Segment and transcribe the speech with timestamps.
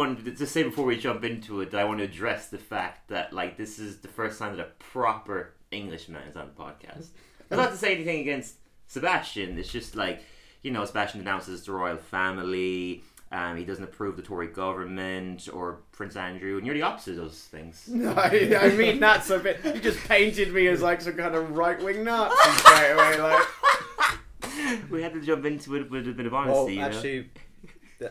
[0.00, 1.84] All right, I do want to just say before we jump into it that I
[1.84, 5.54] want to address the fact that like this is the first time that a proper
[5.70, 7.08] Englishman is on the podcast.
[7.48, 9.58] That's not to say anything against Sebastian.
[9.58, 10.22] It's just like
[10.62, 13.02] you know, Sebastian denounces the royal family.
[13.32, 17.16] Um, he doesn't approve the Tory government or Prince Andrew, and you're the opposite of
[17.18, 17.88] those things.
[17.88, 19.60] No, I, I mean that so bit.
[19.64, 23.18] You just painted me as like some kind of right wing Nazi straight away.
[23.20, 26.74] Like, we had to jump into it with a bit of Well, honesty.
[27.12, 27.24] you know?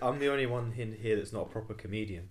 [0.01, 2.29] I'm the only one in here that's not a proper comedian.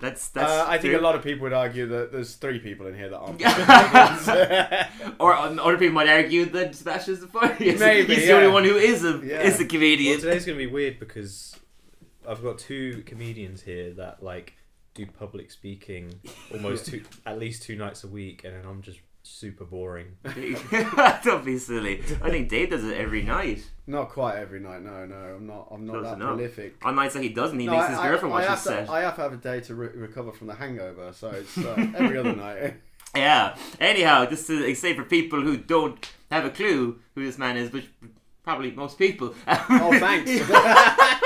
[0.00, 0.50] that's that's.
[0.50, 3.08] uh, I think a lot of people would argue that there's three people in here
[3.08, 3.40] that aren't.
[5.20, 7.78] Or um, other people might argue that Sebastian's the funniest.
[7.80, 9.42] Maybe, he's the only one who is a Yeah.
[9.42, 10.20] is a Well, comedian.
[10.20, 11.56] today's gonna be weird because
[12.28, 14.54] I've got two comedians here that like
[14.94, 16.14] do public speaking
[16.52, 18.98] almost two, at least two nights a week, and then I'm just
[19.30, 20.16] super boring.
[21.24, 22.02] Don't be silly.
[22.22, 23.62] I think Dave does it every night.
[23.86, 24.82] not quite every night.
[24.82, 25.68] No, no, I'm not.
[25.70, 26.28] I'm not Close that enough.
[26.36, 26.76] prolific.
[26.84, 28.58] On nights that he doesn't, he No, makes I- his I- girlfriend I watch have
[28.58, 28.90] his to, set.
[28.90, 31.86] I have to have a day to re- recover from the hangover, so it's uh,
[31.96, 32.74] every other night.
[33.16, 33.56] Yeah.
[33.80, 37.72] Anyhow, just to say for people who don't have a clue who this man is,
[37.72, 37.88] which
[38.44, 39.34] probably most people.
[39.48, 40.30] Oh, thanks.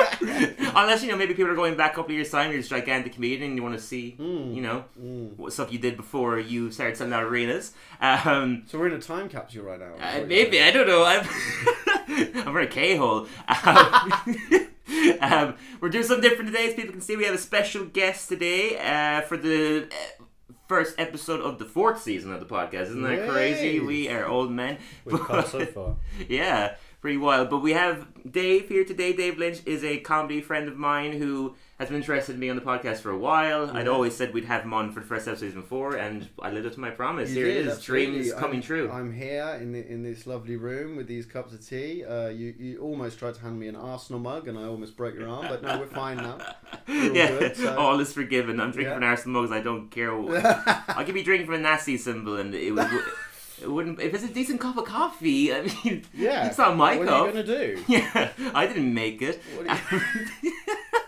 [0.77, 2.51] Unless you know, maybe people are going back a couple of years time.
[2.51, 4.55] You're a gigantic comedian, and you want to see, Mm.
[4.55, 5.37] you know, Mm.
[5.37, 7.73] what stuff you did before you started selling out arenas.
[8.01, 9.95] Um, So we're in a time capsule right now.
[10.01, 10.63] Uh, maybe.
[10.63, 11.05] I don't know.
[11.05, 11.27] I'm
[12.47, 13.27] I'm in a K hole.
[13.49, 14.13] Um,
[15.21, 17.17] um, we're doing something different today, as people can see.
[17.17, 20.25] We have a special guest today uh, for the uh,
[20.69, 22.83] first episode of the fourth season of the podcast.
[22.89, 23.81] Isn't that crazy?
[23.81, 24.79] We are old men.
[25.05, 25.97] We've come so far.
[26.29, 27.51] yeah, pretty wild.
[27.51, 29.13] But we have Dave here today.
[29.13, 32.57] Dave Lynch is a comedy friend of mine who has been interested in me on
[32.57, 33.71] the podcast for a while.
[33.77, 36.51] I'd always said we'd have him on for the first episode season four, and I
[36.51, 37.29] lived up to my promise.
[37.29, 38.07] You here did, it is, absolutely.
[38.07, 38.91] dreams coming I'm, true.
[38.91, 42.07] I'm here in the, in this lovely room with these cups of tea.
[42.07, 45.15] Uh, you you almost tried to hand me an Arsenal mug, and I almost broke
[45.15, 45.45] your arm.
[45.47, 46.39] But no, we're fine now.
[46.89, 48.61] We're all yeah, good, so- all is forgiven.
[48.61, 48.95] I'm drinking Yeah.
[48.95, 49.53] from an Arsenal mugs.
[49.53, 50.11] I don't care.
[50.89, 52.89] I could be drinking from a Nazi symbol, and it would.
[53.63, 54.01] It wouldn't.
[54.01, 57.23] If it's a decent cup of coffee, I mean, yeah, it's not my what cup.
[57.23, 57.85] are you gonna do?
[57.89, 59.41] Yeah, I didn't make it.
[59.57, 59.81] What are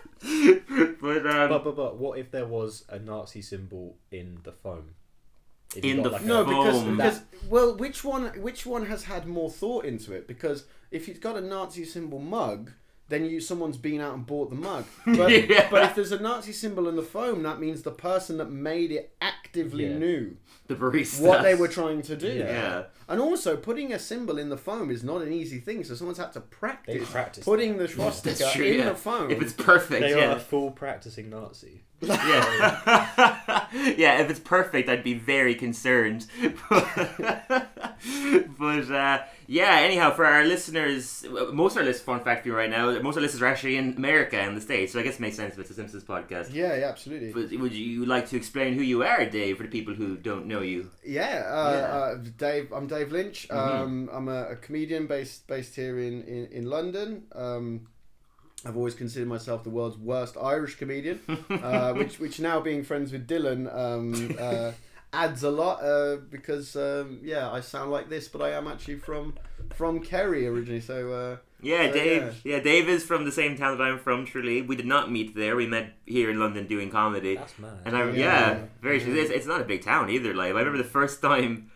[1.01, 4.95] but um, But but but what if there was a Nazi symbol in the foam?
[5.75, 6.97] If In the like No, because, Foam.
[6.97, 10.27] because well, which one which one has had more thought into it?
[10.27, 12.71] Because if you've got a Nazi symbol mug,
[13.09, 14.85] then you someone's been out and bought the mug.
[15.05, 15.67] But, Yeah.
[15.71, 18.91] but if there's a Nazi symbol in the foam, that means the person that made
[18.91, 19.97] it actively Yeah.
[19.97, 20.37] knew
[20.67, 21.21] the barista.
[21.21, 22.27] what they were trying to do.
[22.27, 22.83] Yeah.
[23.07, 23.13] Yeah.
[23.13, 25.83] And also, putting a symbol in the foam is not an easy thing.
[25.83, 26.39] So someone's had to
[26.85, 27.87] They practice putting that.
[27.87, 28.89] the swastika That's true, in yeah.
[28.89, 29.31] the foam.
[29.31, 31.83] If it's perfect, They are a full practicing Nazi.
[31.99, 32.13] Yeah.
[33.97, 36.27] yeah, if it's perfect, I'd be very concerned.
[38.59, 42.55] but uh, yeah, anyhow, for our listeners, most of our listeners, fun fact for you
[42.55, 45.03] right now, most of our listeners are actually in America and the States, so I
[45.03, 46.53] guess it makes sense if it's a Simpsons podcast.
[46.53, 47.31] yeah, yeah, absolutely.
[47.33, 50.45] But would you like to explain who you are, Dave, for the people who don't
[50.47, 50.89] know you?
[51.05, 51.97] Yeah, uh, Yeah.
[51.97, 52.71] Uh, Dave.
[52.71, 53.47] I'm Dave Lynch.
[53.49, 53.55] Mhm.
[53.55, 57.23] Um, I'm a, a comedian based based here in in, in London.
[57.33, 57.87] Um,
[58.65, 61.19] I've always considered myself the world's worst Irish comedian,
[61.49, 64.71] uh, which which now being friends with Dylan um, uh,
[65.13, 68.95] adds a lot uh, because um, yeah, I sound like this, but I am actually
[68.97, 69.35] from
[69.75, 70.81] from Kerry originally.
[70.81, 72.41] So uh, Yeah, So, Dave.
[72.43, 72.59] Yeah.
[72.59, 75.55] Dave is from the same town that I'm from, Truly, We did not meet there.
[75.55, 77.35] We met here in London doing comedy.
[77.35, 77.79] That's mad.
[77.85, 78.59] And I, yeah, Yeah.
[78.81, 78.99] very.
[79.03, 79.21] Yeah.
[79.21, 80.33] It's, it's not a big town either.
[80.33, 81.69] Like I remember the first time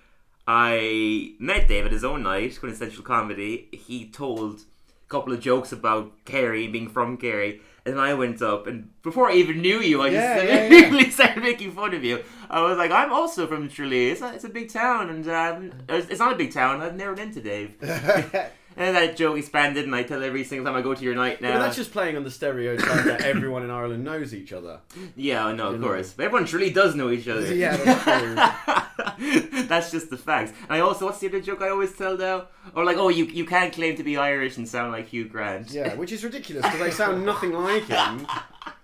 [0.48, 3.70] I met Dave at his own night, quintessential comedy.
[3.72, 8.68] He told a couple of jokes about Kerry being from Kerry, and I went up
[8.68, 11.10] and before I even knew you, I Yeah, just yeah, yeah.
[11.12, 12.24] started making fun of you.
[12.50, 14.12] I was like, I'm also from Tralee.
[14.12, 16.82] It's a, it's a big town, and um, it's it's not a big town.
[16.82, 17.76] I've never been to Dave.
[18.78, 21.42] And that joke expanded, and I tell every single time I go to your night
[21.42, 21.54] now.
[21.54, 24.80] but that's just playing on the stereotype that everyone in Ireland knows each other.
[25.16, 25.88] yeah, I know, of You know.
[25.88, 26.14] course.
[26.14, 27.54] But everyone truly does know each other.
[27.54, 28.88] Yeah, that's.
[29.72, 30.52] That's just the facts.
[30.64, 32.48] And I also, what's the other joke I always tell now?
[32.76, 35.72] Or like, oh, you you can't claim to be Irish and sound like Hugh Grant.
[35.72, 38.28] Yeah, which is ridiculous because they sound nothing like him.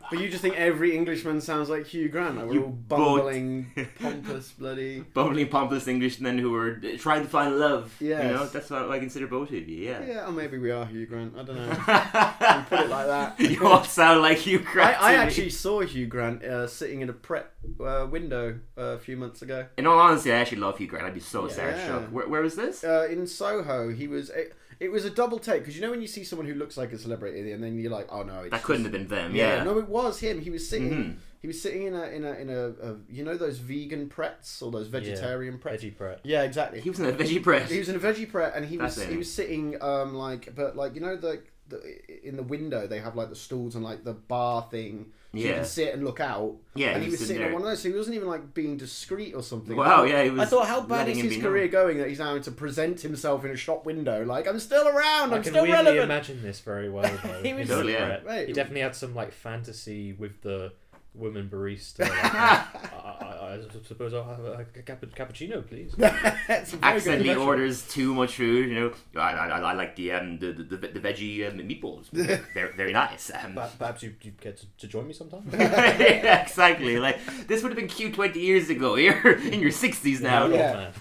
[0.10, 2.38] But you just think every Englishman sounds like Hugh Grant.
[2.38, 3.72] Like we're You all bumbling,
[4.02, 5.02] pompous, bloody.
[5.14, 7.94] Bumbling, pompous Englishmen who are trying to find love.
[8.00, 8.26] Yeah.
[8.28, 10.06] You know, that's what I consider both of you, yeah.
[10.06, 11.34] Yeah, or maybe we are Hugh Grant.
[11.38, 11.70] I don't know.
[12.70, 13.36] put it like that.
[13.40, 15.02] you all sound like Hugh I, Grant.
[15.04, 15.18] I me.
[15.18, 19.42] actually saw Hugh Grant uh, sitting in a prep uh, window uh, a few months
[19.42, 19.66] ago.
[19.78, 21.06] In all honesty, I actually love Hugh Grant.
[21.06, 21.54] I'd be so Yeah.
[21.56, 22.12] starstruck.
[22.12, 22.84] Where, where was this?
[22.84, 24.32] Uh, in Soho, he was.
[24.80, 26.92] It was a double take because you know when you see someone who looks like
[26.94, 29.36] a celebrity and then you're like, oh no, it's that couldn't just- have been them,
[29.36, 29.64] Yeah, yeah.
[29.64, 30.40] no, it was him.
[30.42, 30.90] He was sitting.
[30.92, 31.16] Mhm.
[31.40, 34.62] He was sitting in a in a in a, a you know those vegan Prets
[34.62, 35.84] or those vegetarian Prets.
[35.84, 36.20] Veggie Pret.
[36.24, 36.82] Yeah, exactly.
[36.82, 37.70] He was in a veggie press.
[37.70, 39.12] He was in a veggie pret, and he was Fascinating.
[39.14, 41.82] he was sitting um like but like you know the the,
[42.28, 45.12] in the window they have like the stools and like the bar thing.
[45.38, 45.56] So you Yeah.
[45.58, 46.56] can sit and look out.
[46.76, 47.48] Yeah, and he he was was sitting there.
[47.50, 47.82] on one of those.
[47.82, 49.76] So he wasn't even like being discreet or something.
[49.76, 51.72] Wow, yeah, he was I thought, how bad is his career known.
[51.72, 54.24] going that he's now having to present himself in a shop window?
[54.24, 55.34] Like, I'm still around.
[55.34, 56.04] I I'm can still weirdly relevant.
[56.04, 57.06] imagine this very well.
[57.44, 58.20] He was- Totally, yeah.
[58.26, 58.48] Right.
[58.48, 60.72] He definitely had some like fantasy with the
[61.18, 62.00] woman barista.
[62.02, 65.94] Like, I, I, I suppose I'll have a, a cap- cappuccino, please.
[65.98, 68.70] That's a very good accidentally orders too much food.
[68.70, 72.10] You know, I, I, I like the um the the, the veggie um, meatballs.
[72.54, 73.32] Very very nice.
[73.34, 75.44] Um, Perhaps, perhaps you, you get to, to join me sometime.
[75.54, 76.98] yeah, exactly.
[77.00, 78.96] Like this would have been cute twenty years ago.
[78.96, 80.44] You're in your sixties now.
[80.44, 80.92] Old Yeah.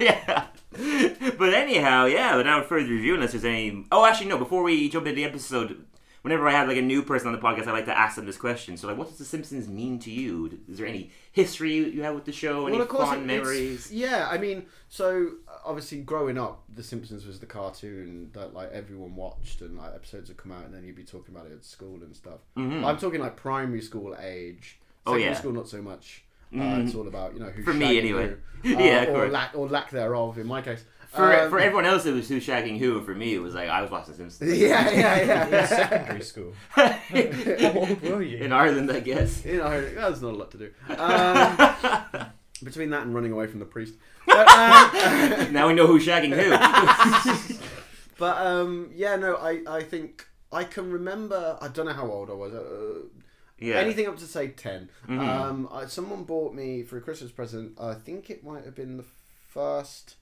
[0.00, 0.44] yeah.
[1.38, 2.36] But anyhow, yeah.
[2.36, 3.84] Without further review, unless there's any.
[3.92, 4.38] Oh, actually, no.
[4.38, 5.84] Before we jump into the episode,
[6.24, 8.24] whenever I have like a new person on the podcast, I like to ask them
[8.24, 8.78] this question.
[8.78, 10.58] So, like, what does The Simpsons mean to you?
[10.68, 12.66] Is there any history you have with the show?
[12.66, 13.92] Any Well, of course, fond it- memories?
[13.92, 15.32] Yeah, I mean, so
[15.66, 20.28] obviously growing up, The Simpsons was the cartoon that like everyone watched, and like episodes
[20.30, 22.40] would come out, and then you'd be talking about it at school and stuff.
[22.56, 22.84] Mhm.
[22.84, 24.78] I'm talking like primary school age.
[25.06, 25.34] Oh, yeah.
[25.34, 26.24] school, not so much.
[26.50, 26.86] Uh, Mhm.
[26.86, 28.34] it's all about you know who For me, anyway.
[28.62, 30.84] who, uh, Yeah, of or lack or lack thereof in my case.
[31.14, 33.00] For, Um, for everyone else, it was who shagging who.
[33.02, 34.58] For me, it was like I was watching The Simpsons.
[34.58, 35.66] yeah, yeah, In yeah.
[35.66, 36.52] secondary school.
[36.70, 38.38] How old were you?
[38.38, 39.44] In Ireland, I guess.
[39.44, 40.70] you know, there's not a lot to do.
[40.98, 42.26] Um,
[42.62, 43.94] between that and running away from the priest.
[44.26, 46.50] But, um, now we know who's shagging who.
[48.18, 51.58] But um, yeah, no, I, I think I can remember.
[51.60, 52.54] I don't know how old I was.
[52.54, 53.08] Uh,
[53.58, 53.74] yeah.
[53.76, 55.18] Anything up to say 10 Mhm.
[55.20, 57.78] Um, I, someone bought me for a Christmas present.
[57.80, 59.04] I think it might have been the
[59.48, 60.16] first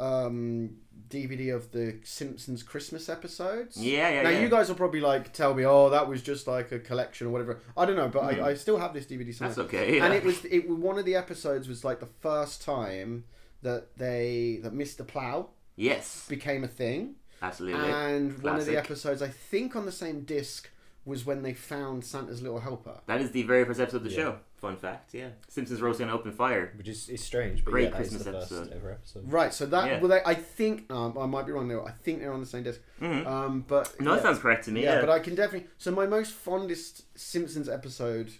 [0.00, 0.76] um,
[1.08, 3.76] DVD of the Simpsons Christmas episodes.
[3.76, 4.40] Yeah, yeah, Now yeah.
[4.40, 7.30] you guys will probably like tell me, oh, that was just like a collection or
[7.30, 7.60] whatever.
[7.76, 8.42] I don't know, but Mhm.
[8.42, 9.54] I, I still have this DVD somewhere.
[9.54, 9.96] That's okay.
[9.96, 10.04] Yeah.
[10.04, 13.24] And it was it one of the episodes was like the first time
[13.62, 15.06] that they that Mr.
[15.06, 17.14] Plow yes, became a thing.
[17.42, 17.90] absolutely.
[17.90, 20.68] And one of the episodes, I think on the same disc,
[21.04, 23.00] was when they found Santa's little helper.
[23.06, 24.16] that is the very first episode of the Yeah.
[24.16, 24.38] show.
[24.56, 25.14] Fun fact.
[25.14, 25.28] Yeah.
[25.48, 26.72] Simpsons roasting on open fire.
[26.76, 28.72] Which is, is strange, but Great yeah, Christmas the first episode.
[28.76, 29.32] ever episode.
[29.32, 30.00] Right, so that Yeah.
[30.00, 31.82] well, they, I think um, I might be wrong there.
[31.84, 32.80] I think they're on the same disc.
[33.00, 33.24] Mhm.
[33.26, 34.16] Um, but No, yeah.
[34.16, 34.82] that sounds correct to me.
[34.82, 35.68] yeah, Yeah, but I can definitely.
[35.78, 38.32] So my most fondest Simpsons episode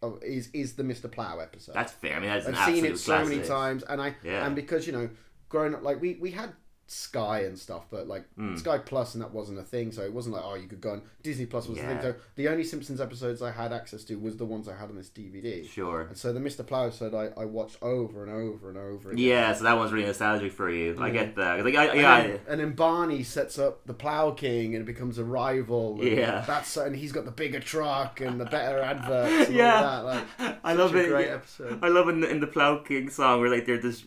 [0.00, 1.10] of, is is the Mr.
[1.10, 1.74] Plow episode.
[1.74, 2.16] that's fair.
[2.16, 4.46] I mean, that's I've seen it so many times, and I Yeah.
[4.46, 5.10] and because you know,
[5.48, 6.52] growing up, like we we had
[6.86, 8.58] Sky and stuff, but like Mm.
[8.58, 10.90] Sky Plus and that wasn't a thing, so it wasn't like oh you could go
[10.90, 11.98] on Disney Plus was the Yeah.
[12.00, 12.12] thing.
[12.12, 14.96] So the only Simpsons episodes I had access to was the ones I had on
[14.96, 15.66] this DVD.
[15.66, 16.02] Sure.
[16.02, 16.66] And so the Mr.
[16.66, 19.24] Plow episode I, I watched over and over and over again.
[19.24, 20.94] Yeah, so that one's really nostalgic for you.
[21.00, 21.64] I get that.
[21.64, 24.86] Like, I, And, yeah, then, and then Barney sets up the Plow King and it
[24.86, 25.98] becomes a rival.
[26.02, 26.44] Yeah.
[26.46, 29.48] That's and he's got the bigger truck and the better adverts.
[29.48, 29.74] And Yeah.
[29.74, 30.26] All that.
[30.38, 31.08] Like, I love it.
[31.08, 31.78] Great episode.
[31.82, 34.04] I love in the, in the Plow King song where like they're just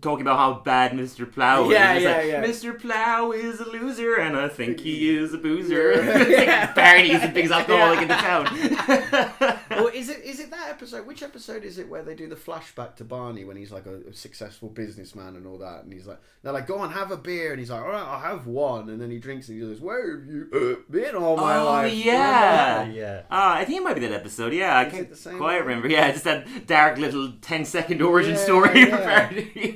[0.00, 1.30] talking about how bad Mr.
[1.30, 1.72] Plow is.
[1.72, 2.44] Yeah, yeah, like, yeah.
[2.44, 2.78] Mr.
[2.80, 5.94] Plow is a loser, and I think he is a boozer.
[6.30, 6.72] Yeah.
[6.80, 9.82] It's like the biggest alcoholic in the town.
[9.82, 11.06] or is it is it that episode?
[11.06, 13.96] Which episode is it where they do the flashback to Barney when he's like a,
[14.08, 17.16] a successful businessman and all that, and he's like, they're like, go on, have a
[17.16, 19.66] beer, and he's like, all right, I'll have one, and then he drinks and he
[19.66, 21.92] goes, where have you uh, been all my Oh, life?
[21.94, 22.86] yeah.
[22.86, 23.22] yeah.
[23.30, 24.52] Ah, I think it might be that episode.
[24.52, 25.66] Yeah, I Is can't it the same quite one?
[25.66, 25.88] remember.
[25.88, 29.30] Yeah, just that dark little 10 second origin Yeah, story yeah.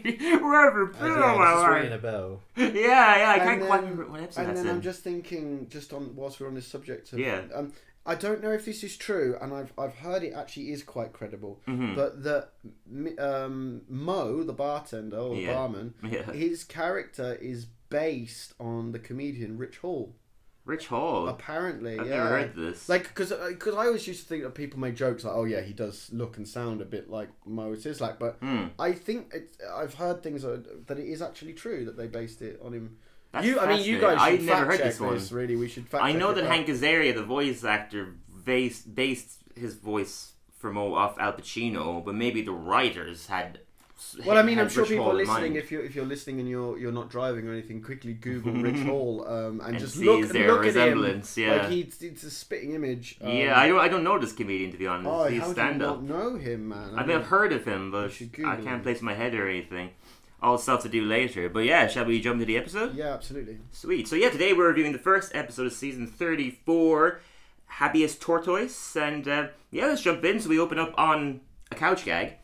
[0.04, 1.70] Wherever As, been yeah, all this my is life.
[1.70, 2.40] ringing a bell.
[2.56, 4.70] Yeah, yeah, I And can't quite then- remember what episode And then in.
[4.76, 7.42] I'm just thinking, just on whilst we're on this subject, of, Yeah.
[7.54, 7.72] um,
[8.06, 11.12] I don't know if this is true, and I've I've heard it actually is quite
[11.14, 11.96] credible, Mhm.
[11.96, 12.50] but that
[13.18, 15.54] um, Moe, the bartender or Yeah.
[15.54, 16.30] barman, Yeah.
[16.32, 20.14] his character is based on the comedian Rich Hall.
[20.64, 21.28] Rich Hall.
[21.28, 22.16] Apparently, I've yeah.
[22.16, 22.88] never heard this.
[22.88, 25.60] Like, because because I always used to think that people make jokes like, oh yeah,
[25.60, 28.66] he does look and sound a bit like Moe Szyslak, but Hmm.
[28.78, 32.40] I think it's, I've heard things that, that it is actually true that they based
[32.40, 32.96] it on him.
[33.32, 35.14] That's you, I mean, you guys should I'd never heard this one.
[35.14, 35.32] this.
[35.32, 35.88] Really, we should.
[35.88, 40.94] Fact I know that Hank Azaria, the voice actor, based based his voice from Mo
[40.94, 43.60] off Al Pacino, but maybe the writers had.
[44.26, 45.54] Well, I mean, I'm sure Rich people Hall are listening.
[45.56, 48.80] If you're if you're listening and you're you're not driving or anything, quickly Google Rich
[48.86, 51.22] Hall um, and, and just see look is and there a look at him.
[51.36, 53.16] Yeah, Like he's it's a spitting image.
[53.20, 53.58] Um, yeah.
[53.58, 53.80] I don't.
[53.80, 55.08] I don't know this comedian to be honest.
[55.08, 56.02] Oh, He's how stand do you up.
[56.02, 56.94] not know him, man?
[56.96, 58.82] I mean, I've heard of him, but I can't him.
[58.82, 59.90] place my head or anything.
[60.42, 61.48] All stuff to do later.
[61.48, 62.94] But yeah, shall we jump to the episode?
[62.94, 63.58] Yeah, absolutely.
[63.70, 64.06] Sweet.
[64.08, 67.20] So yeah, today we're reviewing the first episode of season thirty-four,
[67.66, 70.40] Habeas Tortoise, and uh, yeah, let's jump in.
[70.40, 72.34] So we open up on a couch gag.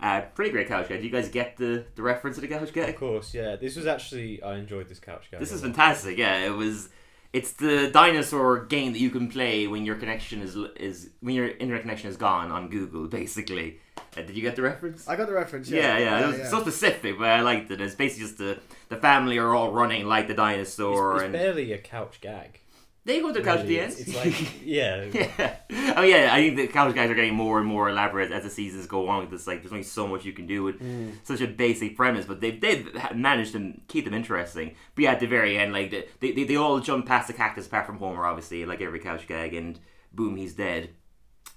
[0.00, 1.00] Uh, pretty great couch gag.
[1.00, 2.90] Do you guys get the, the reference to the couch gag?
[2.90, 3.56] Of course, yeah.
[3.56, 5.38] This was actually I enjoyed this couch guy.
[5.38, 6.18] This is fantastic.
[6.18, 6.88] Yeah, it was.
[7.32, 11.48] It's the dinosaur game that you can play when your connection is is when your
[11.48, 13.80] internet connection is gone on Google, basically.
[14.16, 15.06] Uh, did you get the reference?
[15.08, 15.68] I got the reference.
[15.68, 17.80] Yeah, Yeah, yeah, it was so specific, but I liked it.
[17.80, 21.32] It's basically just the the family are all running like the dinosaur, It's, it's and
[21.32, 22.60] barely a couch gag.
[23.08, 23.94] They go to the couch at the end.
[23.98, 25.56] It's, like yeah, yeah.
[25.96, 28.50] Oh yeah, I think the couch guys are getting more and more elaborate as the
[28.50, 29.26] seasons go on.
[29.32, 31.14] It's like there's only so much you can do with Mm.
[31.24, 34.74] such a basic premise, but they've they've managed to keep them interesting.
[34.94, 37.66] But yeah, at the very end, like they they, they all jump past the cactus,
[37.66, 39.80] apart from Homer, obviously, like every couch gag, and
[40.12, 40.90] boom, he's dead.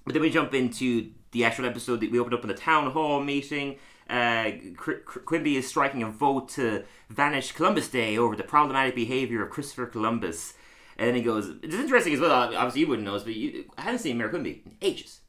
[0.06, 2.00] But then we jump into the actual episode.
[2.02, 3.76] that We opened up in the town hall meeting.
[4.10, 8.96] Uh, Qu- Qu- Quimby is striking a vote to vanish Columbus Day over the problematic
[8.96, 10.54] behavior of Christopher Columbus.
[10.98, 12.32] And then he goes, "It's interesting as well.
[12.32, 15.22] Obviously, you wouldn't know this, but you, I haven't seen Mayor Quimby in ages.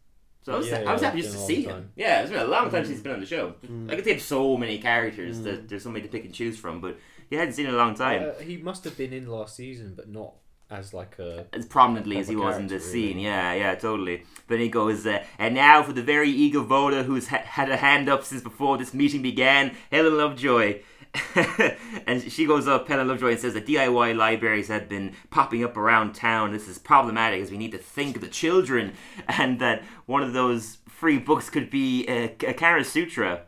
[0.44, 1.90] So I was, Yeah, I was happy just to see him.
[1.94, 3.54] Yeah, it's been a long time since he's been on the show.
[3.64, 3.90] Mm.
[3.90, 6.58] I could think of so many characters that there's so many to pick and choose
[6.58, 6.98] from, but
[7.30, 9.94] he hadn't seen in a long time Uh, he must have been in last season,
[9.94, 10.34] but not
[10.68, 11.46] as like a.
[11.52, 13.18] as prominently as he was in this character, scene.
[13.20, 14.24] Yeah, yeah, totally.
[14.48, 17.76] But he goes, uh, and now for the very eager voter who's ha- had a
[17.76, 20.80] hand up since before this meeting began, Helen Lovejoy.
[22.06, 25.76] and she goes up, Helen Lovejoy, and says that DIY libraries have been popping up
[25.76, 26.52] around town.
[26.52, 28.94] This is problematic as we need to think of the children,
[29.28, 33.42] and that one of those free books could be uh, a Kara Sutra.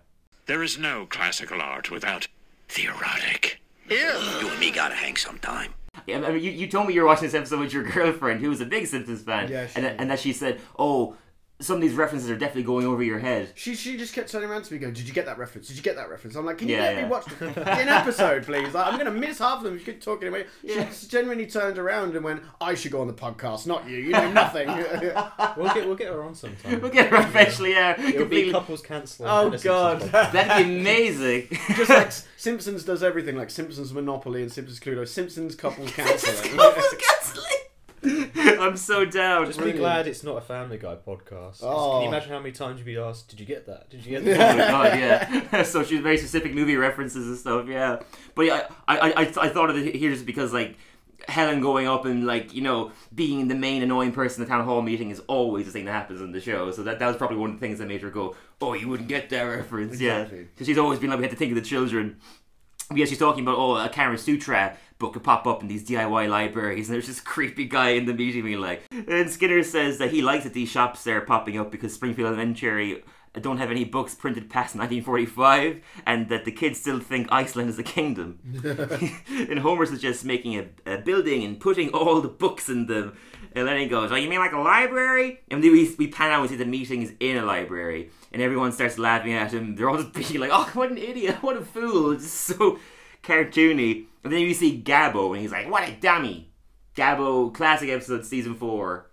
[0.46, 2.28] There is no classical art without
[2.74, 3.60] the erotic.
[3.88, 5.74] You and me gotta hang sometime.
[6.06, 8.40] Yeah, I mean, you, you told me you were watching this episode with your girlfriend,
[8.40, 11.16] who was a big Simpsons fan, Yeah, she and, and that she said, "Oh,
[11.64, 14.48] some of these references are definitely going over your head." She, she just kept turning
[14.50, 15.68] around to me going, Did you get that reference?
[15.68, 16.36] Did you get that reference?
[16.36, 17.02] I'm like, Can you Yeah, let yeah.
[17.04, 17.46] me watch the
[17.80, 18.74] an episode, please?
[18.74, 19.74] Like, I'm going to miss half of them.
[19.74, 20.46] You keep talking away.
[20.62, 20.90] Yeah.
[20.90, 23.96] She genuinely turned around and went, I should go on the podcast, not you.
[23.98, 24.68] You know nothing.
[25.56, 26.80] We'll get we'll get her on sometime.
[26.80, 28.00] We'll get her eventually, yeah.
[28.00, 29.28] It'll be couples cancelling.
[29.30, 30.32] Oh, and a Simpsons God.
[30.32, 31.48] That'd be amazing.
[31.76, 35.06] just like Simpsons does everything, like Simpsons Monopoly and Simpsons Cluedo.
[35.06, 36.56] Simpsons couples cancelling.
[36.56, 37.60] couples cancelling.
[38.36, 39.46] I'm so down.
[39.46, 41.60] Just be glad it's not a Family Guy podcast.
[41.62, 41.92] Oh.
[41.92, 42.08] Can you oh.
[42.08, 43.88] imagine how many times you'd be asked, "Did you get that?
[43.90, 45.62] Did you get Oh that?" my god, yeah.
[45.62, 48.00] so she's very specific movie references and stuff, yeah.
[48.34, 50.76] But yeah, I, I, I, I thought of it here just because like
[51.28, 54.64] Helen going up and like you know being the main annoying person in the town
[54.64, 56.70] hall meeting is always the thing that happens in the show.
[56.72, 58.88] So that that was probably one of the things that made her go, "Oh, you
[58.88, 60.38] wouldn't get that reference." Exactly.
[60.38, 62.20] Yeah, because she's always been like, "We had to think of the children."
[62.88, 65.84] But yeah, she's talking about oh, a Karen Sutra book could pop up in these
[65.84, 69.98] DIY libraries, and there's this creepy guy in the meeting being like, and Skinner says
[69.98, 73.02] that he likes that these shops are popping up because Springfield Elementary
[73.40, 77.78] don't have any books printed past 1945, and that the kids still think Iceland is
[77.78, 78.38] a kingdom.
[79.28, 83.16] and Homer suggests making a, a building and putting all the books in them.
[83.56, 86.40] And then he goes, "Oh, you mean like a library?" And we, we pan out
[86.40, 89.76] and see the meeting is in a library, and everyone starts laughing at him.
[89.76, 91.42] They're all just being like, "Oh, what an idiot!
[91.42, 92.78] What a fool!" It's so
[93.22, 94.06] cartoony.
[94.24, 96.50] And then you see Gabbo, and he's like, "What a dummy!"
[96.96, 99.10] Gabbo, classic episode, season four.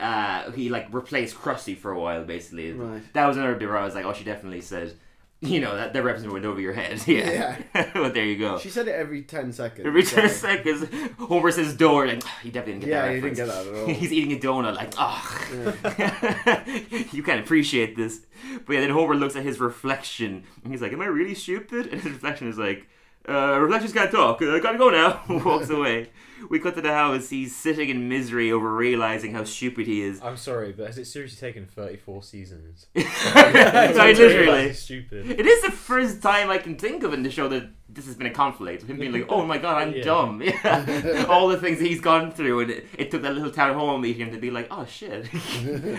[0.00, 2.72] Uh, he like replaced Krusty for a while, basically.
[2.72, 3.02] Right.
[3.12, 4.94] That was another bit where I was like, "Oh, she definitely said."
[5.42, 7.58] You know that that reference went over your head, yeah.
[7.92, 8.58] but there you go.
[8.58, 9.86] She said it every 10 seconds.
[9.86, 10.86] Every so- ten seconds,
[11.18, 13.14] Homer says door, like "Ah, he definitely didn't get Yeah, that.
[13.16, 13.86] he didn't get that at all.
[13.88, 18.20] He's eating a donut, like, oh, you can't appreciate this.
[18.66, 21.86] But yeah, then Homer looks at his reflection, and he's like, "Am I really stupid?"
[21.88, 22.88] And his reflection is like,
[23.28, 24.40] uh, "Reflections can't talk.
[24.42, 26.10] I gotta go now." Walks away.
[26.50, 27.28] We cut to the house.
[27.30, 30.20] He's sitting in misery over realizing how stupid he is.
[30.22, 32.86] I'm sorry, but has it seriously taken 34 seasons?
[32.94, 34.72] I To literally.
[34.74, 35.30] stupid.
[35.30, 38.14] It is the first time I can think of in the show that this has
[38.14, 38.84] been a conflict.
[38.84, 40.02] Him being like, "Oh my god, I'm Yeah.
[40.04, 41.26] dumb." Yeah.
[41.28, 44.30] All the things he's gone through, and it, it took that little town hall meeting
[44.32, 45.28] to be like, "Oh shit,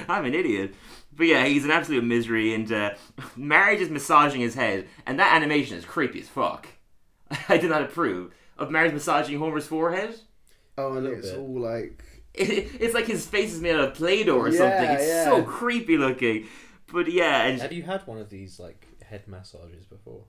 [0.07, 0.75] I'm an idiot."
[1.15, 2.91] But yeah, he's an absolute misery, and uh,
[3.35, 6.67] Marge is massaging his head, and that animation is creepy as fuck.
[7.49, 10.15] I do not approve of Marge massaging Homer's forehead.
[10.77, 11.39] Oh, and little it's bit.
[11.39, 12.03] all like.
[12.33, 12.47] It,
[12.79, 14.95] it's like his face is made out of Play-Doh or Yeah, something.
[14.97, 15.25] It's yeah.
[15.25, 16.47] so creepy looking.
[16.91, 20.23] But yeah, and Have you had one of these like head massages before,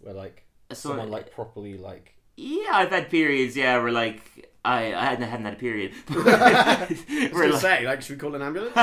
[0.00, 3.56] where like uh, So- someone like properly like Yeah, I've had periods.
[3.56, 4.22] Yeah, where like
[4.64, 5.92] I I hadn't hadn't had a period.
[6.10, 8.72] I was We're going like, say, like, should we call an ambulance?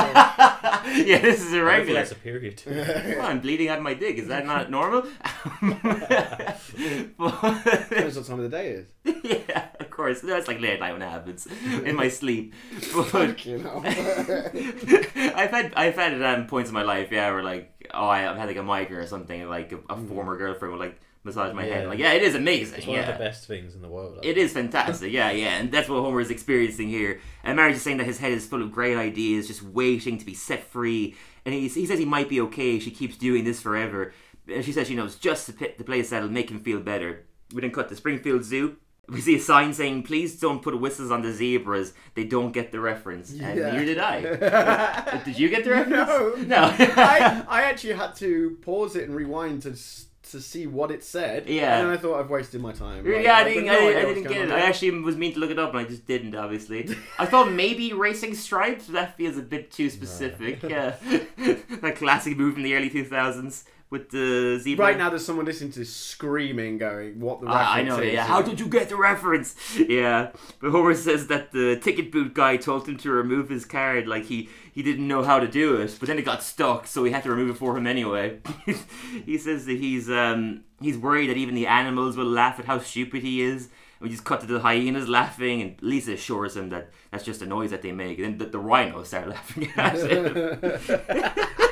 [0.83, 1.99] Yeah, this is I don't irregular.
[1.99, 2.61] that's a period.
[3.21, 4.17] I'm bleeding out of my dick.
[4.17, 5.03] Is that not normal?
[5.61, 6.59] But-
[7.89, 9.15] Depends what time of the day it is.
[9.47, 10.21] yeah, of course.
[10.21, 11.47] That's like late night when it happens
[11.85, 12.53] in my sleep.
[12.93, 13.81] But Fucking hell.
[13.85, 18.37] I've had I've had um, points in my life, yeah, where like oh I, I've
[18.37, 21.63] had like a migraine or something, like a, a former girlfriend would like massage my
[21.63, 21.83] head.
[21.83, 21.89] Yeah.
[21.89, 22.77] Like yeah, it is amazing.
[22.79, 23.09] It's one yeah.
[23.09, 24.19] of the best things in the world.
[24.23, 27.19] It is fantastic, yeah, yeah, and that's what Homer is experiencing here.
[27.43, 30.25] And Marge is saying that his head is full of great ideas, just waiting to
[30.25, 31.15] be set free.
[31.45, 32.79] And he, he says he might be okay.
[32.79, 34.13] She keeps doing this forever.
[34.47, 37.25] And she says she knows just the, the place that'll make him feel better.
[37.53, 38.77] We then cut to Springfield Zoo.
[39.09, 41.93] we see a sign saying, "Please don't put whistles on the zebras.
[42.15, 43.71] They don't get the reference." And Yeah.
[43.71, 45.21] neither did I.
[45.25, 46.47] did you get the reference?
[46.47, 46.55] No.
[46.55, 46.73] No.
[46.95, 51.03] I, I actually had to pause it and rewind to s- to see what it
[51.03, 51.47] said.
[51.47, 51.79] Yeah.
[51.79, 53.05] And I thought I've wasted my time.
[53.05, 54.51] Like, yeah, I didn't, no I, I didn't get it.
[54.51, 56.35] I actually was mean to look it up, and I just didn't.
[56.35, 58.87] Obviously, I thought maybe Racing stripes.
[58.87, 60.61] That feels a bit too specific.
[60.71, 60.95] Yeah,
[61.81, 64.85] that classic move from the early two thousands with the zebra.
[64.87, 67.99] Right now, there's someone listening to this screaming, going, "What the reference Ah, I know,
[67.99, 68.25] is." yeah.
[68.25, 69.53] How did you get the reference?
[69.87, 74.07] Yeah, but Homer says that the ticket booth guy told him to remove his card,
[74.07, 77.03] like he he didn't know how to do it, but then it got stuck, so
[77.03, 78.39] he had to remove it for him anyway.
[79.25, 82.79] he says that he's um he's worried that even the animals will laugh at how
[82.79, 83.67] stupid he is.
[83.99, 87.41] And we just cut to the hyenas laughing, and Lisa assures him that that's just
[87.41, 88.17] a noise that they make.
[88.19, 90.59] And then the, the rhinos start laughing at him.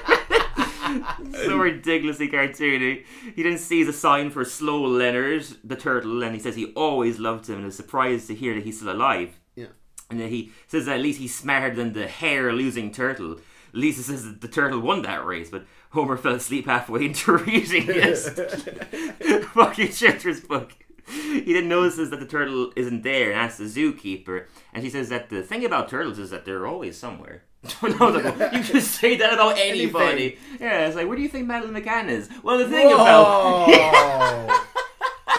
[1.33, 3.05] so ridiculously cartoony.
[3.35, 7.19] He then sees a sign for Slow Leonard, the turtle, and he says he always
[7.19, 9.39] loved him and is surprised to hear that he's still alive.
[9.55, 9.67] Yeah.
[10.09, 13.37] And then he says that at least he's smarter than the hair losing turtle.
[13.71, 17.85] Lisa says that the turtle won that race, but Homer fell asleep halfway into reading
[17.85, 18.29] this
[19.53, 20.73] fucking children's book.
[21.07, 25.09] He then notices that the turtle isn't there and asks the zookeeper, and she says
[25.09, 27.43] that the thing about turtles is that they're always somewhere.
[27.83, 30.37] no, no, you just say that about anybody.
[30.59, 32.29] Yeah, it's like, where do you think Madeleine McCann is?
[32.41, 33.67] Well, the thing about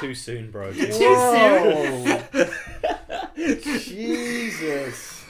[0.00, 0.72] Too soon, bro.
[0.74, 2.22] Too Whoa.
[3.78, 5.24] Jesus.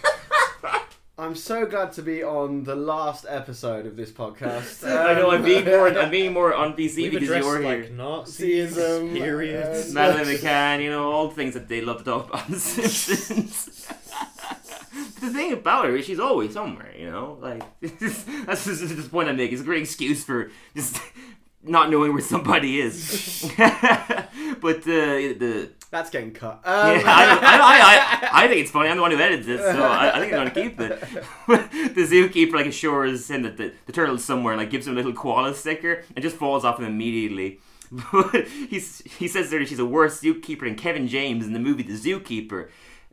[1.17, 4.89] I'm so glad to be on the last episode of this podcast.
[4.89, 7.85] I know I'm being Um, more I'm being more on BC We've because you're like
[7.85, 7.91] here.
[7.91, 9.93] Nazis, Nazism, periods.
[9.93, 12.59] Madeleine McCann, you know, all the things that they love to talk about on The
[12.59, 13.87] Simpsons.
[15.21, 17.39] But the thing about her is she's always somewhere, you know?
[17.41, 19.53] Like, that's just, just the point I make.
[19.53, 21.01] It's a great excuse for just
[21.63, 23.53] not knowing where somebody is.
[23.59, 25.71] but uh, the.
[25.91, 26.61] That's getting cut.
[26.65, 28.89] Um, Yeah, I, I, I, I, I think it's funny.
[28.89, 31.01] I'm the one who edits it, so I, I think I'm going to keep it.
[31.95, 34.97] the zookeeper like assures him that the, the turtle's somewhere and like gives him a
[34.97, 37.59] little koala sticker and just falls off him immediately.
[38.69, 41.95] He's, he says that she's a worse zookeeper than Kevin James in the movie The
[41.95, 42.69] Zookeeper.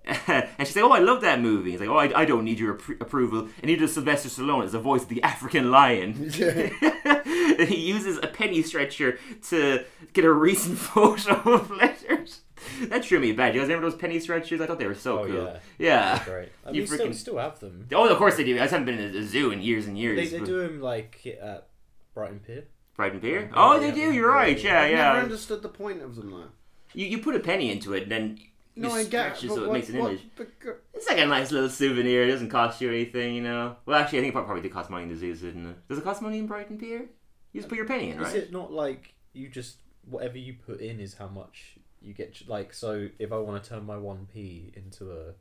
[0.27, 2.59] and she's like, "Oh, I love that movie." He's like, "Oh, I, I don't need
[2.59, 6.29] your appro- approval." And neither does Sylvester Stallone as the voice of the African lion.
[7.67, 12.41] he uses a penny stretcher to get a recent photo of letters.
[12.89, 13.53] That threw me back.
[13.53, 14.59] You guys remember those penny stretchers?
[14.61, 15.35] I thought they were so Oh, cool.
[15.35, 15.59] yeah.
[15.77, 16.23] Yeah.
[16.25, 16.49] Great.
[16.65, 17.87] I You mean, still, freaking- still have them.
[17.93, 18.55] Oh, of course they do.
[18.55, 20.17] I just haven't been in a zoo in years and years.
[20.17, 21.67] They, they but- do them like at
[22.13, 22.65] Brighton Pier.
[22.95, 23.41] Brighton Pier?
[23.41, 24.13] Yeah, Oh, they yeah, do.
[24.13, 24.63] You're yeah, right.
[24.63, 24.71] yeah.
[24.73, 24.97] Yeah, I've yeah.
[25.13, 26.45] never understood the point of them though.
[26.93, 28.45] You, you put a penny into it, and then you
[28.77, 29.43] No, I get.
[29.43, 30.27] it but so it what- makes an what- image.
[30.35, 30.47] but
[30.93, 32.23] It's like a nice little souvenir.
[32.23, 33.75] It doesn't cost you anything, you know.
[33.85, 35.87] Well, actually, I think it probably did cost money in the zoos, didn't it?
[35.87, 37.09] Does it cost money in Brighton Pier?
[37.53, 38.27] You just put your penny in, right?
[38.27, 39.77] Is it not like you just
[40.09, 42.47] whatever you put in is how much you get?
[42.47, 45.33] Like, so if I want to turn my one p into a,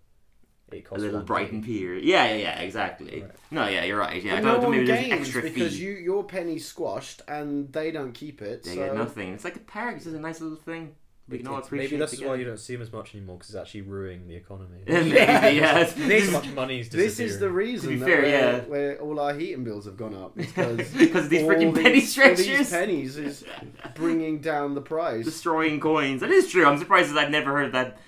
[0.74, 1.26] it A little 1p.
[1.26, 1.94] Brighton Pier.
[1.94, 3.22] Yeah, yeah, yeah, exactly.
[3.22, 3.30] Right.
[3.52, 4.20] No, yeah, you're right.
[4.22, 5.84] Yeah, I But thought no one there's gains extra because fee.
[5.84, 8.64] you your penny's squashed and they don't keep it.
[8.64, 9.32] They so get nothing.
[9.34, 9.96] It's like a park.
[9.96, 10.94] It's just a nice little thing.
[11.28, 12.30] We can all appreciate Maybe that's together.
[12.30, 14.78] why you don't see them as much anymore because it's actually ruining the economy.
[14.86, 15.82] Maybe, yeah.
[15.82, 18.58] This much money is This is the reason be that fair, we're- yeah.
[18.60, 20.36] where all our heating bills have gone up.
[20.36, 22.46] Because Because these freaking penny stretchers.
[22.46, 23.44] These pennies is
[23.96, 25.24] bringing down the price.
[25.24, 26.20] destroying coins.
[26.20, 26.64] That is true.
[26.64, 27.98] I'm surprised that I've never heard that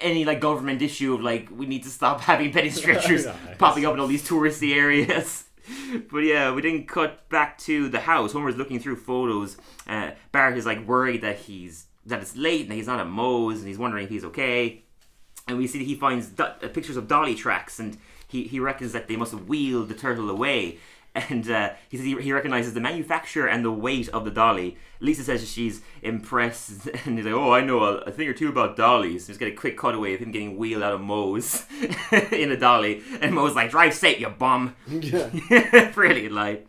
[0.00, 3.84] any like government issue of like we need to stop having penny stretchers No, popping
[3.84, 5.42] up in all these touristy areas.
[6.12, 8.32] But yeah, we didn't cut back to the house.
[8.32, 9.56] Homer's looking through photos.
[9.88, 13.58] Uh, Bart is like worried that he's that it's late and he's not at Moe's
[13.58, 14.82] and he's wondering if he's okay.
[15.48, 17.96] And we see that he finds do- uh, pictures of dolly tracks and
[18.28, 20.78] he, he reckons that they must have wheeled the turtle away.
[21.30, 24.76] And uh, he says he, he recognizes the manufacturer and the weight of the dolly.
[25.00, 28.50] Lisa says she's impressed, and he's like, "Oh, I know a, a thing or two
[28.50, 31.64] about dollies." Just get a quick cutaway of him getting wheeled out of Moe's
[32.32, 35.90] in a dolly, and Moe's like, "Drive safe, you bum." Yeah.
[35.94, 36.66] Brilliant line.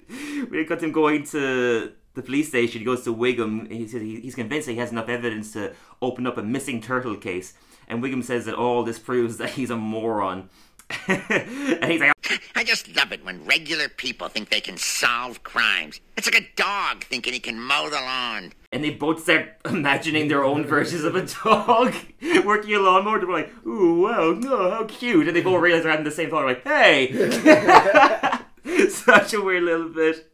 [0.49, 2.79] We got him going to the police station.
[2.79, 3.71] He goes to Wiggum.
[3.71, 6.81] He says he- he's convinced that he has enough evidence to open up a missing
[6.81, 7.53] turtle case.
[7.87, 10.49] And Wiggum says that all this proves that he's a moron.
[11.07, 12.13] and he's like,
[12.55, 15.99] I just love it when regular people think they can solve crimes.
[16.17, 18.53] It's like a dog thinking he can mow the lawn.
[18.71, 21.93] and they both start imagining their own versions of a dog
[22.45, 23.19] working a lawnmower.
[23.19, 26.29] They're like, "Ooh, wow, no, how cute!" And they both realize they're having the same
[26.29, 26.45] thought.
[26.45, 28.39] Like, "Hey."
[28.89, 30.31] Such a weird little bit.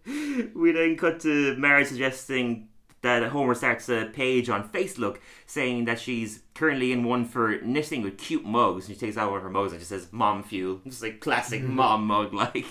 [0.55, 2.69] We then cut to Marge suggesting
[3.01, 8.01] that Homer starts a page on Facebook saying that she's currently in one for knitting
[8.01, 8.87] with cute mugs.
[8.87, 11.19] And she takes out one of her mugs and she says "Mom Fuel," just like
[11.19, 11.75] classic mm-hmm.
[11.75, 12.65] mom mug, like.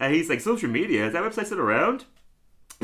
[0.00, 2.04] And he's like, "Social media is that website still around?"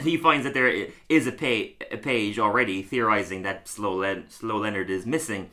[0.03, 4.59] he finds that there is a, pa- a page already theorizing that Slow, Len- Slow
[4.59, 5.51] Leonard is missing.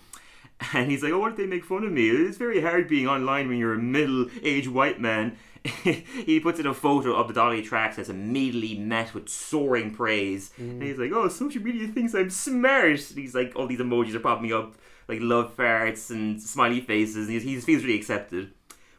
[0.74, 2.10] And he's like, "Oh, what if they make fun of me?
[2.10, 5.38] It's very hard being online when you're a middle-aged white man."
[5.84, 10.52] he puts in a photo of the Dolly tracks that's immediately met with soaring praise.
[10.60, 10.71] Mm.
[10.71, 14.15] And he's like, "Oh, social media thinks I'm smart." And he's like, all these emojis
[14.15, 14.76] are popping up,
[15.08, 17.28] like love farts and smiley faces.
[17.28, 18.54] And he, he feels really accepted.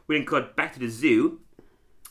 [0.07, 1.41] We then cut back to the zoo.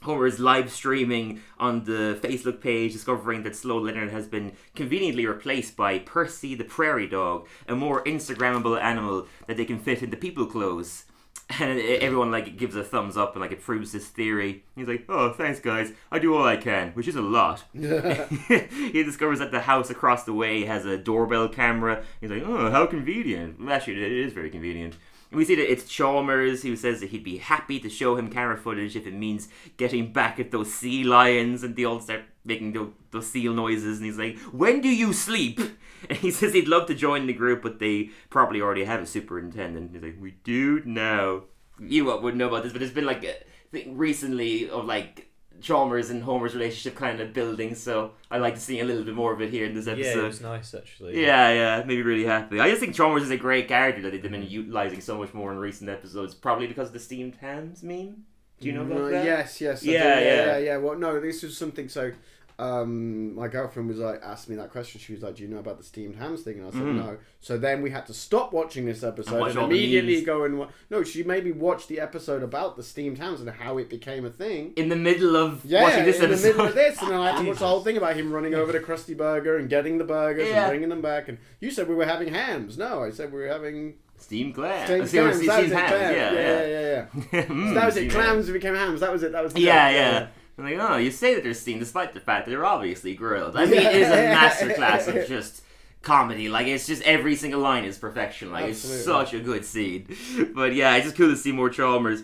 [0.03, 5.27] Homer is live streaming on the Facebook page, discovering that Slow Leonard has been conveniently
[5.27, 10.17] replaced by Percy the prairie dog, a more Instagrammable animal that they can fit into
[10.17, 11.05] people clothes.
[11.59, 14.63] And everyone like gives a thumbs up and like approves this theory.
[14.75, 15.91] He's like, "Oh, thanks, guys.
[16.11, 20.23] I do all I can, which is a lot." he discovers that the house across
[20.23, 22.03] the way has a doorbell camera.
[22.19, 24.95] He's like, "Oh, how convenient." Actually, it is very convenient.
[25.31, 28.29] And we see that it's Chalmers who says that he'd be happy to show him
[28.29, 32.23] camera footage if it means getting back at those sea lions, and they all start
[32.43, 33.97] making the, those seal noises.
[33.97, 35.59] And he's like, "When do you sleep?"
[36.09, 39.05] And he says he'd love to join the group, but they probably already have a
[39.05, 39.91] superintendent.
[39.93, 41.43] He's like, "We do now."
[41.79, 44.85] You what would know about this, but it's been like uh, a thing recently of
[44.85, 47.75] like Chalmers and Homer's relationship kind of building.
[47.75, 49.93] So I like to see a little bit more of it here in this Yeah,
[49.93, 50.23] episode.
[50.23, 51.21] it was nice actually.
[51.21, 52.59] Yeah, yeah, made me really happy.
[52.59, 54.43] I just think Chalmers is a great character that they've been mm-hmm.
[54.49, 58.25] utilizing so much more in recent episodes, probably because of the steamed hams meme.
[58.61, 59.25] Do you know about Uh, that?
[59.25, 59.83] Yes, yes.
[59.83, 60.45] Yeah, yeah, yeah.
[60.45, 60.77] yeah, yeah.
[60.77, 61.89] Well, no, this was something.
[61.89, 62.11] So,
[62.59, 64.99] um, my girlfriend was like, asked me that question.
[65.01, 66.95] She was like, "Do you know about the steamed hams thing?" And I said, Mhm.
[66.95, 70.25] "No." So then we had to stop watching this episode watch and, immediately memes.
[70.27, 71.01] go and wa- no.
[71.03, 74.29] She made me watch the episode about the steamed hams and how it became a
[74.29, 74.73] thing.
[74.75, 76.41] In the middle of Yeah, watching this in episode.
[76.43, 78.31] the middle of this, and then I had to watch the whole thing about him
[78.31, 80.63] running over to Krusty Burger and getting the burgers Yeah.
[80.65, 81.29] and bringing them back.
[81.29, 82.77] And you said we were having hams.
[82.77, 84.85] No, I said we were having Steamed clams.
[85.09, 85.71] steamed Steamed- clams.
[85.71, 85.71] Hams.
[85.71, 86.65] Yeah, yeah, yeah.
[86.65, 87.41] yeah, yeah.
[87.45, 88.11] Mm, So that was it.
[88.11, 88.49] Clams hams.
[88.51, 88.99] became hams.
[89.01, 89.31] That was it.
[89.31, 89.97] That was the Yeah, joke.
[89.99, 90.27] yeah.
[90.57, 93.55] I'm like, oh, you say that they're steamed despite the fact that they're obviously grilled.
[93.55, 95.63] I mean, it is a masterclass of just
[96.01, 96.49] comedy.
[96.49, 98.51] Like, it's just every single line is perfection.
[98.51, 100.07] Like, it's such a good scene.
[100.53, 102.23] But yeah, it's just cool to see more Chalmers.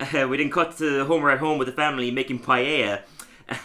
[0.00, 3.02] Uh, we then cut to Homer at home with the family making paella.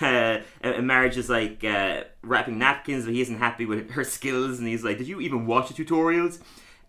[0.01, 4.57] Uh, and Marge is like uh, wrapping napkins, but he isn't happy with her skills,
[4.59, 6.39] and he's like, "Did you even watch the tutorials?"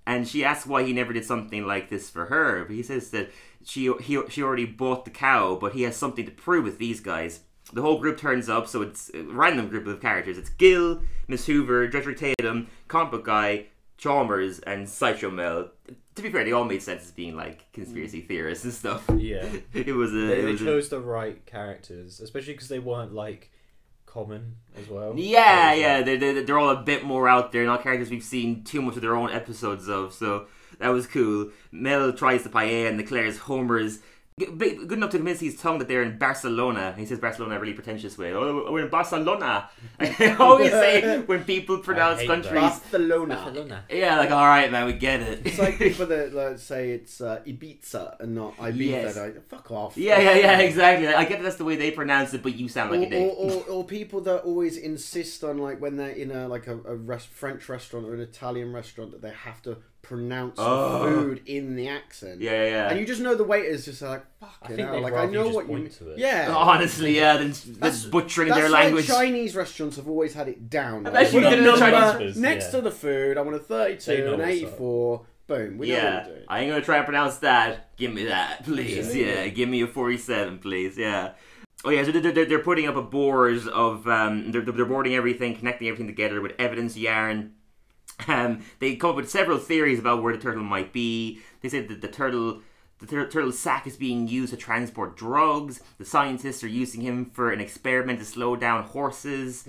[0.06, 3.10] And she asks why he never did something like this for her, but he says
[3.10, 3.30] that
[3.64, 7.00] she he, she already bought the cow, but he has something to prove with these
[7.00, 7.40] guys.
[7.72, 10.36] The whole group turns up, so it's a random group of characters.
[10.36, 15.70] It's Gil, Miss Hoover, Judge Tatum, Comic Book Guy, Chalmers, and Sideshow Mel.
[16.16, 18.28] To be fair, they all made sense as being like conspiracy mm.
[18.28, 19.04] theorists and stuff.
[19.16, 19.48] Yeah.
[19.72, 20.16] It was a.
[20.16, 23.50] They, it they was a- chose the right characters, especially because they weren't like
[24.14, 25.12] common as well.
[25.16, 28.22] Yeah, So, yeah, they're, they're, they're all a bit more out there, not characters we've
[28.22, 30.46] seen too much of their own episodes of, so
[30.78, 31.50] that was cool.
[31.72, 33.98] Mel tries to paella and declares Homer's
[34.36, 36.92] good enough to convince his tongue that they're in Barcelona.
[36.98, 38.32] He says Barcelona in a really pretentious way.
[38.32, 39.70] Oh, we're in Barcelona.
[40.00, 42.52] I always say when people pronounce hate countries.
[42.52, 43.36] Barcelona.
[43.36, 43.84] Barcelona.
[43.88, 45.42] Yeah, like, alright, man, we get it.
[45.46, 48.76] It's like people that like, say it's uh, Ibiza and not Ibiza.
[48.86, 49.16] Yes.
[49.16, 49.96] Like, Fuck off.
[49.96, 51.06] yeah, yeah, yeah, exactly.
[51.06, 53.20] I get that's the way they pronounce it, but you sound Or, like a dick.
[53.22, 56.76] or, or, or people that always insist on like when they're in a like a,
[56.80, 61.02] a rest, French restaurant or an Italian restaurant that they have to pronounce Oh.
[61.08, 62.40] food in the accent.
[62.40, 62.88] yeah, yeah, yeah.
[62.90, 65.32] And you just know the waiters just like fuck I you know, like I rather
[65.32, 65.88] you know what you mean.
[65.90, 66.18] to it.
[66.18, 66.54] Yeah.
[66.56, 69.06] Honestly, yeah, then That's- butchering That's their why language.
[69.08, 71.02] Chinese restaurants have always had it down.
[71.02, 72.70] bet Like, you did it number Chinese- next yeah.
[72.72, 73.36] to the food.
[73.38, 74.48] I want a thirty-two, know an what's up.
[74.48, 75.26] eighty-four.
[75.46, 75.76] Boom.
[75.78, 76.44] We know what yeah, we're doing.
[76.48, 77.96] I ain't gonna try and pronounce that.
[77.96, 78.98] Give me that, please.
[78.98, 79.32] Absolutely.
[79.34, 80.96] Yeah, give me a forty-seven, please.
[80.96, 81.32] Yeah.
[81.86, 85.14] Oh yeah, so they're, they're, they're putting up a board of um, they're, they're boarding
[85.14, 87.52] everything, connecting everything together with evidence yarn.
[88.28, 91.40] Um, they come up with several theories about where the turtle might be.
[91.60, 92.62] They said that the turtle,
[93.00, 95.80] the tur- turtle's sack is being used to transport drugs.
[95.98, 99.64] The scientists are using him for an experiment to slow down horses.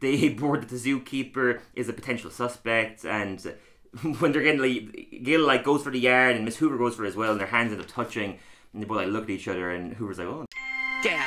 [0.00, 3.54] They board that the zookeeper is a potential suspect, and
[4.18, 7.04] when they're getting like Gil like goes for the yarn and Miss Hoover goes for
[7.04, 8.38] it as well, and their hands end up touching,
[8.72, 10.46] and they both like look at each other, and Hoover's like, "Oh,
[11.04, 11.20] Yeah,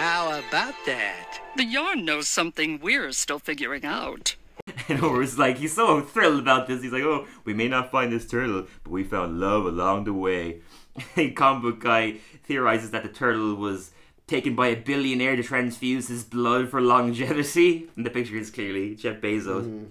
[0.00, 1.40] how about that?
[1.56, 4.36] The yarn knows something we're still figuring out.
[4.88, 6.82] And Homer's like, he's so thrilled about this.
[6.82, 10.12] He's like, oh, we may not find this turtle, but we found love along the
[10.12, 10.60] way.
[11.16, 12.16] A comic book guy
[12.48, 13.92] theorizes that the turtle was
[14.26, 17.88] taken by a billionaire to transfuse his blood for longevity.
[17.96, 19.86] And the picture is clearly Jeff Bezos.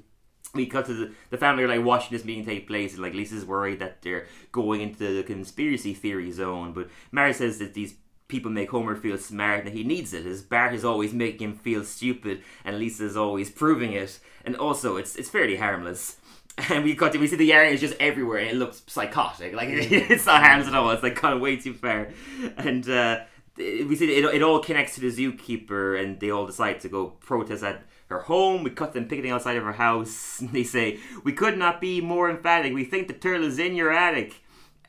[0.54, 3.14] We cut to the, the family are like watching this meeting take place, and like
[3.14, 6.72] Lisa's worried that they're going into the conspiracy theory zone.
[6.72, 7.96] But Marge says that these
[8.28, 10.26] people make Homer feel smart and he needs it.
[10.26, 14.20] As Bart is always making him feel stupid, and Lisa's always proving it.
[14.46, 16.18] And also, it's it's fairly harmless.
[16.70, 19.54] And we cut to, we see the yarn is just everywhere, and it looks psychotic.
[19.54, 20.90] Like it's not harmless at all.
[20.90, 22.10] It's like kind of way too far.
[22.58, 23.20] And uh,
[23.58, 27.08] we see it, it all connects to the zookeeper, and they all decide to go
[27.20, 28.64] protest at her home.
[28.64, 30.42] We cut them picketing outside of her house.
[30.52, 32.74] They say, "We could not be more emphatic.
[32.74, 34.42] We think the turtle is in your attic."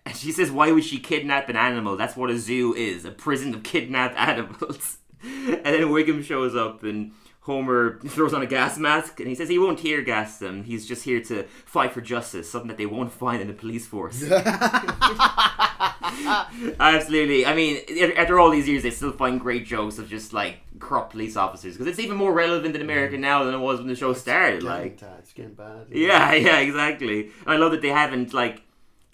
[0.09, 1.97] And she says, "Why would she kidnap an animal?
[1.97, 7.13] That's what a zoo is—a prison of kidnapped animals." and then Wiggum shows up and.
[7.43, 10.65] Homer throws on a gas mask and he says he won't tear gas them.
[10.65, 13.87] He's just here to fight for justice, something that they won't find in the police
[13.87, 14.23] force.
[16.79, 17.47] Absolutely.
[17.47, 17.81] I mean,
[18.19, 21.73] after all these years, they still find great jokes of just like corrupt police officers
[21.73, 23.21] because it's even more relevant in America mm.
[23.21, 24.63] now than it was when the show started.
[24.63, 25.87] Like, it's getting bad.
[25.91, 27.31] yeah, yeah, exactly.
[27.47, 28.61] And I love that they haven't like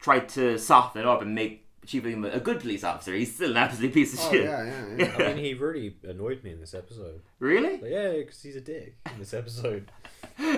[0.05, 3.15] tried to soften it up and make Chief Wiggum a good police officer.
[3.15, 4.45] He's still an absolute piece of Oh shit.
[4.45, 5.25] yeah, yeah, yeah.
[5.25, 7.23] I mean, he really annoyed me in this episode.
[7.39, 7.73] Really?
[7.79, 9.91] Like, yeah, because he's a dick in this episode.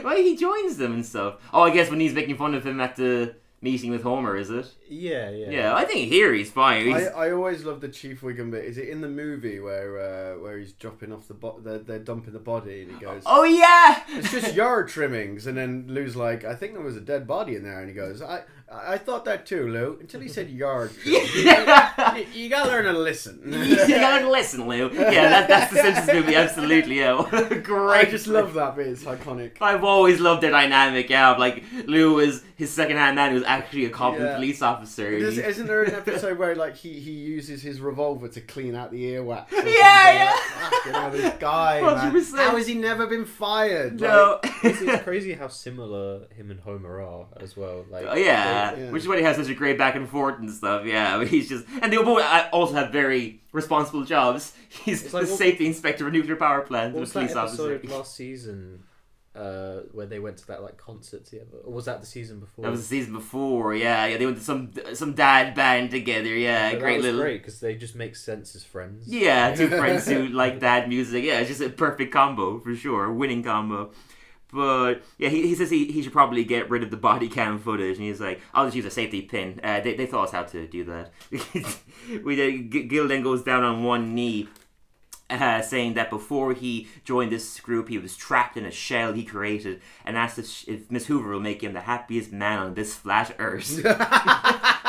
[0.03, 1.35] Well, he joins them and stuff.
[1.53, 3.35] Oh, I guess when he's making fun of him at the
[3.67, 4.73] meeting with Homer, is it?
[4.89, 5.51] Yeah, yeah.
[5.51, 6.93] Yeah, I think here he's fine.
[6.93, 8.65] I, He's, I always love the Chief Wiggum bit.
[8.65, 11.99] Is it in the movie where uh, where he's dropping off the bo- they're, they're
[11.99, 14.05] dumping the body and he goes, oh yeah.
[14.09, 17.57] it's just yard trimmings, and then Lou's like, I think there was a dead body
[17.57, 20.93] in there, and he goes, I I thought that too, Lou, until he said yard
[21.03, 21.35] trimmings.
[21.35, 23.41] you, you gotta learn to listen.
[23.47, 24.91] you gotta listen, Lou.
[24.93, 26.35] Yeah, that, that's the Simpsons movie.
[26.37, 27.59] Absolutely, yeah.
[27.63, 28.07] Great.
[28.07, 28.89] I just love that bit.
[28.89, 29.61] It's iconic.
[29.61, 31.11] I've always loved their dynamic.
[31.11, 34.37] Yeah, of, like Lou was his second-hand man who was actually a competent Yeah.
[34.37, 35.11] police officer.
[35.21, 38.91] There's, isn't there an episode where like he, he uses his revolver to clean out
[38.91, 39.53] the earwax?
[39.53, 39.73] or Yeah, something?
[39.75, 40.31] yeah.
[40.63, 42.13] Like, fucking hell, this guy, man.
[42.15, 42.37] 100%.
[42.39, 44.01] How has he never been fired?
[44.01, 44.41] no.
[44.63, 47.85] It's, it's crazy how similar him and Homer are as well.
[47.91, 48.75] Like, Oh, yeah.
[48.75, 48.91] Yeah.
[48.91, 50.87] which is why he has such a great back and forth and stuff.
[50.87, 54.55] Yeah, but he's just and they both also have very responsible jobs.
[54.69, 57.01] He's It's like the what- safety inspector of a nuclear power plant, What and a
[57.01, 57.75] was that police officer.
[57.75, 58.83] episode last season
[59.37, 61.59] uh, where they went to that like concert together?
[61.65, 62.65] Or was that the season before?
[62.65, 63.75] That was the season before.
[63.75, 66.35] Yeah, yeah, they went to some some dad band together.
[66.35, 67.21] Yeah, But great little.
[67.21, 69.07] great because they just make sense as friends.
[69.09, 71.25] Yeah, two friends who like dad music.
[71.25, 73.93] Yeah, it's just a perfect combo for sure, A winning combo.
[74.53, 77.59] But yeah, he, he says he, he should probably get rid of the body cam
[77.59, 80.31] footage, and he's like, "I'll just use a safety pin." Uh, they, they taught us
[80.31, 81.11] how to do that.
[82.25, 84.49] we did, G- Gil then goes down on one knee,
[85.31, 89.25] uh, saying that before he joined this group, he was trapped in a shell he
[89.25, 93.35] created, and asked if, Miss Hoover will make him the happiest man on this flat
[93.39, 93.85] earth.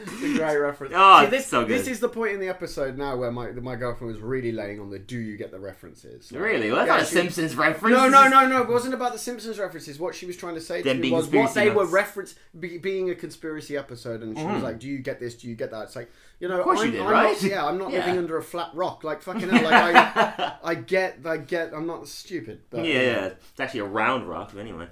[0.00, 0.92] It's a great reference.
[0.96, 1.70] Oh, See, this, so good.
[1.78, 4.80] This is the point in the episode now where my my girlfriend was really laying
[4.80, 6.70] on the "Do you get the references?" Like, really?
[6.70, 7.94] Well, that's yeah, not a she- Simpsons reference.
[7.96, 8.62] No, no, no, no.
[8.62, 9.98] It wasn't about the Simpsons references.
[9.98, 11.92] What she was trying to say to me was what they were nuts.
[11.92, 15.34] reference be, being a conspiracy episode, and she was like, "Do you get this?
[15.34, 16.62] Do you get that?" It's like you know, Mm-hmm.
[16.64, 17.42] course I'm, you did, I'm right?
[17.42, 18.00] Not, yeah, I'm not Yeah.
[18.06, 19.04] living under a flat rock.
[19.04, 19.62] Like fucking hell.
[19.64, 21.72] Like I, I get, I get.
[21.72, 22.60] I'm not stupid.
[22.70, 24.88] But, Yeah, yeah, it's actually a round rock, anyway.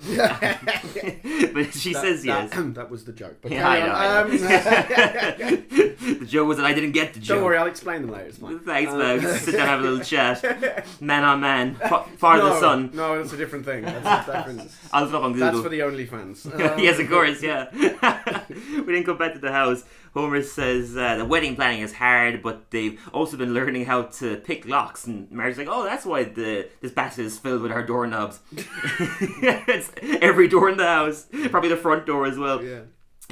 [1.53, 2.51] but she says yes.
[2.51, 3.39] That, that was the joke.
[3.43, 3.93] But Yeah, I know.
[3.93, 4.33] I know.
[4.33, 4.39] Um,
[4.89, 7.37] the joke was that I didn't get the joke.
[7.37, 8.27] don't worry, I'll explain them later.
[8.27, 8.59] It's fine.
[8.61, 9.21] Thanks, Um, man.
[9.39, 10.43] Sit down, have a little chat.
[11.01, 12.91] Man on man, fa- father no, to son.
[12.95, 13.83] No, that's a different thing.
[13.83, 14.71] That's a different.
[14.93, 15.51] I'll look on Google.
[15.53, 16.47] That's for the OnlyFans.
[16.55, 17.69] Um, yes, of course, yeah.
[18.51, 19.85] we didn't go back to the house.
[20.15, 24.37] Homer says uh, the wedding planning is hard, but they've also been learning how to
[24.37, 25.07] pick locks.
[25.07, 28.41] And Marge's like, "Oh, that's why the this basket is filled with our doorknobs.
[28.53, 29.91] it's
[30.21, 32.81] every door in the house, probably the front door as well." Yeah.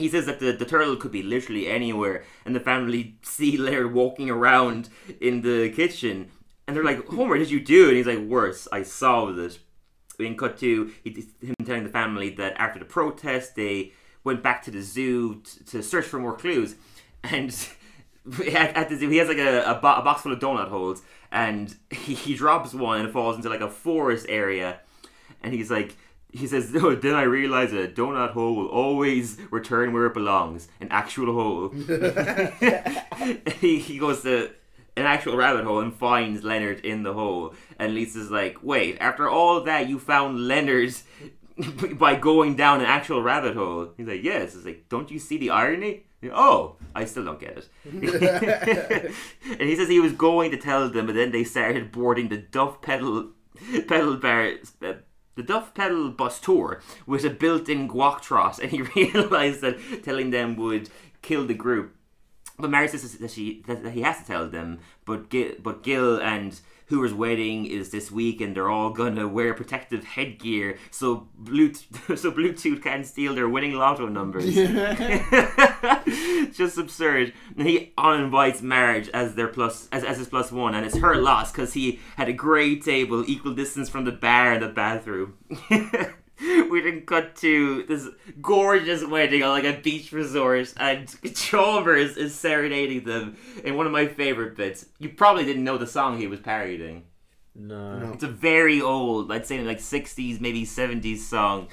[0.01, 3.93] He says that the, the turtle could be literally anywhere, and the family see Laird
[3.93, 4.89] walking around
[5.21, 6.31] in the kitchen,
[6.67, 9.59] and they're like, "Homer, did you do?" it?" And he's like, "Worse, I it."
[10.19, 14.63] We then cut to him telling the family that after the protest, they went back
[14.65, 16.75] to the zoo t- to search for more clues,
[17.25, 17.51] and
[18.55, 20.69] at, at the zoo he has like a, a, bo- a box full of donut
[20.69, 24.81] holes, and he, he drops one and it falls into like a forest area,
[25.43, 25.97] and he's like.
[26.33, 30.15] He says, no, then I realize that a donut hole will always return where it
[30.15, 31.69] belongs, an actual hole.
[33.61, 34.51] he, he goes to
[34.97, 37.55] an actual rabbit hole and finds Leonard in the hole.
[37.79, 40.95] And Lisa's like, wait, after all that, you found Leonard
[41.99, 43.91] by going down an actual rabbit hole?
[43.97, 44.55] He's like, yes.
[44.55, 46.05] It's like, don't you see the irony?
[46.33, 49.13] Oh, I still don't get it.
[49.59, 52.37] and he says he was going to tell them, but then they started boarding the
[52.37, 53.31] Duff Pedal
[53.87, 54.53] pedal bar.
[54.85, 54.95] Uh,
[55.41, 60.31] the Duff Pedal bus tour was a built-in guac trot, and he realized that telling
[60.31, 60.91] them would
[61.23, 61.97] kill the group.
[62.59, 64.81] But Marge says that she that he has to tell them.
[65.07, 69.55] But Gil, but Gil and Hoover's wedding is this week, and they're all gonna wear
[69.55, 74.55] protective headgear so Bluetooth so Bluetooth can't steal their winning lotto numbers.
[76.55, 77.33] Just absurd.
[77.57, 81.17] And he uninvites Marge as their plus as, as his plus one, and it's her
[81.17, 85.35] loss because he had a great table equal distance from the bar and the bathroom.
[86.71, 88.09] we didn't cut to this
[88.41, 93.93] gorgeous wedding on like a beach resort, and Chalmers is serenading them in one of
[93.93, 94.87] my favorite bits.
[94.99, 97.05] You probably didn't know the song he was parodying.
[97.55, 97.99] No.
[97.99, 98.13] No.
[98.13, 101.69] It's a very old, I'd say like 60s, maybe 70s song.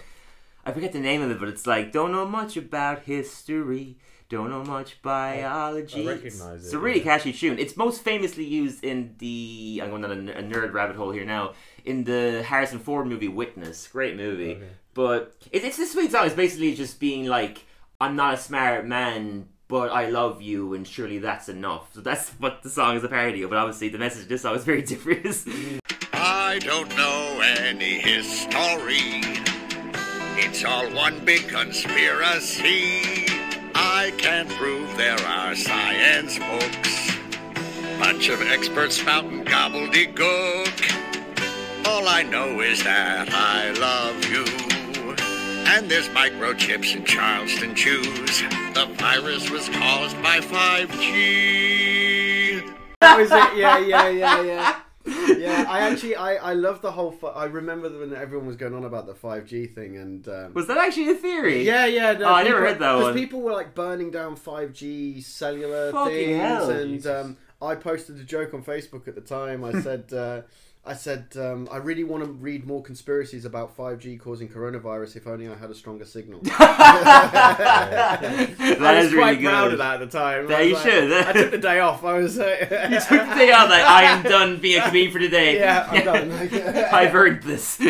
[0.65, 3.97] I forget the name of it, but it's like, don't know much about history,
[4.29, 6.07] don't know much biology.
[6.07, 7.17] I recognise It's it, a really yeah.
[7.17, 7.59] catchy tune.
[7.59, 11.25] It's most famously used in the, I'm going down a, a nerd rabbit hole here
[11.25, 11.53] now,
[11.85, 13.87] in the Harrison Ford movie Witness.
[13.87, 14.55] Great movie.
[14.55, 14.67] Okay.
[14.93, 16.25] But it, it's this sweet song.
[16.25, 17.65] It's basically just being like,
[18.01, 21.93] I'm not a smart man, but I love you, and surely that's enough.
[21.93, 23.49] So that's what the song is a parody of.
[23.49, 25.45] But obviously, the message of this song is very different.
[26.13, 29.21] I don't know any history.
[30.39, 33.26] It's all one big conspiracy.
[34.17, 37.11] I can't prove there are science books.
[37.99, 40.73] Bunch of experts spouting gobbledygook.
[41.85, 44.43] All I know is that I love you.
[45.71, 48.41] And there's microchips in Charleston chews.
[48.73, 51.53] The virus was caused by 5G.
[53.01, 53.55] That was it.
[53.55, 54.79] Yeah, yeah, yeah, yeah.
[55.07, 57.11] Yeah, I actually I, I love the whole.
[57.11, 60.27] Fi- I remember when everyone was going on about the five G thing and.
[60.27, 61.63] Um, Was that actually a theory?
[61.63, 62.13] yeah, yeah.
[62.13, 63.13] No, Oh, I never heard that one.
[63.13, 66.69] people were like burning down five G cellular Fucking things, hell.
[66.69, 69.63] and um, I posted a joke on Facebook at the time.
[69.63, 70.11] I said.
[70.13, 70.41] Uh,
[70.87, 75.27] I said, um, I really want to read more conspiracies about 5G causing coronavirus if
[75.27, 76.39] only I had a stronger signal.
[76.43, 76.61] that
[78.81, 79.49] I was is really quite good.
[79.49, 80.49] proud of that at the time.
[80.49, 81.11] Yeah, I you like- should.
[81.11, 82.03] I took the day off.
[82.03, 82.39] I was.
[82.39, 82.45] Uh,
[82.89, 85.59] You took the day off, like I am done being a comedian for today.
[85.59, 86.31] Yeah, I'm done.
[86.93, 87.77] I've earned this.
[87.79, 87.87] we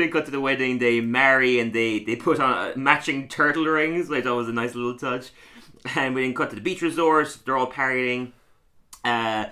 [0.00, 0.78] didn't cut to the wedding.
[0.78, 4.74] They marry and they they put on uh, matching turtle rings, which was a nice
[4.74, 5.30] little touch.
[5.94, 7.38] And we didn't cut to the beach resort.
[7.44, 8.32] They're all partying.
[9.04, 9.46] Uh,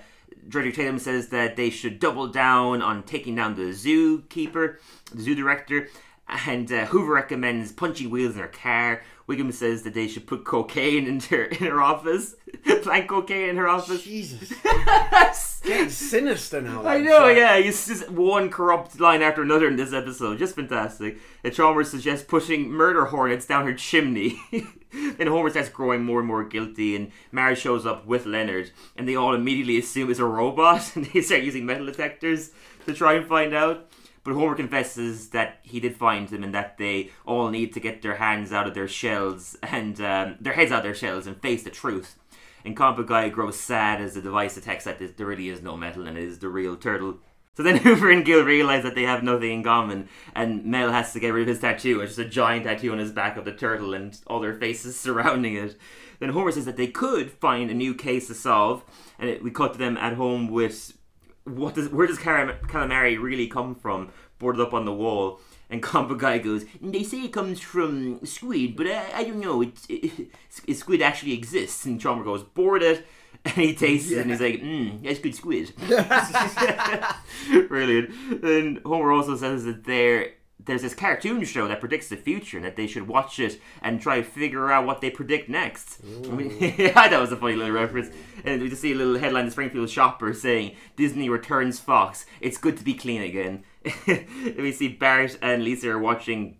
[0.48, 4.76] Director Tatum says that they should double down on taking down the zookeeper,
[5.12, 5.88] the zoo director,
[6.28, 9.02] and uh, Hoover recommends punching wheels in her car.
[9.28, 12.36] Wiggum says that they should put cocaine in her in her office,
[12.82, 14.02] plant cocaine in her office.
[14.02, 14.52] Jesus.
[15.66, 16.86] Getting sinister now.
[16.86, 17.56] I know, yeah.
[17.56, 20.38] It's just one corrupt line after another in this episode.
[20.38, 21.18] Just fantastic.
[21.42, 24.40] And Chalmers suggests pushing murder hornets down her chimney.
[25.18, 29.08] then Homer starts growing more and more guilty, and Marge shows up with Leonard, and
[29.08, 32.50] they all immediately assume it's a robot, and they start using metal detectors
[32.86, 33.90] to try and find out.
[34.24, 38.02] But Homer confesses that he did find them, and that they all need to get
[38.02, 41.40] their hands out of their shells and um, their heads out of their shells and
[41.40, 42.18] face the truth.
[42.64, 46.08] And Comic Guy grows sad as the device detects that there really is no metal
[46.08, 47.18] and it is the real turtle.
[47.56, 51.12] So then Hoover and Gil realize that they have nothing in common, and Mel has
[51.14, 53.44] to get rid of his tattoo, which is a giant tattoo on his back of
[53.44, 55.76] the turtle and all their faces surrounding it.
[56.18, 58.84] Then Homer says that they could find a new case to solve,
[59.18, 60.96] and it, we cut to them at home with
[61.44, 65.40] what does where does Calam- calamari really come from, boarded up on the wall.
[65.68, 69.62] And Combo Guy goes, they say it comes from squid, but I, I don't know.
[69.62, 71.84] It, it, squid actually exists.
[71.84, 73.04] And Chalmer goes, board it.
[73.56, 75.72] And he tastes it and he's like, mmm, that's good squid.
[77.68, 78.10] Brilliant.
[78.42, 80.32] And Homer also says that there
[80.64, 84.00] there's this cartoon show that predicts the future and that they should watch it and
[84.00, 86.00] try to figure out what they predict next.
[86.24, 88.10] I mean, that was a funny little reference.
[88.44, 92.26] And we just see a little headline in the Springfield Shopper saying, Disney returns Fox.
[92.40, 93.64] It's good to be clean again.
[94.06, 96.56] and we see Bart and Lisa are watching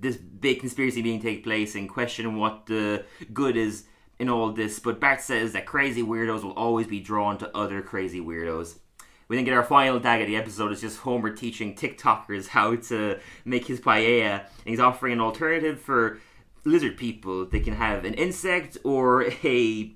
[0.00, 3.84] this big conspiracy meeting take place and question what the good is
[4.20, 4.78] in all this.
[4.78, 8.76] But Bart says that crazy weirdos will always be drawn to other crazy weirdos.
[9.26, 10.72] We then get our final tag of the episode.
[10.72, 15.80] It's just Homer teaching TikTokers how to make his paella, and he's offering an alternative
[15.80, 16.18] for
[16.64, 17.46] lizard people.
[17.46, 19.94] They can have an insect or a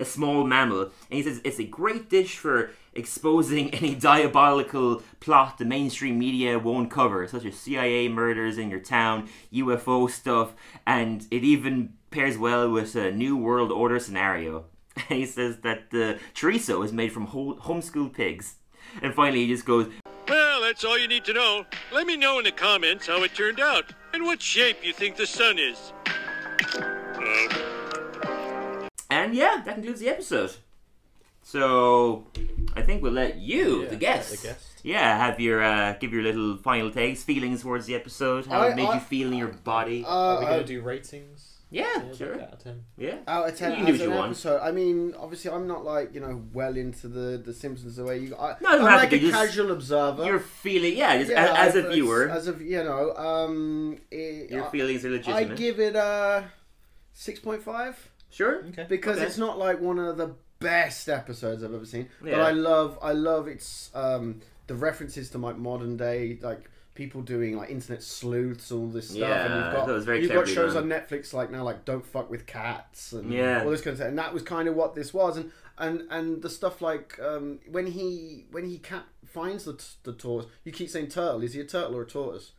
[0.00, 5.58] a small mammal, and he says it's a great dish for exposing any diabolical plot
[5.58, 10.54] the mainstream media won't cover, such as CIA murders in your town, UFO stuff,
[10.86, 14.64] and it even pairs well with a New World Order scenario.
[15.08, 18.56] And he says that the chorizo is made from whole, homeschooled pigs.
[19.02, 19.88] And finally, he just goes,
[20.28, 21.66] Well, that's all you need to know.
[21.92, 25.16] Let me know in the comments how it turned out and what shape you think
[25.16, 25.92] the sun is.
[29.10, 30.52] and yeah, that concludes the episode.
[31.42, 32.26] So,
[32.76, 34.66] I think we'll let you, Yeah, the guest, the guest.
[34.82, 38.68] yeah, have your uh, give your little final takes, feelings towards the episode, how I-
[38.70, 40.04] it made I- you feel in your body.
[40.04, 41.57] Uh, Are we uh, gonna do ratings?
[41.70, 42.40] Yeah, Yeah, sure.
[42.40, 42.82] Out of ten.
[42.96, 43.16] Yeah.
[43.26, 44.30] out of ten You can do as what an you want.
[44.32, 44.60] episode.
[44.62, 48.18] I mean, obviously, I'm not like you know well into the the Simpsons the way
[48.18, 48.36] you.
[48.36, 50.24] I, No, I'm have like a be, just- casual observer.
[50.24, 54.50] You're feeling, yeah, just Yeah, as, as a viewer, as a you know, um, it,
[54.50, 55.52] your I- feelings are legitimate.
[55.52, 56.44] I give it a
[57.12, 57.96] six point five
[58.30, 58.64] sure.
[58.68, 58.86] Okay.
[58.88, 59.26] because Okay.
[59.26, 62.08] it's not like one of the best episodes I've ever seen.
[62.22, 66.68] But I love, I love its um, the references to like modern day like
[66.98, 69.18] people doing like internet sleuths, all this stuff.
[69.20, 70.82] Yeah, and you've got that was very you've got shows done.
[70.92, 73.62] on Netflix like now like Don't Fuck with Cats and Yeah.
[73.64, 74.08] all this kind of stuff.
[74.08, 75.36] And that was kind of what this was.
[75.38, 79.84] And and and the stuff like um, when he when he cat finds the, t-
[80.02, 81.40] the tortoise, you keep saying turtle.
[81.42, 82.50] Is he a turtle or a tortoise?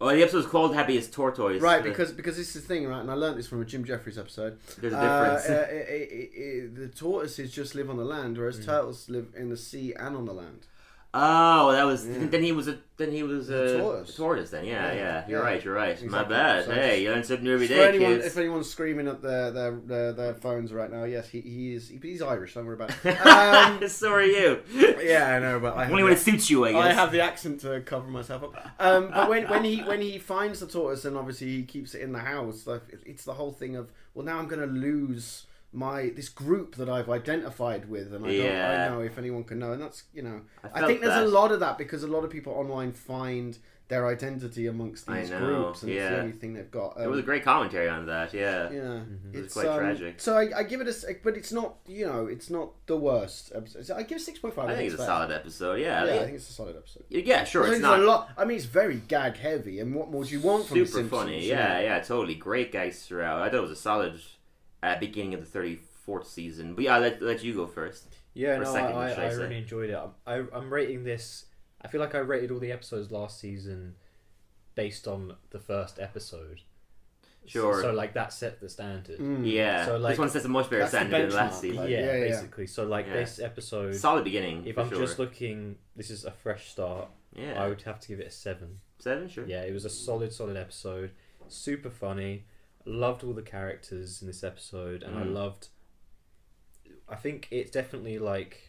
[0.00, 1.60] Oh, the episode's called Habeas Tortoise.
[1.60, 3.00] Right, Uh, because because this is the thing, right?
[3.00, 4.58] And I learned this from a Jim Jefferies episode.
[4.80, 5.48] There's a Uh, difference.
[5.50, 8.40] uh, i- i- i- the tortoises just live on the land, Mm.
[8.40, 10.66] whereas turtles live in the sea and on the land.
[11.14, 12.26] Oh, that was Yeah.
[12.26, 14.14] then he was a then he was a, tortoise.
[14.14, 14.50] tortoise.
[14.50, 14.94] Then yeah, Yeah.
[14.98, 15.44] yeah, you're Yeah.
[15.46, 16.02] right, you're right.
[16.04, 16.66] My bad.
[16.66, 18.26] So hey, you learn something new every For anyone, kids.
[18.26, 21.88] if anyone's screaming at their their, their, their phones right now, yes, he, he is.
[21.88, 22.54] He, he's Irish.
[22.54, 23.16] Don't worry about it.
[23.26, 24.60] Um, so are you.
[25.00, 26.84] yeah, I know, but I Only when it suits you, I guess.
[26.84, 28.68] I have the accent to cover myself up.
[28.78, 32.02] Um, but when, when he when he finds the tortoise and obviously he keeps it
[32.02, 35.46] in the house, like, it's the whole thing of well now I'm going to lose
[35.72, 39.58] my this group that I've identified with, and I don't I know if anyone can
[39.58, 40.40] know, and that's you know
[40.74, 41.24] I I, think there's that.
[41.24, 43.58] a lot of that because a lot of people online find
[43.88, 47.00] their identity amongst these groups, and it's the only thing they've got.
[47.00, 48.34] It was a Um, great commentary on that.
[48.34, 48.70] Yeah.
[48.70, 48.80] yeah,
[49.32, 50.20] It was it's quite um, tragic.
[50.20, 52.96] So I, I give it a, s- but it's not you know it's not the
[52.98, 53.52] worst.
[53.54, 53.90] episode.
[53.94, 54.68] I give it six point five.
[54.68, 55.06] I think it's a fair.
[55.06, 55.80] solid episode.
[55.80, 56.04] Yeah.
[56.04, 57.04] Yeah, I think it's a solid episode.
[57.08, 57.66] Yeah, sure.
[57.66, 58.28] I It's not a lot.
[58.36, 61.44] I mean, it's very gag heavy, and what more do you want from super funny.
[61.46, 61.58] you know?
[61.60, 62.34] Yeah, yeah, totally.
[62.34, 63.40] Great guys throughout.
[63.40, 64.20] I thought it was a solid
[64.82, 66.74] uh, beginning of the thirty fourth season.
[66.74, 68.04] But yeah, I'll let let you go first.
[68.34, 69.96] Yeah, For a no, second, I, I, I I really enjoyed it.
[69.96, 70.10] I'm,
[70.52, 71.46] I, I'm rating this.
[71.82, 73.94] I feel like I rated all the episodes last season
[74.74, 76.60] based on the first episode.
[77.46, 77.80] Sure.
[77.80, 79.18] So, like that set the standard.
[79.44, 79.86] Yeah.
[79.86, 81.78] So, like- this one sets a much better the standard than last season.
[81.78, 82.28] like- yeah, yeah, yeah.
[82.28, 82.66] basically.
[82.66, 83.14] So like Yeah.
[83.14, 84.66] this episode, Solid beginning.
[84.66, 84.98] if for I'm sure.
[85.00, 87.08] just looking, this is a fresh start.
[87.34, 88.80] yeah, I would have to give it a seven.
[88.98, 89.46] seven, sure.
[89.46, 91.12] Yeah, it was a solid, solid episode.
[91.48, 92.44] Super funny.
[92.84, 95.34] Loved all the characters in this episode, and I Mm.
[95.34, 95.68] loved.
[97.08, 98.64] I think it's definitely like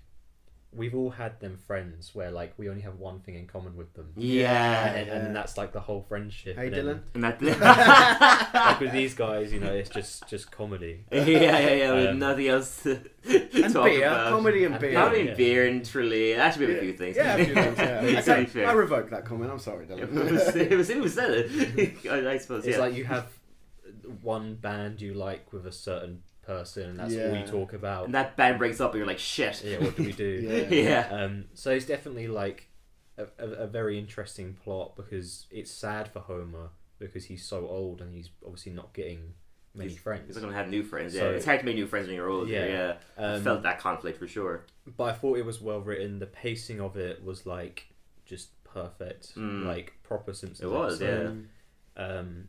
[0.71, 3.91] we've all had them friends where like we only have one thing in common with
[3.95, 4.93] them, Yeah.
[4.93, 6.57] and, and that's like the whole friendship.
[6.57, 7.01] Hey, and then, Dylan.
[7.15, 11.05] And that, like with these guys, you know, it's just just comedy.
[11.11, 11.93] yeah, yeah, yeah.
[11.93, 14.29] With Um, nothing else to And talk beer, about.
[14.31, 14.93] comedy and And beer.
[14.93, 15.27] Comedy Yeah.
[15.29, 16.33] and beer and truly.
[16.35, 17.15] That should be a few things.
[17.17, 18.01] Yeah, a few things, yeah.
[18.01, 18.65] To be Okay.
[18.65, 19.51] I revoke that comment.
[19.51, 20.29] I'm sorry, it Dylan.
[20.31, 21.49] was it was it was said.
[22.11, 22.83] I, I suppose It's yeah.
[22.83, 23.25] like you have
[24.21, 27.39] one band you like with a certain person, and that's all Yeah.
[27.41, 28.05] you talk about.
[28.05, 29.63] and that band breaks up, and you're like, shit.
[29.63, 30.67] yeah, what do we do?
[30.71, 30.83] Yeah.
[31.09, 31.23] yeah.
[31.23, 32.67] Um, so it's definitely like
[33.17, 38.01] a, a, a very interesting plot because it's sad for Homer because he's so old
[38.01, 39.33] and he's obviously not getting
[39.75, 40.23] many friends.
[40.27, 41.13] He's not gonna have new friends.
[41.13, 42.51] Yeah, So- it's hard to make new friends when you're older.
[42.51, 42.93] Yeah, Yeah.
[43.17, 44.65] I Um, felt that conflict for sure.
[44.97, 46.19] But I thought it was well written.
[46.19, 47.87] The pacing of it was like
[48.25, 49.65] just perfect, Mm.
[49.65, 50.61] like proper Simpsons.
[50.69, 51.47] It was, episode.
[51.95, 52.47] Um,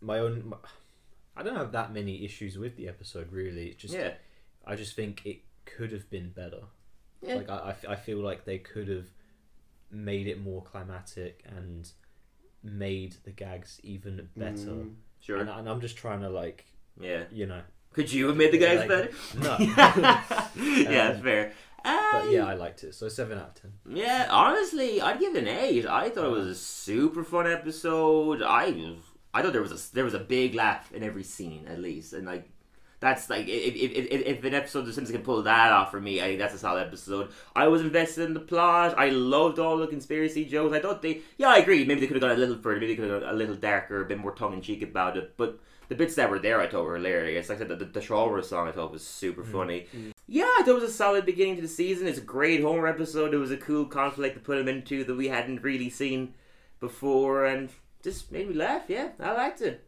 [0.00, 0.52] my own,
[1.36, 3.68] I don't have that many issues with the episode really.
[3.68, 4.12] It's just, yeah,
[4.66, 6.62] I just think it could have been better.
[7.22, 7.34] Yeah.
[7.36, 9.06] Like I, I f- I feel like they could have
[9.90, 11.88] made it more climatic and
[12.62, 14.54] made the gags even better.
[14.54, 14.94] Mm.
[15.20, 15.38] sure.
[15.38, 16.66] And, and I'm just trying to like,
[17.00, 17.24] yeah.
[17.32, 17.60] you know,
[17.92, 19.10] Could you have made the guys Like, better?
[19.38, 19.56] no.
[20.64, 21.52] yeah, Um, fair.
[21.82, 21.90] but
[22.26, 22.94] Uh, yeah, I liked it.
[22.94, 23.72] So seven out of ten.
[23.88, 25.86] Yeah, honestly, I'd give it an eight.
[25.86, 28.42] I thought it was a super fun episode.
[28.42, 28.94] I,
[29.34, 32.12] I thought there was a there was a big laugh in every scene at least,
[32.12, 32.48] and like
[33.00, 35.90] that's like if if, if, if an episode of The Simpsons can pull that off
[35.90, 37.30] for me, I think that's a solid episode.
[37.54, 38.98] I was invested in the plot.
[38.98, 40.74] I loved all the conspiracy jokes.
[40.74, 41.84] I thought they, yeah, I agree.
[41.84, 42.80] Maybe they could have gone a little further.
[42.80, 45.16] Maybe they could have gone a little darker, a bit more tongue in cheek about
[45.16, 45.36] it.
[45.36, 47.48] But the bits that were there, I thought were hilarious.
[47.48, 49.52] Like I said, the, the, the Shaw song, I thought was super mm.
[49.52, 49.86] funny.
[49.96, 50.12] Mm.
[50.26, 52.08] Yeah, I thought it was a solid beginning to the season.
[52.08, 53.32] It's a great Homer episode.
[53.32, 56.34] It was a cool conflict to put him into that we hadn't really seen
[56.80, 57.70] before, and
[58.02, 58.82] just made me laugh.
[58.88, 59.84] Yeah, I liked it.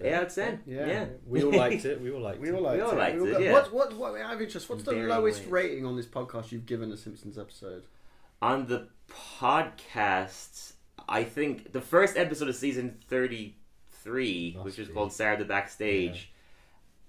[0.00, 0.60] Yeah, out of ten.
[0.66, 0.86] Yeah.
[0.86, 2.00] Yeah, We all liked it.
[2.00, 2.54] We all liked We it.
[2.54, 2.96] all liked all it.
[2.98, 3.52] liked We all it, got- yeah.
[3.52, 5.48] What, what, what, out of interest, what's the Varying lowest ways.
[5.48, 7.84] rating on this podcast you've given a Simpsons episode?
[8.40, 8.88] on the
[9.82, 10.72] podcast,
[11.08, 14.94] I think the first episode of season thirty-three, Must which is be.
[14.94, 16.32] called "Star of the Backstage,"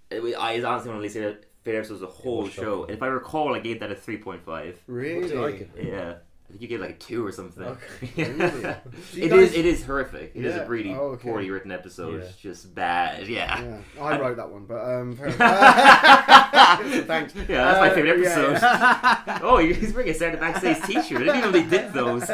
[0.09, 2.47] it was, I is honestly one of the least favorite favorite episodes of the whole
[2.47, 2.61] show.
[2.81, 2.83] shocking.
[2.83, 4.79] And if I recall, I gave that a three point five.
[4.87, 5.21] Really?
[5.21, 5.87] What did I give it?
[5.87, 6.13] Yeah.
[6.53, 7.63] Think you gave like a two or something.
[7.63, 7.79] Okay.
[8.15, 8.77] yeah.
[9.15, 9.49] it guys...
[9.49, 10.31] is, it is horrific.
[10.35, 10.61] It is Yeah.
[10.61, 11.23] a really Oh, okay.
[11.27, 12.13] poorly written episode.
[12.21, 12.25] Yeah.
[12.27, 13.27] It's just bad.
[13.27, 13.61] Yeah.
[13.63, 15.15] Yeah, I wrote that one, but um,
[17.07, 17.33] thanks.
[17.35, 18.51] Yeah, that's my Uh, favorite episode.
[18.61, 19.39] yeah.
[19.41, 21.21] oh, he's bringing a Star of the Backstage T-shirt.
[21.21, 22.27] I didn't even know they did those.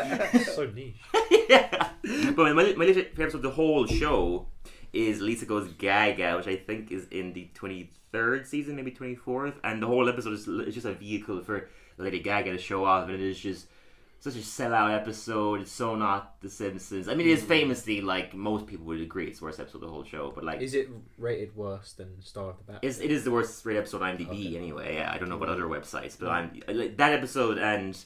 [0.53, 0.95] so niche.
[1.49, 1.89] yeah.
[2.35, 4.47] But my, my favorite episode of the whole show
[4.93, 9.53] is Lisa Goes Gaga, which I think is in the 23rd season, maybe 24th.
[9.63, 13.05] And the whole episode is, is just a vehicle for Lady Gaga to show off.
[13.05, 13.67] And it is just
[14.19, 15.61] such a sellout episode.
[15.61, 17.07] It's so not The Simpsons.
[17.07, 17.47] I mean, it is mm-hmm.
[17.47, 20.31] famously, like, most people would agree, it's the worst episode of the whole show.
[20.33, 22.79] But, like, Is it rated worse than Star of the Bat?
[22.81, 24.57] it's, it is the worst rated episode on IMDb Okay.
[24.57, 24.95] anyway.
[24.95, 27.97] Yeah, I don't know about other websites, but I'm like, that episode and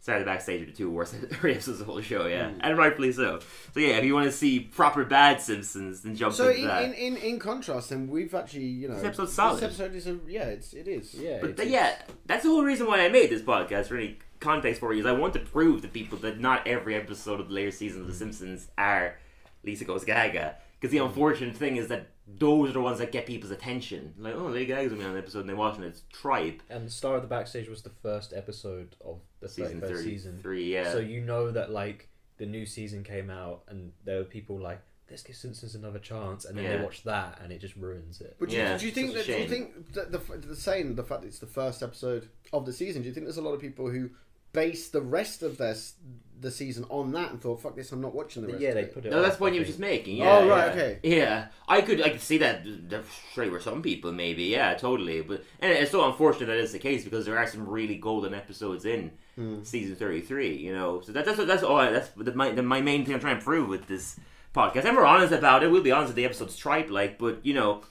[0.00, 2.56] Star of the Backstage are the two worst episodes of the whole show, yeah, mm.
[2.60, 3.40] and rightfully so.
[3.74, 6.68] So yeah, if you want to see proper bad Simpsons, then jump So into in,
[6.68, 6.84] that.
[6.84, 9.56] in, in, in contrast, then we've actually you know This episode's solid.
[9.56, 11.12] This episode is a yeah, it's it is.
[11.14, 13.88] Yeah, But it's- th- yeah, that's the whole reason why I made this podcast.
[13.88, 16.94] For any context for you, is I want to prove to people that not every
[16.94, 19.18] episode of the later season of The Simpsons are
[19.62, 20.56] Lisa Goes Gaga.
[20.78, 21.08] Because the mm-hmm.
[21.08, 24.14] unfortunate thing is that those are the ones that get people's attention.
[24.18, 25.84] Like, oh, Lady Gaga's gonna be on an episode, and they watch it.
[25.84, 29.80] It's Tribe And the star of the backstage was the first episode of the season
[29.80, 30.38] 31st thirty season.
[30.40, 30.72] three.
[30.72, 30.92] Yeah.
[30.92, 34.80] So you know that like the new season came out and there were people like,
[35.10, 36.76] let's give Simpsons another chance, and then Yeah.
[36.78, 38.36] they watch that and it just ruins it.
[38.38, 39.26] But do, you, Yeah, do you think that?
[39.26, 42.64] Do you think that the the saying the fact that it's the first episode of
[42.64, 43.02] the season?
[43.02, 44.10] Do you think there's a lot of people who
[44.52, 45.94] base the rest of their s-
[46.40, 48.74] the season on that and thought, "Fuck this, I'm not watching the rest." yeah, of
[48.76, 48.94] they it.
[48.94, 49.10] put it.
[49.10, 50.16] no, that's the point you were just making.
[50.16, 50.38] Yeah.
[50.38, 50.82] Oh, right, yeah.
[50.82, 50.98] okay.
[51.02, 52.62] Yeah, I could, I could see that.
[52.88, 53.02] There
[53.34, 54.44] surely were some people, maybe.
[54.44, 55.20] Yeah, totally.
[55.20, 58.32] But and it's so unfortunate that is the case because there are some really golden
[58.34, 59.62] episodes in Hmm.
[59.62, 60.56] season thirty-three.
[60.56, 61.76] You know, so that, that's what that's all.
[61.76, 64.18] I- That's the, my the, my main thing I'm trying to prove with this
[64.54, 64.86] podcast.
[64.86, 65.70] And we're honest about it.
[65.70, 67.82] We'll be honest with the episode's tripe, like, but you know.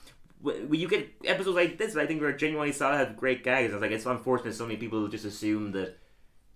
[0.41, 3.73] When you get episodes like this, I think we're genuinely solid, have great gags.
[3.73, 5.97] It's like it's unfortunate so many people just assume that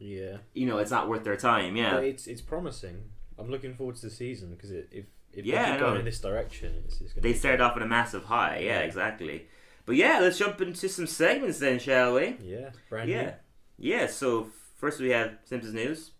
[0.04, 1.76] Yeah, you know it's not worth their time.
[1.78, 3.10] Yeah, but it's it's promising.
[3.39, 5.99] I'm looking forward to the season because it, if if Yeah, they I keep going
[5.99, 8.58] in this direction, it's, it's gonna they be started off at a massive high.
[8.60, 8.86] Yeah, Yeah.
[8.86, 9.47] exactly.
[9.86, 12.38] But yeah, let's jump into some segments then, shall we?
[12.41, 13.24] yeah, brand Yeah.
[13.24, 13.34] new.
[13.78, 14.47] Yeah, so
[14.78, 16.12] first we have Simpsons News.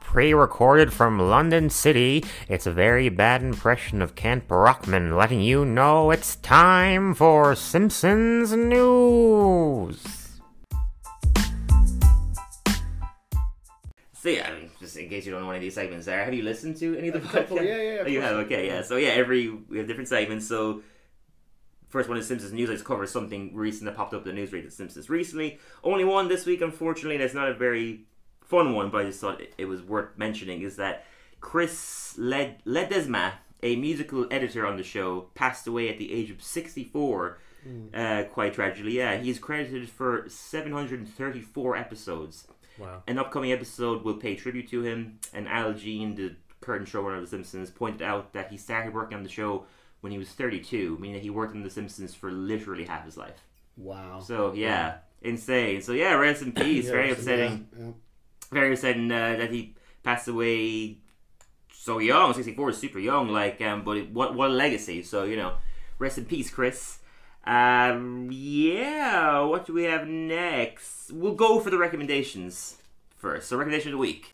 [0.00, 5.64] Pre recorded from London City, it's a very bad impression of Kent Brockman letting you
[5.64, 10.23] know it's time for Simpsons News.
[14.24, 16.24] So yeah, I mean, just in case you don't know any of these segments there,
[16.24, 17.66] have you listened to any of the couple, podcasts?
[17.66, 18.80] yeah, yeah, of Oh, you have, okay, yeah.
[18.80, 20.48] So yeah, every we have different segments.
[20.48, 20.80] So
[21.90, 22.70] first one is Simpsons News.
[22.70, 25.58] Let's cover something recent that popped up in the news rate of Simpsons recently.
[25.82, 28.06] Only one this week, unfortunately, and it's not a very
[28.40, 30.62] fun one, but I just thought it- it was worth mentioning.
[30.62, 31.04] Is that
[31.42, 36.42] Chris Led Ledesma, a musical editor on the show, passed away at the age of
[36.42, 37.40] sixty-four.
[37.94, 39.16] Uh, quite tragically, yeah.
[39.18, 42.46] He's credited for 734 episodes.
[42.78, 43.02] Wow.
[43.06, 47.22] An upcoming episode will pay tribute to him, and Al Jean, the current showrunner of
[47.22, 49.66] The Simpsons, pointed out that he started working on the show
[50.00, 53.16] when he was 32, meaning that he worked on The Simpsons for literally half his
[53.16, 53.46] life.
[53.76, 54.20] Wow.
[54.20, 55.82] So, yeah, insane.
[55.82, 56.86] So, yeah, rest in peace.
[56.86, 57.68] Yeah, Very upsetting.
[57.78, 57.92] Yeah, yeah.
[58.50, 60.98] Very upsetting uh, that he passed away
[61.72, 62.34] so young.
[62.34, 65.02] 64 is super young, like, um, but it, what, what a legacy.
[65.02, 65.54] So, you know,
[65.98, 66.98] rest in peace, Chris.
[67.46, 71.12] Um, yeah, what do we have next?
[71.12, 72.78] We'll go for the recommendations
[73.16, 73.48] first.
[73.48, 74.30] So, recommendation of the week.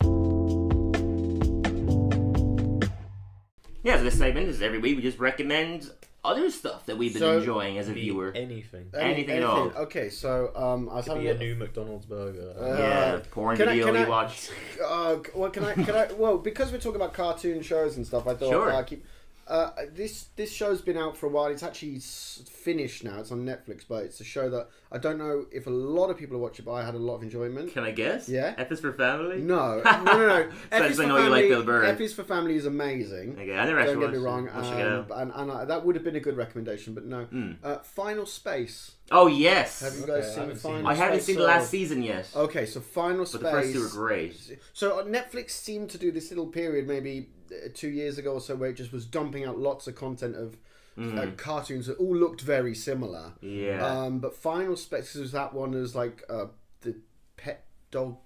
[3.82, 5.90] Yeah, so this segment is every week we just recommend
[6.22, 8.30] other stuff that we've been So- enjoying as a viewer.
[8.36, 8.90] anything.
[8.94, 9.70] Any- Anything at all.
[9.74, 12.54] Okay, so um, I was Could having be a a- new McDonald's burger.
[12.61, 14.52] Uh, yeah, porn can I- video can we I- watched.
[14.86, 15.72] Uh, well, can I?
[15.74, 16.12] Can I?
[16.12, 18.70] Well, because we're talking about cartoon shows and stuff, I thought Sure.
[18.72, 19.04] uh, keep.
[19.51, 21.46] Uh, this this show's been out for a while.
[21.46, 23.18] It's actually finished now.
[23.18, 26.16] It's on Netflix, but it's a show that I don't know if a lot of
[26.16, 27.72] people watch it, but I had a lot of enjoyment.
[27.72, 28.28] Can I guess?
[28.28, 28.55] Yeah.
[28.57, 29.38] F is for family?
[29.40, 30.51] No, no, no, no.
[30.51, 31.84] So F I is for know you like Family- Bill Burr.
[31.84, 33.32] F is for Family is amazing.
[33.40, 34.53] Okay, I never actually Don't get me wrong, it.
[34.55, 35.11] I'll check it out.
[35.11, 37.24] um, and, and I, that would have been a good recommendation, but no.
[37.24, 37.53] Hmm.
[37.64, 38.92] Uh, Final Space.
[39.11, 39.80] Oh, yes!
[39.80, 40.92] Have you guys I seen haven't seen Final it.
[40.92, 41.26] I haven't Space?
[41.26, 42.28] seen the So- last season yet.
[42.36, 43.40] Okay, so Final Space.
[43.42, 44.59] But the first two were great.
[44.74, 47.39] So uh, Netflix seemed to do this little period, maybe uh,
[47.74, 50.57] two years ago or so, where it just was dumping out lots of content of
[51.01, 53.32] uh, cartoons that all looked very similar.
[53.42, 53.66] Mm.
[53.66, 53.86] Yeah.
[53.86, 56.46] Um, but Final Space was that one as like uh,
[56.82, 56.96] the
[57.38, 58.16] pet dog,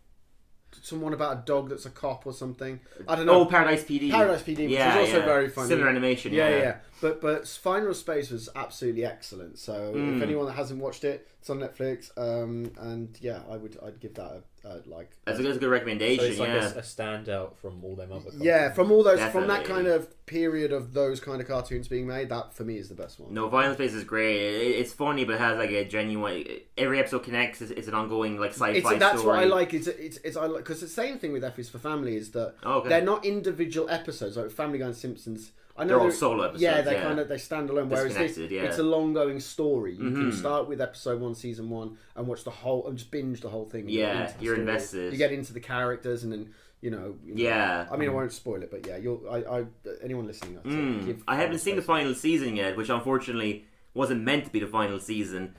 [0.82, 2.80] someone about a dog that's a cop or something.
[3.06, 3.40] I don't know.
[3.42, 4.10] oh, Paradise PD.
[4.10, 5.24] Paradise PD, which yeah, was also yeah.
[5.24, 5.68] very funny.
[5.68, 6.58] Similar animation, Yeah, yeah.
[6.58, 6.76] yeah.
[7.00, 9.58] But but Final Space was absolutely excellent.
[9.58, 10.16] So Mm.
[10.16, 12.10] if anyone that hasn't watched it, it's on Netflix.
[12.18, 15.10] Um, and yeah, I would I'd give that a, a like.
[15.24, 16.72] That's a, uh, that's a good So recommendation, it's like yeah.
[16.74, 18.30] a, a standout from all them other.
[18.38, 22.06] Yeah, from all those from that kind of period of those kind of cartoons being
[22.06, 23.32] made, that for me is the best one.
[23.34, 24.36] No, Final Space is great.
[24.36, 26.44] It, it's funny, but it has like a genuine.
[26.78, 27.60] Every episode connects.
[27.62, 29.36] It's, it's an ongoing like sci-fi It's, that's story.
[29.36, 29.74] what I like.
[29.74, 32.30] It's it's, it's I like because the same thing with F is for Family is
[32.32, 32.88] that Oh, Okay.
[32.88, 35.52] they're not individual episodes like Family Guy and Simpsons.
[35.76, 37.02] I know They're all solo episodes, Yeah, they yeah.
[37.02, 37.88] kind of they stand alone.
[37.88, 38.44] Whereas this, yeah.
[38.46, 38.66] Mm-hmm.
[38.66, 39.94] it's a long going story.
[39.94, 43.40] You can start with episode one, season one, and watch the whole and just binge
[43.40, 43.88] the whole thing.
[43.88, 44.60] Yeah, you're story.
[44.68, 45.12] invested.
[45.12, 46.50] You get into the characters, and then
[46.80, 47.16] you know.
[47.24, 47.86] you know- Yeah.
[47.90, 49.24] I mean, I won't spoil it, but yeah, you'll.
[49.28, 49.64] I, I
[50.02, 51.06] anyone listening, I'd Mm.
[51.06, 53.64] give I haven't seen the final season yet, which unfortunately
[53.94, 55.56] wasn't meant to be the final season.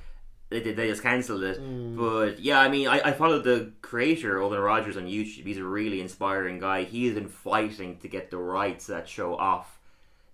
[0.50, 0.78] They did.
[0.78, 1.60] They just cancelled it.
[1.60, 1.98] Mm.
[1.98, 5.46] But yeah, I mean, I, I followed the creator Olan Rogers on YouTube.
[5.46, 6.84] He's a really inspiring guy.
[6.84, 9.75] He has been fighting to get the rights that show off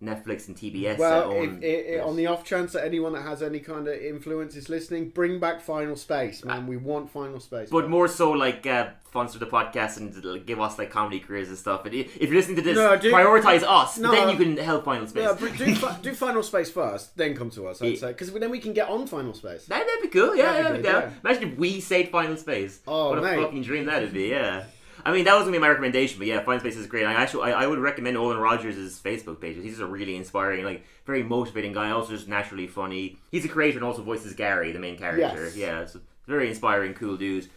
[0.02, 0.98] Netflix and TBS.
[0.98, 3.60] Well, that if, own i i on the off chance that anyone that has any
[3.60, 6.66] kind of influence is listening, bring back Final Space, man.
[6.68, 7.70] We want Final Space.
[7.70, 11.58] but more so like uh, sponsor the podcast and give us like comedy careers and
[11.58, 11.86] stuff.
[11.86, 13.98] And if you're listening to this, No, do- prioritize us.
[13.98, 14.12] no.
[14.12, 15.24] then you can help Final Space.
[15.24, 15.76] Yeah, but do,
[16.10, 17.82] do Final Space first, then come to us.
[17.82, 18.00] I'd Yeah.
[18.00, 19.66] say because then we can get on Final Space.
[19.68, 20.36] That, that'd be cool.
[20.36, 21.02] Yeah, That'd yeah, be yeah.
[21.02, 22.80] good, Imagine if we saved Final Space.
[22.88, 24.30] Oh, what a fucking dream that'd be.
[24.30, 24.64] Yeah.
[25.06, 27.06] I mean, that was gonna be my recommendation, but yeah, Final Space is great.
[27.06, 29.56] I actually, I, I would recommend Olan Rogers' Facebook page.
[29.58, 31.92] He's just a really inspiring, like, very motivating guy.
[31.92, 33.18] Also, just naturally funny.
[33.32, 35.44] He's a creator and also voices Gary, the main character.
[35.46, 35.56] Yes.
[35.56, 35.98] Yeah, it's
[36.28, 37.48] very inspiring, cool dude.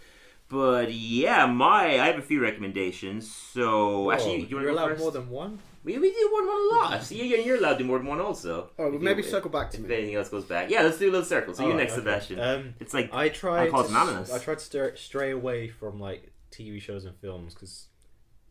[0.49, 3.33] But yeah, my I have a few recommendations.
[3.35, 5.01] So actually, you, you're want to go allowed first?
[5.01, 5.59] more than one.
[5.83, 7.03] We, we do one one a lot.
[7.03, 8.71] So you, you're allowed to do more than one also.
[8.79, 9.95] Oh, well, maybe you- circle back to if me.
[9.95, 10.71] anything else goes back.
[10.71, 11.55] Yeah, let's do a little circle.
[11.55, 12.01] So you Alright, next, okay.
[12.01, 12.41] Sebastian.
[12.41, 13.71] Um, it's like I tried.
[13.71, 14.33] call to, anonymous.
[14.33, 17.89] I tried to stray, stray away from like TV shows and films because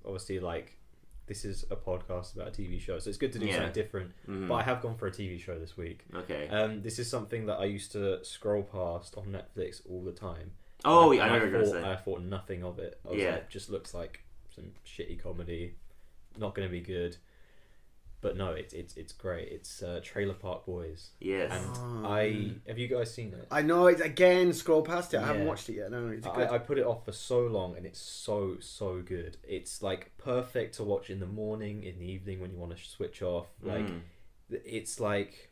[0.05, 0.77] obviously, like,
[1.27, 3.55] this is a podcast about a TV show, so it's good to do Yeah.
[3.55, 4.11] something different.
[4.27, 4.47] Mhm.
[4.49, 6.03] But I have gone for a TV show this week.
[6.13, 6.47] Okay.
[6.49, 10.51] Um, this is something that I used to scroll past on Netflix all the time.
[10.83, 11.89] Oh, And yeah, I you're thought- say.
[11.91, 12.99] I thought nothing of it.
[13.05, 13.31] I was Yeah.
[13.35, 15.75] like, just looks like some shitty comedy,
[16.37, 17.15] not going to be good.
[18.23, 19.49] But no, it's it's it's great.
[19.51, 21.09] It's uh, Trailer Park Boys.
[21.19, 21.51] Yes.
[21.51, 23.47] And Oh, I have you guys seen it?
[23.51, 24.53] I know it again.
[24.53, 25.17] Scroll past it.
[25.17, 25.47] I haven't Yeah.
[25.49, 25.91] watched it yet.
[25.91, 26.47] No, it's good.
[26.47, 29.35] I, I put it off for so long, and it's so so good.
[29.43, 32.81] It's like perfect to watch in the morning, in the evening when you want to
[32.83, 33.47] switch off.
[33.61, 33.99] Like, Mm.
[34.49, 35.51] it's like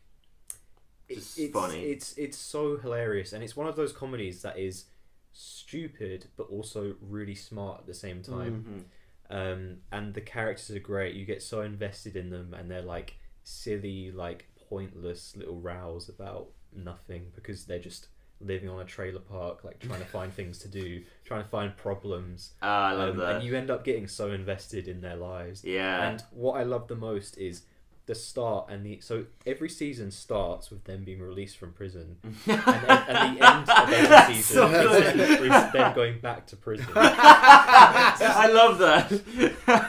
[1.09, 1.83] it- Just it's funny.
[1.91, 4.85] It's it's so hilarious, and it's one of those comedies that is
[5.33, 8.63] stupid but also really smart at the same time.
[8.65, 8.83] Mhm.
[9.31, 11.15] Um, and the characters are great.
[11.15, 16.47] You get so invested in them, and they're like silly, like pointless little rows about
[16.75, 18.07] nothing because they're just
[18.39, 21.75] living on a trailer park, like trying to find things to do, trying to find
[21.77, 22.53] problems.
[22.61, 23.35] Ah, I love Um, that.
[23.35, 25.63] And you end up getting so invested in their lives.
[25.63, 26.09] Yeah.
[26.09, 27.63] And what I love the most is
[28.07, 32.33] the start and the so every season starts with them being released from prison, and,
[32.45, 36.87] then- and the end of every season so is, them going back to prison.
[36.95, 39.11] I love that.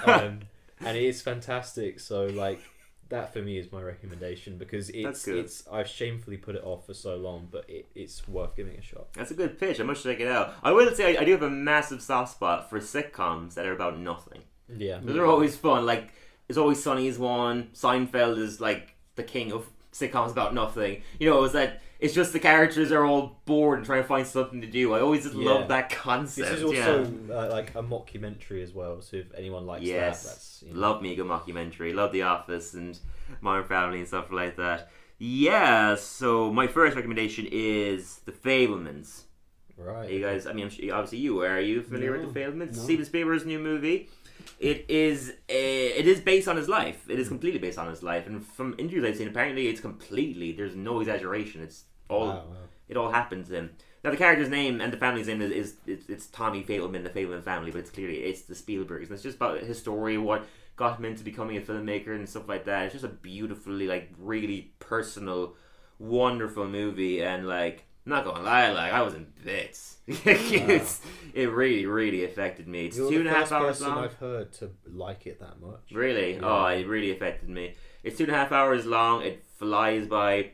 [0.07, 0.41] um,
[0.81, 2.01] and it is fantastic.
[2.01, 2.61] So like
[3.09, 6.95] that for me is my recommendation because it's it's I've shamefully put it off for
[6.95, 9.13] so long, but it, it's worth giving a shot.
[9.15, 9.81] That's a good pitch.
[9.81, 10.55] I must check it out.
[10.63, 13.73] I will say I, I do have a massive soft spot for sitcoms that are
[13.75, 14.43] about nothing.
[14.75, 14.99] Yeah.
[15.03, 15.85] Those are always fun.
[15.85, 16.11] Like
[16.53, 17.71] it's always Sunny is one.
[17.75, 21.03] Seinfeld is like the king of sitcoms about nothing.
[21.19, 24.27] You know, it's that it's just the characters are all bored and trying to find
[24.27, 24.93] something to do.
[24.93, 25.51] I always just Yeah.
[25.51, 26.49] love that concept.
[26.51, 27.35] This is also yeah.
[27.35, 29.01] uh, like a mockumentary as well.
[29.01, 31.95] So if anyone likes yes, that, that's you know, love me a good mockumentary.
[31.95, 32.99] Love The Office and
[33.41, 34.91] Modern Family and stuff like that.
[35.19, 35.95] Yeah.
[35.95, 39.23] So my first recommendation is The Fabelmans.
[39.79, 40.11] right.
[40.11, 41.57] You guys, I mean, obviously you are.
[41.57, 42.77] Are you familiar with The Fabelmans?
[42.77, 42.83] no.
[42.83, 44.09] Steven Spielberg's new movie.
[44.59, 47.05] It is a, it is based on his life.
[47.09, 50.53] It is completely based on his life, and from interviews I've seen, apparently it's completely.
[50.53, 51.63] There's no exaggeration.
[51.63, 52.57] It's all Wow, wow.
[52.89, 53.71] it all happened to him.
[54.05, 57.11] Now the character's name and the family's name is, is it's, it's Tommy Fabelman, the
[57.11, 60.47] Fabelman family, but it's clearly it's the Spielbergs, and it's just about his story, what
[60.77, 62.85] got him into becoming a filmmaker and stuff like that.
[62.85, 65.55] It's just a beautifully like really personal,
[65.99, 69.99] wonderful movie, and like I'm not gonna lie, like I was in bits.
[70.07, 71.01] it's,
[71.33, 72.87] it really, really affected me.
[72.87, 74.05] It's You're two the and a half first hours person long.
[74.05, 75.93] I've heard to like it that much.
[75.93, 76.35] Really?
[76.35, 76.41] Yeah.
[76.43, 77.75] Oh, it really affected me.
[78.03, 79.23] It's two and a half hours long.
[79.23, 80.51] It flies by.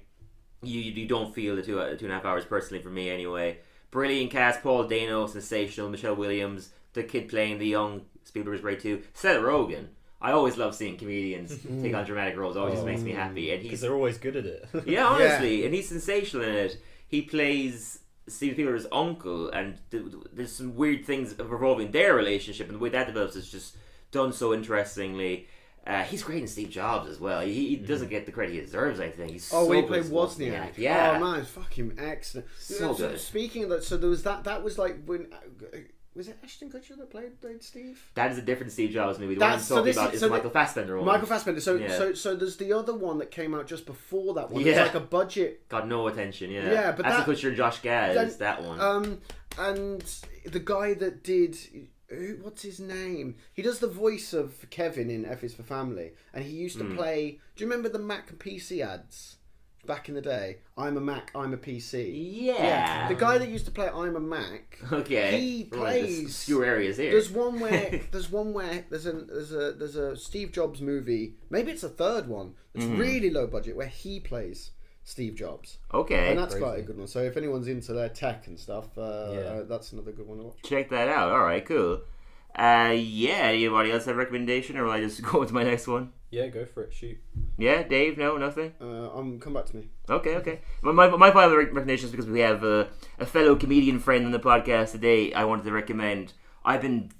[0.63, 3.09] You you don't feel the two uh, two and a half hours personally for me
[3.09, 3.59] anyway.
[3.91, 5.89] Brilliant cast: Paul Dano, sensational.
[5.89, 9.03] Michelle Williams, the kid playing the young Spielberg's great too.
[9.15, 9.87] Seth Rogen.
[10.21, 12.57] I always love seeing comedians take on dramatic roles.
[12.57, 13.53] It always just makes me happy.
[13.53, 14.69] And he's they're always good at it.
[14.87, 16.83] yeah, honestly, and he's sensational in it.
[17.09, 22.69] He plays Steven Spielberg's uncle, and th- th- there's some weird things revolving their relationship,
[22.69, 23.77] and the way that develops is just
[24.13, 25.49] done so interestingly.
[25.87, 27.41] Uh, he's great in Steve Jobs as well.
[27.41, 29.01] He, he doesn't get the credit he deserves.
[29.01, 30.77] I think he's Oh, so when he played Wozniak.
[30.77, 32.47] Yeah, Oh man, fucking excellent.
[32.59, 33.19] So So good.
[33.19, 34.45] Speaking of that, so there was that.
[34.45, 35.79] That was like when uh,
[36.19, 38.03] was it Ashton Kutcher that played played Steve?
[38.15, 39.35] that is a different Steve Jobs movie.
[39.35, 41.07] The That's- one I'm talking this about is- so the the- Michael Fassbender one.
[41.07, 41.61] Michael Fassbender.
[41.63, 41.97] So Yeah.
[41.97, 44.61] so so there's the other one that came out just before that one.
[44.61, 44.83] It's Yeah.
[44.83, 45.67] like a budget.
[45.71, 46.51] got no attention.
[46.51, 48.81] Yeah, Yeah, but Ashton that- Kutcher and Josh Gad Then, is that one.
[48.81, 49.21] Um,
[49.59, 50.03] and
[50.45, 51.57] the guy that did.
[52.11, 53.37] Who, what's his name?
[53.53, 56.85] He does the voice of Kevin in F is for Family, and he used to
[56.85, 56.97] Hmm.
[56.97, 57.39] play.
[57.55, 59.37] Do you remember the Mac and PC ads
[59.89, 60.59] back in the day?
[60.77, 62.13] I'm a Mac, I'm a PC.
[62.15, 63.09] yeah.
[63.09, 64.79] The guy that used to play I'm a Mac.
[64.93, 65.41] Okay.
[65.41, 66.25] He Right, there's plays.
[66.27, 67.11] obscure areas here.
[67.11, 71.35] There's one where there's one where there's a there's a there's a Steve Jobs movie.
[71.51, 72.55] Maybe it's a third one.
[72.75, 72.99] It's Mm-hmm.
[73.01, 74.71] really low budget where he plays
[75.03, 76.29] Steve Jobs, Okay.
[76.31, 76.65] and that's Crazy.
[76.65, 77.07] quite a good one.
[77.09, 79.39] So if anyone's into their tech and stuff, uh, Yeah.
[79.41, 80.59] uh, that's another good one to watch.
[80.65, 81.31] check that out.
[81.33, 82.03] All right, cool.
[82.57, 83.49] Uh, yeah.
[83.57, 86.13] Anybody else have a recommendation, or will I just go to my next one?
[86.31, 86.93] Yeah, go for it.
[86.93, 87.19] Shoot.
[87.57, 88.19] Yeah, Dave.
[88.19, 88.75] No, nothing.
[88.81, 89.89] Uh, um, come back to me.
[90.11, 90.61] Okay, okay.
[90.83, 94.33] My my, my final recommendation is because we have a, a fellow comedian friend on
[94.33, 95.33] the podcast today.
[95.33, 96.35] I wanted to recommend.
[96.65, 97.11] I've been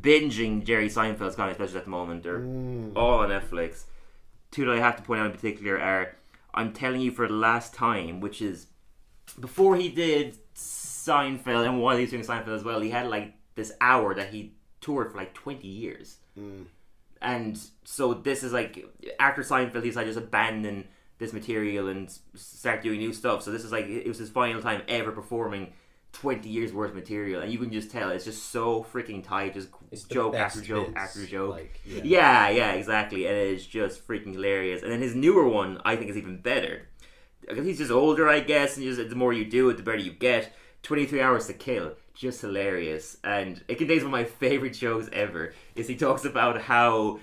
[0.00, 2.22] binging Jerry Seinfeld's comedy specials at the moment.
[2.22, 2.44] They're
[2.96, 3.84] all on Netflix.
[4.52, 6.16] Two that I have to point out in particular are
[6.54, 8.66] I'm telling you for the last time, which is
[9.40, 13.34] before he did Seinfeld and while he was doing Seinfeld as well, he had like
[13.54, 16.18] this hour that he toured for like 20 years.
[17.22, 18.84] And so this is like
[19.20, 23.42] after Seinfeld, he's like just abandon this material and start doing new stuff.
[23.42, 25.72] So this is like it was his final time ever performing
[26.12, 29.54] 20 years worth of material, and you can just tell it's just so freaking tight,
[29.54, 31.52] just It's joke after joke bits, after joke.
[31.52, 32.02] like, yeah.
[32.04, 34.82] yeah, yeah, exactly, and it's just freaking hilarious.
[34.82, 36.88] And then his newer one, I think, is even better.
[37.40, 39.98] Because he's just older, I guess, and just the more you do it, the better
[39.98, 40.52] you get.
[40.82, 43.16] 23 Hours to Kill, just hilarious.
[43.24, 47.20] And it contains one of my favorite jokes ever, is he talks about how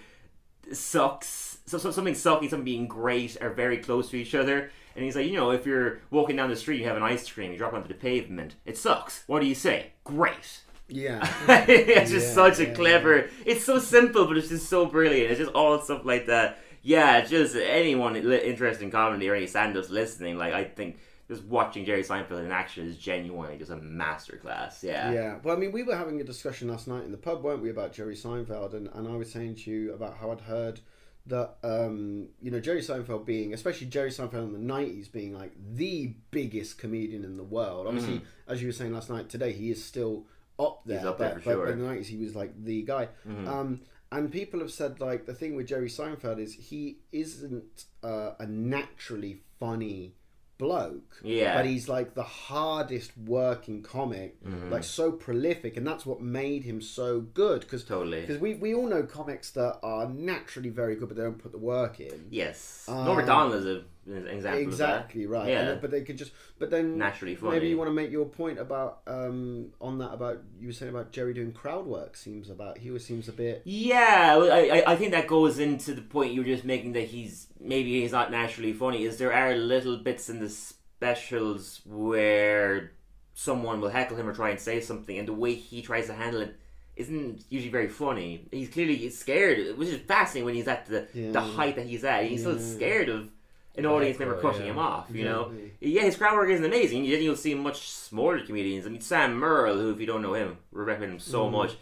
[0.71, 4.71] sucks, so, so something sucking, something being great are very close to each other.
[4.95, 7.29] And he's like, you know, if you're walking down the street, you have an ice
[7.29, 9.23] cream, you drop onto the pavement, it sucks.
[9.27, 9.93] What do you say?
[10.03, 10.61] Great.
[10.87, 11.27] Yeah.
[11.67, 13.29] it's just Yeah, such a yeah, clever.
[13.45, 15.31] It's so simple, but it's just so brilliant.
[15.31, 16.59] It's just all stuff like that.
[16.81, 20.97] Yeah, just anyone interested in comedy or any stand-ups listening, like I think
[21.29, 24.81] just watching Jerry Seinfeld in action is genuinely just a masterclass.
[24.81, 25.11] Yeah.
[25.11, 25.37] Yeah.
[25.43, 27.69] Well, I mean, we were having a discussion last night in the pub, weren't we,
[27.69, 30.81] about Jerry Seinfeld, and, and I was saying to you about how I'd heard
[31.27, 35.53] that um, you know Jerry Seinfeld being, especially Jerry Seinfeld in the nineties, being like
[35.75, 37.85] the biggest comedian in the world.
[37.85, 40.25] Obviously, as you were saying last night, today he is still
[40.57, 40.99] up there.
[40.99, 41.07] Mm-hmm.
[41.07, 41.53] up but, there for but- sure.
[41.53, 41.65] Mm-hmm.
[41.65, 43.09] but in the nineties, he was like the guy.
[43.27, 48.31] Um, and people have said like the thing with Jerry Seinfeld is he isn't uh,
[48.39, 50.15] a naturally funny
[50.59, 51.19] bloke.
[51.23, 51.55] Yeah.
[51.55, 54.71] But he's like the hardest working comic, Mm-hmm.
[54.71, 57.61] like so prolific, and that's what made him so good.
[57.61, 58.21] Because Totally.
[58.21, 61.51] because we we all know comics that are naturally very good, but they don't put
[61.51, 62.27] the work in.
[62.29, 62.85] Yes.
[62.87, 63.83] Um, Macdonald is a,
[64.27, 65.49] example Exactly right.
[65.49, 65.69] Yeah.
[65.71, 66.31] And but they could just.
[66.57, 67.53] But then Naturally funny.
[67.53, 70.89] Maybe you want to make your point about um on that about you were saying
[70.93, 72.15] about Jerry doing crowd work.
[72.17, 73.61] Seems about he always seems a bit.
[73.65, 77.05] Yeah, I, I- I think that goes into the point you were just making that
[77.07, 79.03] he's maybe he's not naturally funny.
[79.03, 82.91] Is there are little bits in the specials where
[83.33, 86.13] someone will heckle him or try and say something, and the way he tries to
[86.13, 86.55] handle it
[86.97, 88.45] isn't usually very funny.
[88.51, 92.25] He's clearly scared, which is fascinating when he's at the the height that he's at.
[92.25, 93.29] He's still scared of
[93.75, 94.71] an audience member crushing yeah.
[94.71, 95.07] him off.
[95.11, 97.09] You know, yeah, his crowd work isn't amazing.
[97.09, 98.85] Then you'll see much smaller comedians.
[98.85, 101.55] I mean, Sam Morril, who, if you don't know him, we recommend him so mm-hmm.
[101.55, 101.75] much.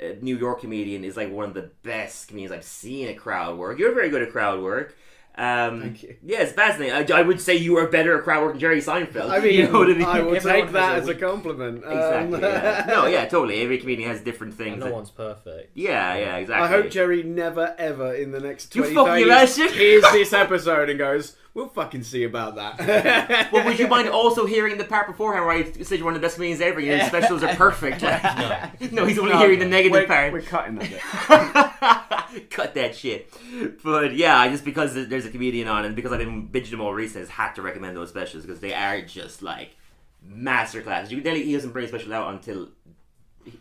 [0.00, 3.56] A New York comedian is like one of the best comedians I've seen at crowd
[3.58, 3.78] work.
[3.78, 4.96] You're very good at crowd work.
[5.34, 6.16] Um, Thank you.
[6.22, 7.10] Yeah, it's fascinating.
[7.12, 9.30] I, I would say you are better at crowd work than Jerry Seinfeld.
[9.30, 10.04] I mean, you know what I mean?
[10.04, 11.84] I will take that as a a weak- compliment.
[11.84, 12.84] Um, yeah.
[12.88, 13.60] No, yeah, totally.
[13.62, 14.78] Every comedian has different things.
[14.78, 15.70] No that- one's perfect.
[15.74, 16.66] yeah, yeah, exactly.
[16.66, 20.90] I hope Jerry never ever in the next You 20 fucking days hears this episode
[20.90, 25.06] and goes, "We'll fucking see about that." Well, would you mind also hearing the part
[25.06, 26.78] beforehand where I said you're one of the best comedians ever?
[26.78, 28.02] And your specials are perfect.
[28.12, 29.06] Like, no.
[29.06, 30.32] he's only hearing the negative we're, part.
[30.32, 30.90] We're cutting that
[32.30, 32.50] bit.
[32.50, 33.32] Cut that shit.
[33.82, 36.94] But yeah, just because there's a comedian on and because I've been binging them all
[36.94, 39.76] recently, I just had to recommend those specials because they are just like
[40.26, 41.10] masterclass.
[41.10, 42.68] You can tell he doesn't bring a special out until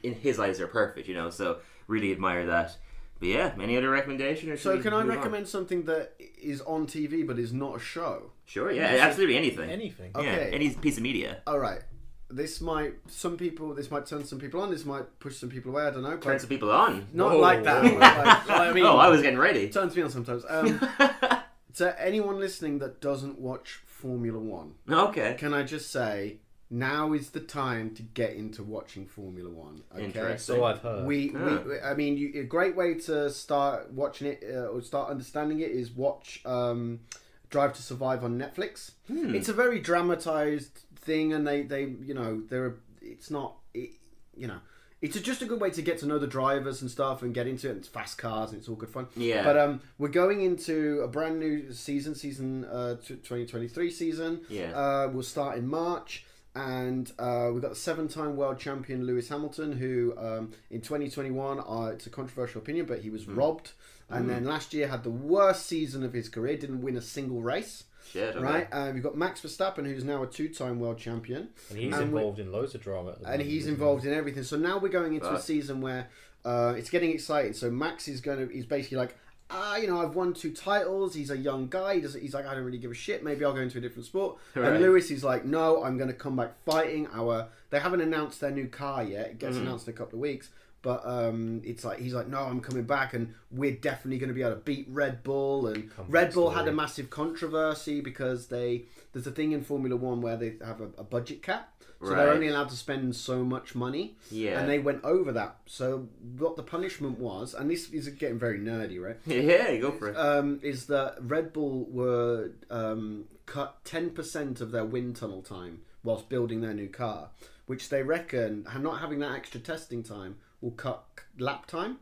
[0.04, 1.30] in his eyes they're perfect, you know.
[1.30, 2.78] So really admire that.
[3.20, 4.50] But yeah, any other recommendation?
[4.50, 5.18] Or So, can I move on?
[5.18, 8.32] recommend something that is on TV but is not a show?
[8.46, 9.70] Sure, yeah, absolutely anything.
[9.70, 10.12] Anything.
[10.16, 10.50] Yeah, Okay.
[10.54, 11.42] any piece of media.
[11.48, 11.82] All right.
[12.30, 13.74] This might some people.
[13.76, 14.70] This might turn some people on.
[14.72, 15.84] This might push some people away.
[15.84, 16.12] I don't know.
[16.18, 17.08] Turn But some people on.
[17.14, 17.40] not Whoa.
[17.40, 17.84] like that.
[18.00, 19.68] Like, like, I mean, oh, I was getting ready.
[19.70, 20.44] turns me on sometimes.
[20.48, 20.80] Um,
[21.76, 25.36] to anyone listening that doesn't watch Formula One, Okay.
[25.38, 26.38] can I just say
[26.74, 29.84] now is the time to get into watching Formula One.
[29.94, 30.06] Okay.
[30.06, 30.56] Interesting.
[30.56, 31.06] So I've heard.
[31.06, 31.60] We, Ah.
[31.68, 35.60] we, I mean, you, a great way to start watching it uh, or start understanding
[35.60, 37.02] it is watch um,
[37.50, 38.92] Drive to Survive on Netflix.
[39.08, 39.36] Hmm.
[39.36, 42.76] It's a very dramatized thing, and they, they, you know, they're.
[43.02, 43.90] It's not, it,
[44.38, 44.60] you know,
[45.02, 47.48] it's just a good way to get to know the drivers and stuff and get
[47.48, 47.72] into it.
[47.72, 49.08] And it's fast cars and it's all good fun.
[49.18, 49.44] Yeah.
[49.44, 52.96] But um, we're going into a brand new season, season uh,
[53.26, 54.42] twenty twenty three season.
[54.50, 54.72] Yeah.
[54.72, 56.26] Uh, we'll start in March.
[56.54, 61.92] And uh, we've got the seven-time world champion Lewis Hamilton, who um, in 2021, uh,
[61.94, 63.36] it's a controversial opinion, but he was Hmm.
[63.36, 63.72] robbed.
[64.10, 67.42] And then last year had the worst season of his career, didn't win a single
[67.42, 67.86] race.
[68.12, 68.44] Shit, okay.
[68.44, 68.68] Right?
[68.70, 72.38] Uh, we've got Max Verstappen, who's now a two-time world champion, and he's and involved
[72.40, 73.12] in loads of drama.
[73.12, 73.74] At the and moment, he's isn't he?
[73.76, 74.44] involved in everything.
[74.44, 76.10] So now we're going into a season where
[76.44, 77.54] uh, it's getting exciting.
[77.54, 79.16] So Max is going to, he's basically like,
[79.52, 81.14] ah, you know, I've won two titles.
[81.14, 81.96] He's a young guy.
[81.96, 83.24] He doesn't, he's like, I don't really give a shit.
[83.24, 84.38] Maybe I'll go into a different sport.
[84.56, 84.74] Right.
[84.74, 87.08] And Lewis is like, no, I'm going to come back fighting.
[87.14, 89.28] Our They haven't announced their new car yet.
[89.32, 89.62] It gets Mhm.
[89.62, 90.50] announced in a couple of weeks.
[90.84, 94.34] But um, it's like he's like, no, I'm coming back, and we're definitely going to
[94.34, 95.68] be able to beat Red Bull.
[95.68, 99.96] And Comeback Red Bull had a massive controversy because they there's a thing in Formula
[99.96, 103.44] One where they have a, a budget cap, so they're only allowed to spend so
[103.44, 104.16] much money.
[104.32, 104.60] Yeah.
[104.60, 105.58] and they went over that.
[105.66, 109.18] So what the punishment was, and this is getting very nerdy, right?
[109.26, 110.18] Yeah, go for it.
[110.18, 115.82] um, is that Red Bull were um, cut ten percent of their wind tunnel time
[116.04, 117.30] whilst building their new car,
[117.68, 121.04] which they reckon not having that extra testing time will cut
[121.38, 121.98] lap time.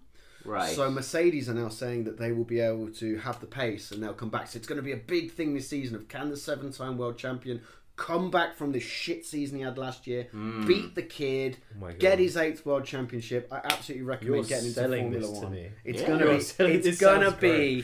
[0.45, 0.73] Right.
[0.73, 4.01] So Mercedes are now saying that they will be able to have the pace and
[4.01, 4.47] they'll come back.
[4.47, 7.17] So it's going to be a big thing this season of can the seven-time world
[7.17, 7.61] champion
[7.99, 10.65] come back from the shit season he had last year, Hmm.
[10.65, 13.47] beat the kid, Oh get his eighth world championship.
[13.51, 15.53] I absolutely recommend You're getting into selling Formula this to One.
[15.53, 15.69] me.
[15.83, 16.07] It's Yeah.
[16.07, 17.83] gonna You're be it's gonna be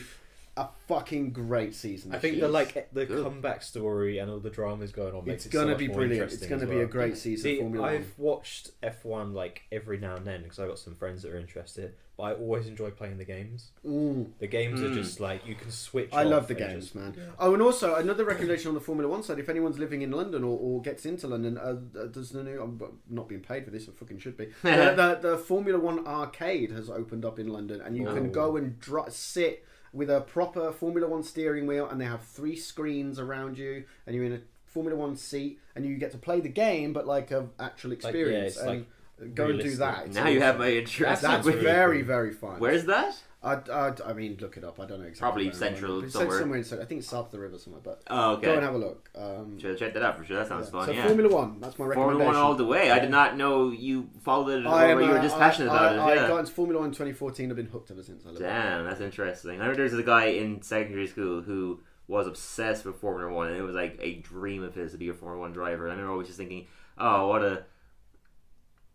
[0.56, 2.14] a fucking great season.
[2.14, 3.22] I think the like the Good.
[3.22, 5.96] comeback story and all the dramas going on makes it's it gonna much be more
[5.98, 6.32] brilliant.
[6.32, 6.86] It's gonna as be a well.
[6.88, 7.42] great season.
[7.42, 8.28] See, of Formula I've One.
[8.36, 11.94] watched F1 like every now and then because I've got some friends that are interested,
[12.16, 13.72] but I always enjoy playing the games.
[13.86, 14.30] Mm.
[14.38, 14.94] The games are Mm.
[14.94, 16.08] just like you can switch.
[16.14, 17.14] I love the games, just- man.
[17.38, 20.42] Oh, and also another recommendation on the Formula One side: if anyone's living in London
[20.42, 22.62] or, or gets into London, uh, uh, there's the new.
[22.62, 22.80] I'm
[23.10, 23.90] not being paid for this.
[23.90, 24.46] I fucking should be.
[24.62, 28.14] the, the, the Formula One arcade has opened up in London, and you Oh.
[28.14, 29.65] can go and dr- sit
[29.96, 34.14] with a proper Formula One steering wheel, and they have three screens around you, and
[34.14, 37.30] you're in a Formula One seat, and you get to play the game, but like
[37.30, 38.56] a actual yeah, experience.
[38.56, 38.86] it's, and
[39.20, 40.06] like, go and do that.
[40.06, 40.66] It's now you have awesome.
[40.66, 41.22] my interest.
[41.22, 42.06] That's really very cool.
[42.06, 42.60] very fun.
[42.60, 43.16] Where's that?
[43.42, 44.80] I, I, I mean, look it up.
[44.80, 45.44] I don't know exactly.
[45.44, 46.02] Probably central.
[46.02, 46.38] It's somewhere.
[46.38, 48.46] somewhere in, I think it's south of the river somewhere, but Oh, okay.
[48.46, 49.10] go and have a look.
[49.14, 50.38] Um, check that out for sure.
[50.38, 50.72] That sounds yeah.
[50.72, 50.86] fun.
[50.86, 51.06] so yeah.
[51.06, 52.18] Formula One, that's my recommendation.
[52.18, 52.24] Formula.
[52.24, 52.90] One all the way.
[52.90, 55.38] I did not know you followed it I or am, you were uh, just I-
[55.38, 56.16] passionate I, about I, it.
[56.16, 56.28] Yeah.
[56.28, 57.50] got into Formula One in 2014.
[57.50, 58.24] I've been hooked ever since.
[58.24, 58.44] I love it.
[58.44, 59.50] Damn, that's interesting.
[59.52, 63.48] I remember there was a guy in secondary school who was obsessed with Formula One,
[63.48, 65.84] and it was like a dream of his to be a Formula One driver.
[65.84, 66.66] And I remember always just thinking,
[66.98, 67.64] "Oh, what a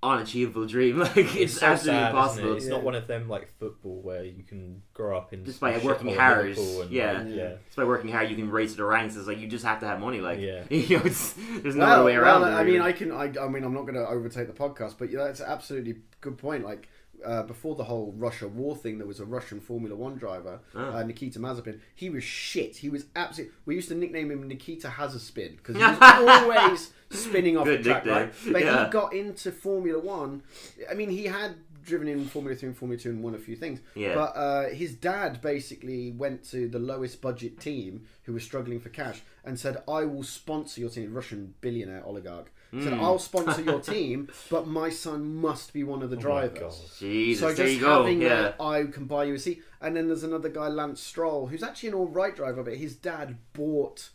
[0.04, 1.00] unachievable dream!
[1.00, 2.58] Like it's, It's so absolutely sad, impossible." it?
[2.58, 5.78] It's not one of them like football where you can grow up in Just by
[5.80, 7.12] working of hard, Liverpool and, yeah.
[7.14, 7.52] like, yeah.
[7.66, 9.16] Just by working hard, you can raise to the ranks.
[9.16, 10.22] It's like you just have to have money.
[10.22, 10.64] Like Yeah.
[10.70, 12.42] you know, it's, there's no Well, other way around.
[12.42, 12.88] well, it, I mean, really.
[12.90, 13.12] I can.
[13.12, 15.98] I, I mean, I'm not going to overtake the podcast, but yeah, that's an absolutely
[16.20, 16.64] good point.
[16.66, 16.88] Like
[17.26, 20.98] uh, before the whole Russia war thing, there was a Russian Formula One driver, Ah.
[20.98, 21.80] uh, Nikita Mazepin.
[21.96, 22.78] He was shit.
[22.78, 23.54] He was absolutely.
[23.66, 27.66] We used to nickname him Nikita Has a Spin because he was always spinning off
[27.66, 28.06] Good the track.
[28.06, 28.24] nickname.
[28.24, 28.54] Right?
[28.54, 28.86] But Yeah.
[28.86, 30.44] he got into Formula One.
[30.90, 33.56] I mean, he had driven in Formula Three and Formula Two and won a few
[33.56, 33.80] things.
[33.96, 34.14] Yeah.
[34.16, 38.90] But uh, his dad basically went to the lowest budget team who was struggling for
[38.90, 43.02] cash and said, "I will sponsor your team." Russian billionaire oligarch said, Hmm.
[43.02, 46.60] "I'll sponsor your team, but my son must be one of the Oh my drivers."
[46.60, 46.74] God.
[47.00, 48.04] Jesus, so there just you go.
[48.04, 48.42] having Yeah.
[48.42, 49.64] that, I can buy you a seat.
[49.82, 52.96] And then there's another guy, Lance Stroll, who's actually an all right driver, but his
[52.96, 54.10] dad bought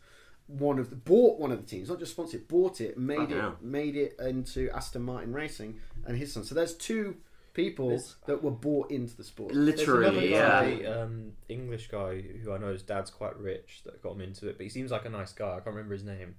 [0.46, 3.18] one of the bought one of the teams, not just sponsored, it, bought it, made
[3.18, 3.57] Fucking it, hell.
[3.61, 6.44] made it into Aston Martin Racing, and his son.
[6.44, 7.16] So there's two
[7.52, 9.52] people There's- that were bought into the sport.
[9.54, 9.76] There's another
[10.12, 10.70] Literally, yeah.
[10.70, 14.46] guy, um, English guy who I know his dad's quite rich that got him into
[14.48, 15.48] it, but he seems like a nice guy.
[15.52, 16.36] I can't remember his name.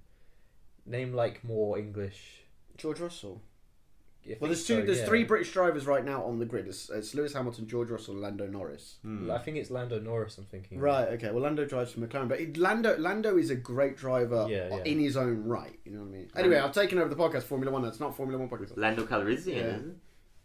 [0.88, 2.42] Name like more English.
[2.76, 3.42] George Russell.
[4.24, 4.80] I think Well, there's two.
[4.80, 5.06] so, there's yeah.
[5.06, 6.66] three British drivers right now on the grid.
[6.66, 8.96] It's, it's Lewis Hamilton, George Russell, and Lando Norris.
[9.02, 9.30] Hmm.
[9.30, 10.36] I think it's Lando Norris.
[10.38, 10.78] I'm thinking.
[10.80, 11.08] Right.
[11.10, 11.30] Okay.
[11.30, 14.82] Well, Lando drives for McLaren, but it, Lando Lando is a great driver Yeah, yeah.
[14.84, 15.78] in his own right.
[15.84, 16.30] You know what I mean?
[16.36, 17.82] Anyway, I've taken over the podcast Formula One.
[17.82, 18.76] That's not Formula One podcast.
[18.76, 19.94] Lando Calrissian.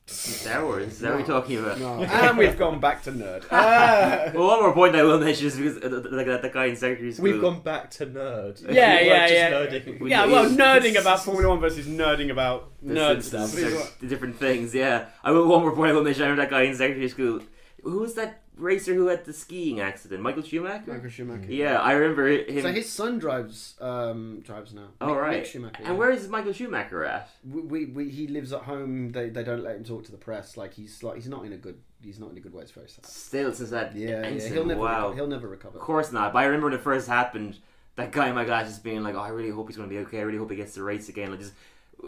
[0.08, 0.14] Yeah.
[0.14, 0.42] is?
[0.42, 0.88] Star Wars.
[0.88, 1.80] Is that what we're talking about?
[1.80, 2.04] No.
[2.04, 3.46] and we've gone back to nerd.
[3.52, 4.32] Ah.
[4.34, 6.76] Well, one more point I will mention is because uh, like that, that guy in
[6.76, 7.24] secondary school.
[7.24, 8.62] We've gone back to nerd.
[8.62, 8.68] Yeah,
[9.02, 9.52] We yeah, weren't just yeah.
[9.52, 10.00] nerding.
[10.00, 13.62] We- yeah, well, nerding about Formula One versus nerding about the nerd Simpsons, stuff.
[13.62, 14.74] they're- the different things.
[14.76, 15.48] Yeah, I will.
[15.48, 16.24] One more point I will mention.
[16.24, 17.40] I remember that guy in secondary school.
[17.84, 20.22] Who was that racer who had the skiing accident?
[20.22, 20.92] Michael Schumacher.
[20.92, 21.52] Michael Schumacher.
[21.52, 22.62] Yeah, I remember him.
[22.62, 24.90] So his son drives um, drives now.
[25.02, 25.44] oh right.
[25.44, 25.78] Mick Schumacher.
[25.80, 25.94] And yeah.
[25.94, 27.30] where is Michael Schumacher at?
[27.50, 29.12] we, we, we he lives at home.
[29.12, 30.58] They, they don't let him talk to the press.
[30.58, 32.64] Like he's like he's not in a good he's not in a good way.
[32.64, 33.06] It's very sad.
[33.06, 34.48] Still since that Yeah, yeah.
[34.50, 35.12] He'll never wow.
[35.12, 35.78] reco- he'll never recover.
[35.78, 36.34] Of course not.
[36.34, 37.58] But I remember when it first happened,
[37.96, 39.94] that guy in my class just being like, "Oh, I really hope he's going to
[39.94, 40.20] be okay.
[40.20, 41.54] I really hope he gets to race again." Like just,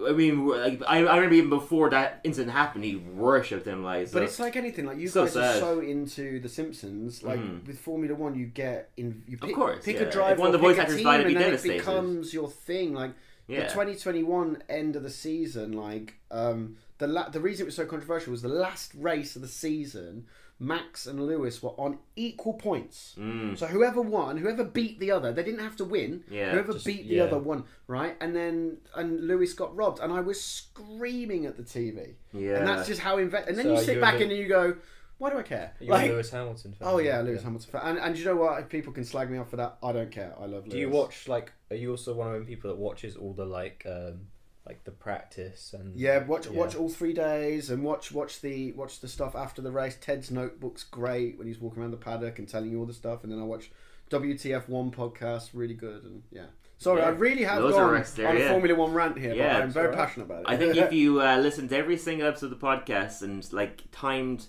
[0.08, 3.84] I mean, like, I, I remember even before that incident happened, he worshipped him.
[3.84, 4.86] Like, so, But it's like anything.
[4.86, 7.24] Like you So guys are so into The Simpsons.
[7.24, 7.66] Like Mhm.
[7.66, 9.24] with Formula One, you get in.
[9.28, 10.04] You pick, course, pick yeah.
[10.04, 10.34] a driver.
[10.34, 11.54] If one of the voice actors died, be and then.
[11.54, 12.94] It becomes your thing.
[12.94, 13.14] Like
[13.48, 13.62] yeah.
[13.62, 15.74] the 2021 end of the season.
[15.74, 19.42] Like um, the la- the reason it was so controversial was the last race of
[19.42, 20.26] the season.
[20.58, 23.14] Max and Lewis were on equal points.
[23.20, 23.58] Mm.
[23.58, 26.24] So whoever won, whoever beat the other, they didn't have to win.
[26.30, 27.24] Yeah, whoever just- beat the yeah.
[27.24, 28.16] other won, right?
[28.22, 32.14] And then and Lewis got robbed, and I was screaming at the TV.
[32.34, 32.58] Yeah.
[32.60, 33.48] And that's just how invest.
[33.50, 34.76] And then So you sit you back a- and you go,
[35.18, 36.88] "Why do I care?" You're Like, Lewis Hamilton fan.
[36.90, 37.82] oh yeah, Lewis Hamilton fan.
[37.84, 38.60] And and you know what?
[38.62, 40.34] If people can slag me off for that, I don't care.
[40.40, 40.64] I love.
[40.64, 40.70] Lewis.
[40.72, 41.52] Do you watch like?
[41.70, 44.22] Are you also one of them people that watches all the like um,
[44.66, 49.00] like the practice and Yeah, watch watch all three days and watch watch the watch
[49.00, 49.98] the stuff after the race.
[50.00, 53.24] Ted's notebook's great when he's walking around the paddock and telling you all the stuff.
[53.24, 53.72] And then I watch
[54.10, 56.04] WTF One podcast, really good.
[56.04, 56.46] And yeah,
[56.78, 57.08] sorry, Yeah.
[57.08, 58.50] I really have Those gone there, on a.
[58.50, 60.00] Formula One rant here, Yeah, but I'm very alright.
[60.00, 60.46] passionate about it.
[60.48, 63.82] I think if you uh, listen to every single episode of the podcast and like
[63.92, 64.48] timed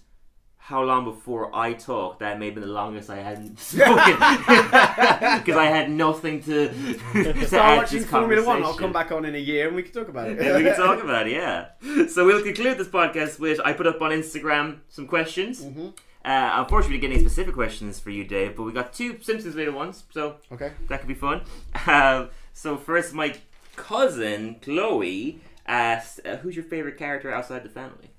[0.67, 5.57] how long before I talked, that may have been the longest I hadn't spoken because
[5.57, 6.69] I had nothing to,
[7.13, 9.69] to start add to watching this Formula One, I'll come back on in a year
[9.69, 10.43] and we can talk about it.
[10.43, 12.07] Yeah, we can talk about it, yeah.
[12.09, 15.65] So we'll conclude this podcast with I put up on Instagram some questions.
[15.65, 15.89] Mm-hmm.
[16.25, 20.03] Uh, unfortunately, getting specific questions for you, Dave, but we got two Simpsons related ones,
[20.11, 20.73] so Okay.
[20.89, 21.43] that could be fun.
[21.87, 23.37] Um, so first, my
[23.77, 28.11] cousin Chloe asked, uh, "Who's your favorite character outside the family?"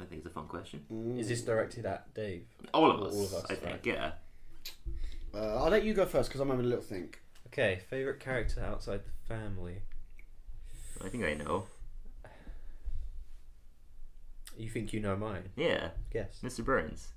[0.00, 0.84] I think it's a fun question.
[1.18, 2.44] Is this directed at Dave?
[2.74, 3.64] All of All- us, all of us, I think.
[3.72, 3.86] right.
[3.86, 4.10] Yeah.
[5.34, 7.20] Uh, I'll let you go first because I'm having a little think.
[7.48, 9.82] Okay, favorite character outside the family.
[11.04, 11.66] I think I know.
[14.56, 15.50] You think you know mine?
[15.56, 16.40] Yeah, Yes.
[16.42, 16.64] Mr.
[16.64, 17.08] Burns.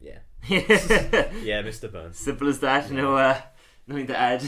[0.00, 0.18] Yeah.
[0.48, 0.60] yeah,
[1.42, 1.90] Yeah, Mr.
[1.92, 2.18] Burns.
[2.18, 2.90] simple as that.
[2.90, 3.40] No, uh,
[3.86, 4.42] nothing to add.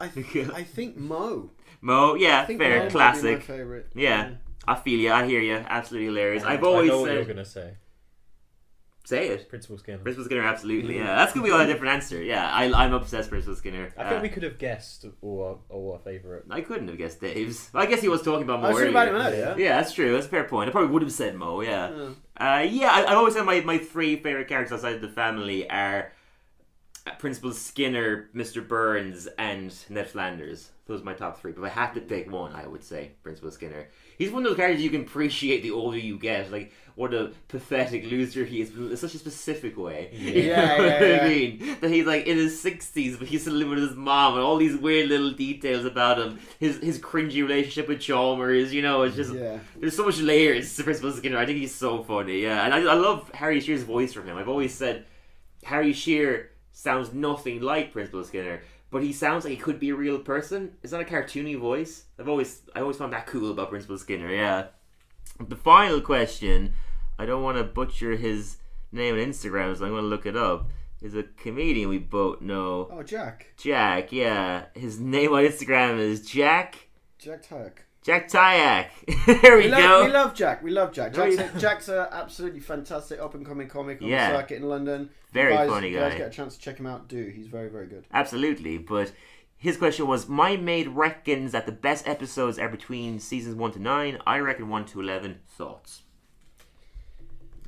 [0.00, 1.50] I th- I think Moe.
[1.80, 3.38] Moe, yeah, I think fair, Moe might be classic.
[3.38, 3.90] my favorite.
[3.94, 4.30] Yeah,
[4.66, 5.12] I feel you.
[5.12, 5.54] I hear you.
[5.56, 6.42] Absolutely hilarious.
[6.44, 7.74] I've I always know what you're said, gonna say.
[9.04, 9.48] say it.
[9.48, 9.98] Principal Skinner.
[9.98, 10.96] Principal Skinner, absolutely.
[10.98, 12.22] Yeah, that's gonna be a different answer.
[12.22, 13.92] Yeah, I, I'm obsessed with Principal Skinner.
[13.98, 16.44] I think Uh, we could have guessed all our, all our favorite.
[16.50, 17.70] I couldn't have guessed Dave's.
[17.74, 19.10] I guess he was talking about Moe I was talking earlier.
[19.16, 19.54] about him earlier.
[19.58, 20.12] Yeah, that's true.
[20.12, 20.68] That's a fair point.
[20.68, 21.60] I probably would have said Moe.
[21.60, 22.10] Yeah.
[22.36, 25.68] Uh, yeah, I, I always said my, my three favorite characters outside of the family
[25.68, 26.12] are
[27.06, 28.66] uh, Principal Skinner, Mr.
[28.66, 30.70] Burns, and Ned Flanders.
[30.86, 31.52] Those are my top three.
[31.52, 33.88] But if I had to pick one, I would say Principal Skinner.
[34.18, 36.50] He's one of those characters you can appreciate the older you get.
[36.50, 40.10] Like, what a pathetic loser he is, in such a specific way.
[40.12, 41.18] You Yeah, know yeah, what yeah.
[41.22, 41.76] I mean?
[41.80, 44.56] That he's like in his 60s, but he's still living with his mom, and all
[44.56, 46.38] these weird little details about him.
[46.60, 49.34] His his cringy relationship with Chalmers, you know, it's just.
[49.34, 49.58] Yeah.
[49.80, 51.38] There's so much layers to Principal Skinner.
[51.38, 52.64] I think he's so funny, yeah.
[52.64, 54.36] And I, I love Harry Shearer's voice from him.
[54.36, 55.06] I've always said
[55.64, 58.62] Harry Shearer sounds nothing like Principal Skinner,
[58.94, 60.76] but he sounds like he could be a real person.
[60.84, 62.04] It's not a cartoony voice.
[62.16, 64.66] I've always I always found that cool about Principal Skinner, yeah.
[65.40, 66.74] The final question,
[67.18, 68.58] I don't want to butcher his
[68.92, 70.70] name on Instagram, so I'm going to look it up.
[71.02, 72.88] Is a comedian we both know.
[72.88, 73.54] Oh, Jack.
[73.56, 74.66] Jack, yeah.
[74.74, 76.86] His name on Instagram is Jack.
[77.18, 77.86] Jack Tyak.
[78.04, 78.90] Jack Tyak.
[79.26, 79.76] there we, We go.
[79.78, 80.62] love, we love Jack.
[80.62, 81.14] We love Jack.
[81.14, 84.30] Jack's, we- a, Jack's a absolutely fantastic up and coming comic on Yeah.
[84.30, 85.08] the circuit in London.
[85.32, 87.08] Very guys, funny you guys get a chance to check him out.
[87.08, 88.04] Do he's very very good.
[88.12, 89.10] Absolutely, but
[89.56, 93.78] his question was: My maid reckons that the best episodes are between seasons one to
[93.80, 94.18] nine.
[94.26, 95.40] I reckon one to eleven.
[95.48, 96.02] Thoughts?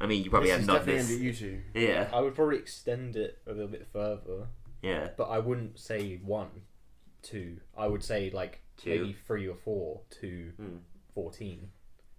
[0.00, 1.10] I mean, you probably This have is not definitely this.
[1.12, 1.60] aimed you two.
[1.74, 4.48] Yeah, I would probably extend it a little bit further,
[4.82, 5.08] yeah.
[5.16, 6.50] but I wouldn't say one,
[7.22, 7.56] two.
[7.76, 8.90] I would say like Two.
[8.90, 10.76] maybe three or four to Hmm.
[11.14, 11.70] fourteen.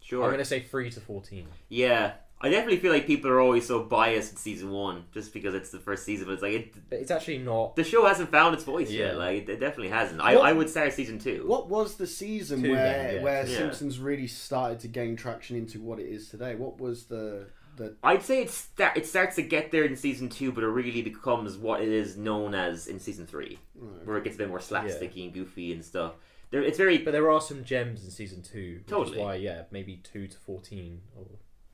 [0.01, 0.23] Sure.
[0.23, 1.47] I'm gonna say three to fourteen.
[1.69, 5.53] Yeah, I definitely feel like people are always so biased in season one just because
[5.55, 6.27] it's the first season.
[6.27, 7.75] But it's like it, But it's actually not.
[7.75, 9.07] the show hasn't found its voice Yeah.
[9.07, 9.17] yet.
[9.17, 10.21] Like it definitely hasn't.
[10.21, 11.43] I, What- I would start season two.
[11.45, 13.23] What was the season Two where yeah.
[13.23, 13.57] where Yeah.
[13.57, 16.55] Simpsons really started to gain traction into what it is today?
[16.55, 20.29] What was the the I'd say it start, it starts to get there in season
[20.29, 23.59] two, but it really becomes what it is known as in season three,
[24.03, 26.13] where it gets a bit more slapsticky and goofy and stuff.
[26.49, 28.77] There, it's very But there are some gems in season two.
[28.79, 29.19] Which Totally.
[29.19, 31.01] Is why, yeah, maybe two to fourteen.
[31.15, 31.25] Or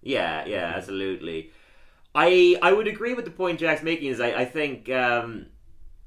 [0.02, 1.52] Yeah, yeah, absolutely.
[2.16, 4.08] I I would agree with the point Jack's making.
[4.08, 5.48] Is I I think um,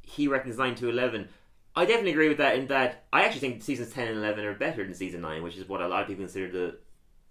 [0.03, 1.29] he reckons nine to eleven.
[1.75, 2.57] I definitely agree with that.
[2.57, 5.57] In that I actually think seasons ten and eleven are better than season nine, which
[5.57, 6.79] is what a lot of people consider the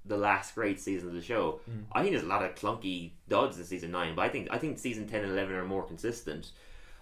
[0.06, 1.60] the last great season of the show.
[1.92, 4.58] I think there's a lot of clunky duds in season nine, but I think I
[4.58, 6.52] think season ten and eleven are more consistent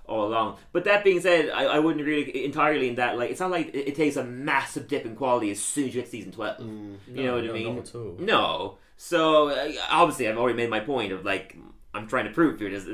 [0.05, 0.57] all along.
[0.71, 3.17] But that being said, I, I wouldn't agree entirely in that.
[3.17, 5.95] Like, it's not like it, it takes a massive dip in quality as soon as
[5.95, 6.59] you get season twelve.
[6.59, 7.75] you know what no, I mean?
[7.75, 8.15] not at all.
[8.19, 8.77] No.
[8.97, 11.55] So uh, obviously, I've already made my point of like
[11.93, 12.69] I'm trying to prove here.
[12.69, 12.87] It's,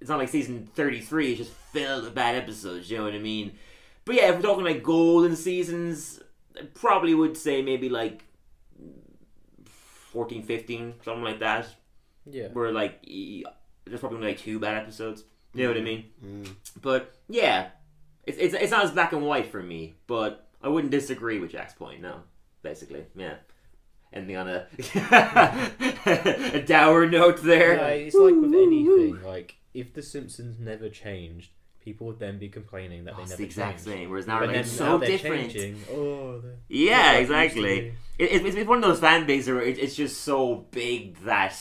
[0.00, 2.90] it's not like season 33 is just filled with bad episodes.
[2.90, 3.52] You know what I mean?
[4.04, 6.20] But yeah, if we're talking like golden seasons,
[6.58, 8.24] I probably would say maybe like
[9.66, 11.68] 14, 15, something like that.
[12.28, 15.24] yeah, Where like there's probably only like two bad episodes.
[15.54, 16.04] You know what I mean?
[16.24, 16.48] Mm.
[16.80, 17.68] But yeah,
[18.26, 19.94] it's, it's it's not as black and white for me.
[20.06, 22.00] But I wouldn't disagree with Jack's point.
[22.02, 22.20] No,
[22.62, 23.34] basically, yeah.
[24.12, 24.66] Ending on a
[26.54, 27.74] a dour note there.
[27.76, 29.22] Yeah, it's like with anything.
[29.22, 31.50] Like if the Simpsons never changed,
[31.84, 33.98] people would then be complaining that Oh, they it's never the exact changed.
[33.98, 34.10] same.
[34.10, 35.52] Whereas now But we're then like, now so they're different.
[35.52, 35.76] changing.
[35.92, 37.80] Oh, they're- Yeah, they're not like used to exactly.
[38.18, 38.24] be.
[38.24, 41.56] It, it's, it's one of those fan bases where it, it's just so big that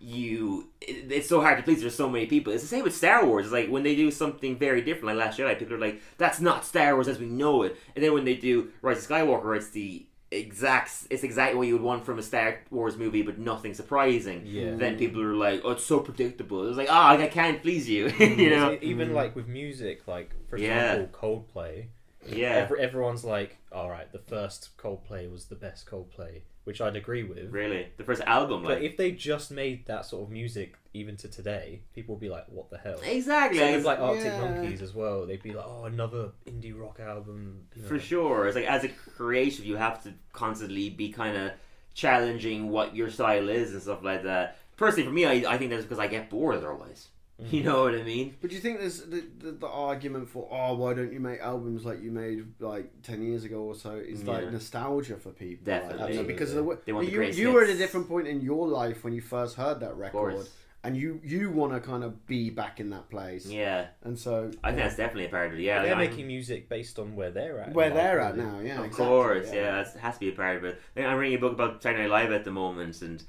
[0.00, 1.80] you it, it's so hard to please.
[1.80, 2.52] There's so many people.
[2.52, 3.46] It's the same with Star Wars.
[3.46, 6.40] It's like when they do something very different, like Last Jedi, people are like, "That's
[6.40, 9.56] not Star Wars as we know it." And then when they do Rise of Skywalker,
[9.56, 13.38] it's the exact it's exactly what you would want from a Star Wars movie, but
[13.38, 14.42] nothing surprising.
[14.44, 14.74] Yeah.
[14.76, 18.08] Then people are like, "Oh, it's so predictable." It's like, "Ah, I can't please you,"
[18.18, 18.72] you know.
[18.72, 20.92] E- even like with music, like for Yeah.
[20.94, 21.18] example,
[21.54, 21.86] Coldplay.
[22.26, 22.50] Yeah.
[22.56, 27.22] Every, everyone's like, all right, the first Coldplay was the best Coldplay, which I'd agree
[27.22, 27.50] with.
[27.50, 31.16] Really, the first album, But like if they just made that sort of music even
[31.16, 34.24] to today, people would be like, "What the hell?" Exactly, Same with it's- like Arctic
[34.26, 34.40] Yeah.
[34.42, 35.24] Monkeys as well.
[35.24, 37.88] They'd be like, "Oh, another indie rock album." you know.
[37.88, 38.46] For sure.
[38.46, 41.52] It's like as a creative, you have to constantly be kind of
[41.94, 44.58] challenging what your style is and stuff like that.
[44.76, 47.08] Personally, for me, I, I think that's because I get bored otherwise.
[47.40, 47.52] Mm.
[47.52, 48.34] You know what I mean?
[48.40, 51.40] But do you think there's the, the, the argument for oh why don't you make
[51.40, 54.32] albums like you made like ten years ago or so is Yeah.
[54.32, 56.16] like nostalgia for people like, Definitely.
[56.16, 58.08] you know, because of the way They want you, greatest you were at a different
[58.08, 60.48] point in your life when you first heard that record
[60.82, 63.86] and you you want to kind of be back in that place Yeah.
[64.02, 65.62] and so I think that's definitely a part of it.
[65.62, 67.72] Yeah, They're like, I'm- making music based on where they're at.
[67.72, 70.56] where they're at now yeah of exactly, course, yeah, it has to be a part
[70.56, 70.80] of it.
[70.96, 73.22] Like, I'm reading a book about Saturday Night Live at the moment, and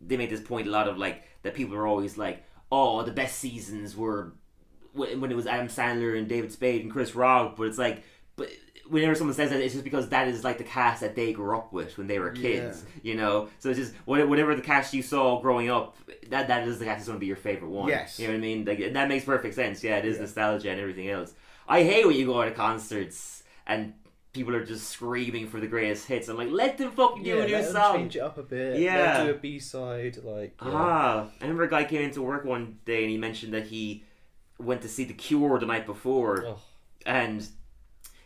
[0.00, 3.12] they make this point a lot of like that people are always like, "Oh, the
[3.12, 4.32] best seasons were
[4.92, 8.02] when it was Adam Sandler and David Spade and Chris Rock," but it's like,
[8.36, 8.48] but
[8.88, 11.56] whenever someone says that, it's just because that is like the cast that they grew
[11.56, 13.48] up with when they were kids, you know.
[13.60, 15.96] So it's just whatever the cast you saw growing up,
[16.28, 17.88] that that is the cast that's going to be your favorite one.
[17.88, 18.18] Yes.
[18.18, 18.64] you know what I mean.
[18.64, 19.82] Like that makes perfect sense.
[19.84, 21.32] Yeah, it is nostalgia and everything else.
[21.68, 23.94] I hate when you go to concerts and
[24.32, 26.28] people are just screaming for the greatest hits.
[26.28, 27.96] I'm like, let them fucking do Yeah, a new song.
[27.96, 28.78] change it up a bit.
[28.80, 29.18] Yeah.
[29.18, 30.18] let do a B side.
[30.22, 30.70] Like, yeah.
[30.72, 34.04] Ah, I remember a guy came into work one day and he mentioned that he
[34.58, 36.58] went to see The Cure the night before, Oh.
[37.06, 37.46] and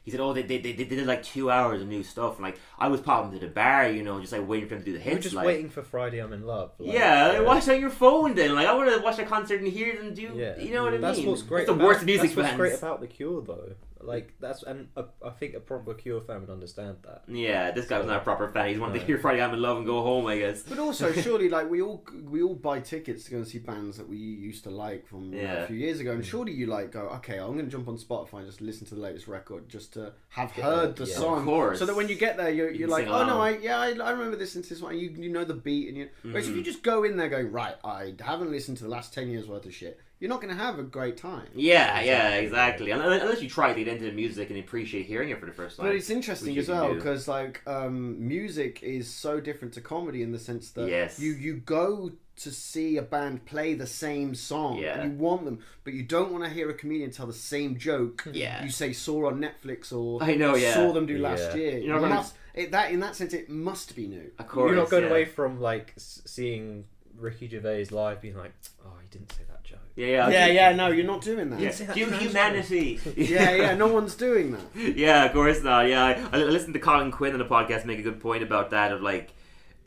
[0.02, 2.42] he said, "Oh, they, they, they, they did like two hours of new stuff." And
[2.42, 4.90] like, I was popping to the bar, you know, just like waiting for them to
[4.90, 5.22] do the hits.
[5.22, 6.72] just like, waiting for Friday I'm in Love.
[6.78, 8.54] like, yeah, uh, watch on your phone then.
[8.54, 10.32] Like, I want to watch a concert and hear them do.
[10.34, 11.28] Yeah, You know what I that's mean?
[11.28, 11.66] what's great.
[11.66, 13.72] That's the about, worst music That's what's great about the Cure, though.
[14.04, 17.22] Like that's and a, I think a proper Cure fan would understand that.
[17.28, 18.66] Yeah, this guy was not a proper fan.
[18.68, 19.06] He just wanted to No.
[19.06, 20.62] hear Friday I'm in Love and go home, I guess.
[20.62, 23.96] But also, surely, like we all we all buy tickets to go and see bands
[23.96, 25.62] that we used to like from you know, Yeah.
[25.64, 26.26] a few years ago, and mm.
[26.26, 28.94] surely you like go, okay, I'm going to jump on Spotify and just listen to
[28.94, 31.14] the latest record, just to have heard the yeah.
[31.16, 31.78] song, Of course.
[31.78, 33.50] so that when you get there, you're, You you're can like, sing oh no, I
[33.50, 33.62] along.
[33.62, 34.98] yeah, I, I remember listening to this one.
[34.98, 36.08] You you know the beat, and you.
[36.22, 36.64] Whereas if you mm.
[36.64, 39.66] just go in there going, right, I haven't listened to the last ten years worth
[39.66, 41.46] of shit, you're not going to have a great time.
[41.54, 42.90] Yeah, yeah, exactly.
[42.92, 45.76] Unless you try to get into the music and appreciate hearing it for the first
[45.76, 45.84] time.
[45.84, 50.32] But it's interesting as well because like um, music is so different to comedy in
[50.32, 51.18] the sense that Yes.
[51.18, 54.98] you you go to see a band play the same song Yeah.
[54.98, 57.76] and you want them, but you don't want to hear a comedian tell the same
[57.76, 58.26] joke.
[58.32, 58.64] Yeah.
[58.64, 60.72] you say saw on Netflix or I know, yeah.
[60.72, 61.54] saw them do last Yeah.
[61.56, 61.78] year.
[61.80, 64.30] You're You not must, it, that in that sense it must be new.
[64.38, 65.10] Of course, You're not going yeah.
[65.10, 68.52] away from like seeing Ricky Gervais live, being like,
[68.84, 69.53] "Oh, he didn't say that joke."
[69.96, 71.60] Yeah, yeah, yeah, yeah, no, you're not doing that.
[71.60, 71.70] Yeah.
[71.70, 72.98] say that Hu- humanity.
[73.16, 74.96] yeah, yeah, no one's doing that.
[74.96, 75.86] yeah, of course not.
[75.88, 78.70] Yeah, I, I listened to Colin Quinn on a podcast make a good point about
[78.70, 78.90] that.
[78.90, 79.32] Of like,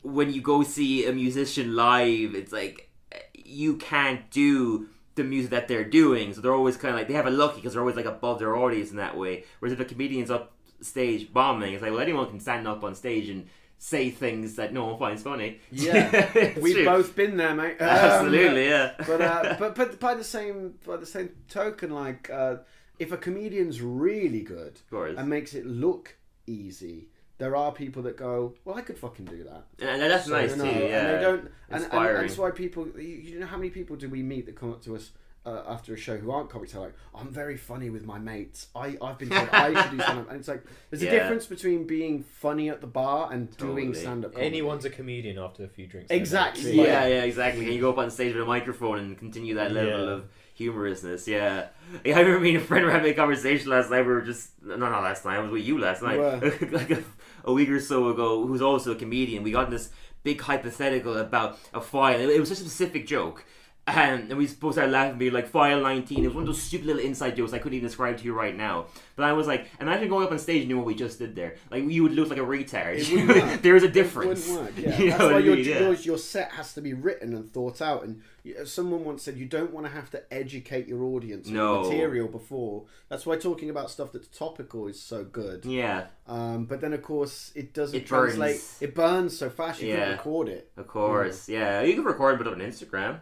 [0.02, 2.90] when you go see a musician live, it's like
[3.34, 6.32] you can't do the music that they're doing.
[6.32, 8.38] So they're always kind of like they have a lucky because they're always like above
[8.38, 9.44] their audience in that way.
[9.58, 12.94] Whereas if a comedian's up stage bombing, it's like well anyone can stand up on
[12.94, 13.46] stage and
[13.78, 15.60] say things that no one finds funny.
[15.70, 16.84] Yeah, we've true.
[16.84, 17.76] both been there, mate.
[17.80, 18.94] Um, Absolutely, yeah.
[19.06, 22.56] but uh, but but by the same by the same token, like uh,
[22.98, 26.16] if a comedian's really good and makes it look
[26.46, 27.08] easy,
[27.38, 30.50] there are people that go, "Well, I could fucking do that." And that's So, nice
[30.50, 30.78] you know, too.
[30.80, 31.40] Yeah, and they don't.
[31.40, 32.26] And, and Inspiring.
[32.26, 32.88] that's why people.
[32.98, 35.10] You know how many people do we meet that come up to us?
[35.48, 38.66] Uh, after a show, who aren't comics, are like, I'm very funny with my mates.
[38.74, 41.08] I I've been told I should do stand up, and it's like there's Yeah.
[41.10, 43.94] a difference between being funny at the bar and doing Totally.
[43.94, 44.32] stand up.
[44.36, 46.10] Anyone's a comedian after a few drinks.
[46.10, 47.64] Exactly, Like, yeah, yeah, exactly.
[47.64, 50.12] And you go up on stage with a microphone and continue that level Yeah.
[50.16, 50.24] of
[50.58, 51.26] humorousness.
[51.26, 51.68] Yeah.
[52.04, 54.02] yeah, I remember me and a friend were having a conversation last night.
[54.02, 55.36] We were just no, not last night.
[55.36, 56.40] I was with you last night, Were.
[56.72, 57.02] like a,
[57.44, 58.46] a week or so ago.
[58.46, 59.42] Who's also a comedian.
[59.44, 59.90] We got in this
[60.24, 62.20] big hypothetical about a file.
[62.20, 63.44] It, it was such a specific joke.
[63.88, 66.60] And, and we both started laughing, being like, "File 19." It was one of those
[66.62, 68.86] stupid little inside jokes I couldn't even describe to you right now.
[69.16, 71.34] But I was like, imagine going up on stage and doing what we just did
[71.34, 71.56] there.
[71.70, 72.98] Like you would look like a retard.
[72.98, 73.62] It wouldn't work.
[73.62, 74.48] there is a It difference.
[74.48, 74.78] wouldn't work.
[74.84, 74.98] Yeah.
[74.98, 75.64] You know That's why your, mean?
[75.64, 75.90] Yeah.
[75.90, 78.04] your set has to be written and thought out.
[78.04, 78.22] And
[78.68, 81.82] someone once said you don't want to have to educate your audience No.
[81.82, 82.84] material before.
[83.08, 85.64] That's why talking about stuff that's topical is so good.
[85.64, 88.34] Yeah, Um, but then of course it doesn't It burns.
[88.36, 88.60] translate.
[88.80, 89.96] It burns so fast you Yeah.
[90.04, 90.70] can't record it.
[90.76, 91.48] of course.
[91.48, 93.20] Yeah, you can record it on Instagram.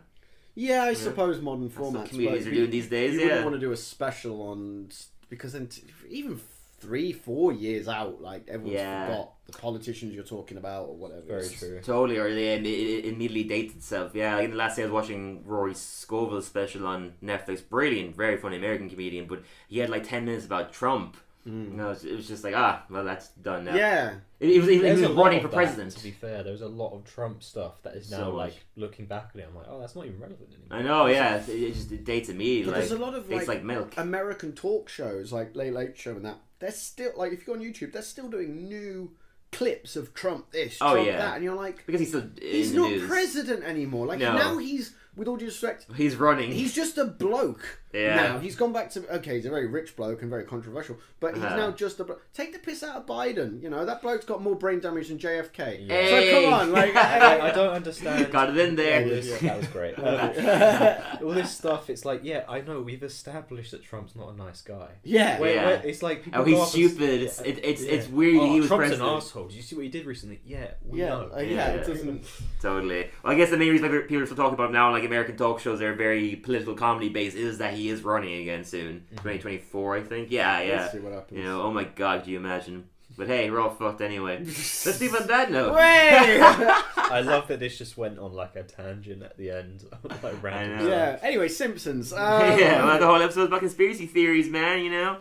[0.57, 2.09] Yeah, I suppose modern what formats.
[2.09, 3.27] comedians but are doing these days, You yeah.
[3.27, 4.89] wouldn't want to do a special on
[5.29, 6.41] because then t- even
[6.81, 8.21] three, four years out.
[8.23, 9.07] Like everyone's Yeah.
[9.07, 11.23] forgot the politicians you're talking about or whatever.
[11.23, 11.81] Very It's- true.
[11.83, 14.13] Totally, or they it, it immediately dates itself.
[14.15, 17.67] Yeah, like the last day I was watching Rory Scovel's special on Netflix.
[17.69, 21.17] Brilliant, very funny American comedian, but he had like ten minutes about Trump.
[21.47, 23.73] You know, it was, it was just like ah, well that's done now.
[23.73, 23.77] Mm.
[23.79, 24.15] Yeah.
[24.41, 25.93] It, it was even he was a lot running of for that, president.
[25.97, 28.35] To be fair, there was a lot of Trump stuff that is now much.
[28.35, 29.47] like looking back at it.
[29.49, 30.79] I'm like, oh, that's not even relevant anymore.
[30.79, 32.73] I know, yeah, it, it just it dates immediately.
[32.73, 33.95] But like, there's a lot of like, like milk.
[33.97, 36.39] American talk shows, like Late Late Show and that.
[36.59, 39.13] They're still like if you go on YouTube, they're still doing new
[39.53, 41.19] clips of Trump this, Oh, Trump yeah.
[41.19, 43.07] that, and you're like, because he's still he's not news.
[43.09, 44.07] president anymore.
[44.07, 44.37] Like No.
[44.37, 46.51] now he's, with all due respect, He's running.
[46.51, 47.79] he's just a bloke.
[47.97, 48.17] Yeah.
[48.17, 51.35] Now he's gone back to okay, he's a very rich bloke and very controversial, but
[51.35, 51.57] he's Uh-huh.
[51.57, 52.23] now just a bloke.
[52.35, 53.63] Take the piss out of Biden.
[53.63, 55.89] You know that bloke's got more brain damage than JFK.
[55.89, 56.09] Hey.
[56.33, 56.95] So come on, like.
[56.97, 58.31] I, I don't understand.
[58.33, 59.05] Got it in all there.
[59.09, 59.99] this- That was great.
[59.99, 64.37] Uh, all this stuff, it's like, yeah, I know we've established that Trump's not a
[64.37, 64.89] nice guy.
[65.05, 65.41] yeah.
[65.41, 65.67] Wait, Yeah.
[65.67, 67.23] wait, it's like people Oh, he's up and stupid.
[67.23, 67.93] It's it, it's Yeah.
[67.93, 68.37] it's weird.
[68.43, 69.11] Oh, he was Trump's president.
[69.11, 69.47] an asshole.
[69.49, 70.41] Did you see what he did recently?
[70.45, 71.31] Yeah, we Yeah, know.
[71.37, 71.69] uh, yeah, Yeah.
[71.81, 72.25] it doesn't.
[72.61, 73.11] Totally.
[73.23, 75.37] Well, I guess the main reason people are still talking about him now, like American
[75.37, 79.97] talk shows, they're very political comedy based, is that he is running again soon, 2024,
[79.97, 80.31] I think.
[80.31, 80.81] Yeah, yeah.
[80.81, 81.39] Let's see what happens.
[81.39, 82.89] You know, oh my god, do you imagine?
[83.17, 84.39] But hey, we're all fucked anyway.
[84.45, 85.75] Let's leave on that note.
[85.79, 89.85] I love that this just went on like a tangent at the end,
[90.23, 90.87] like random.
[90.87, 91.19] yeah.
[91.23, 92.13] Anyway, Simpsons.
[92.13, 95.19] Um, yeah, well, the whole episode is about conspiracy theories, man, you know?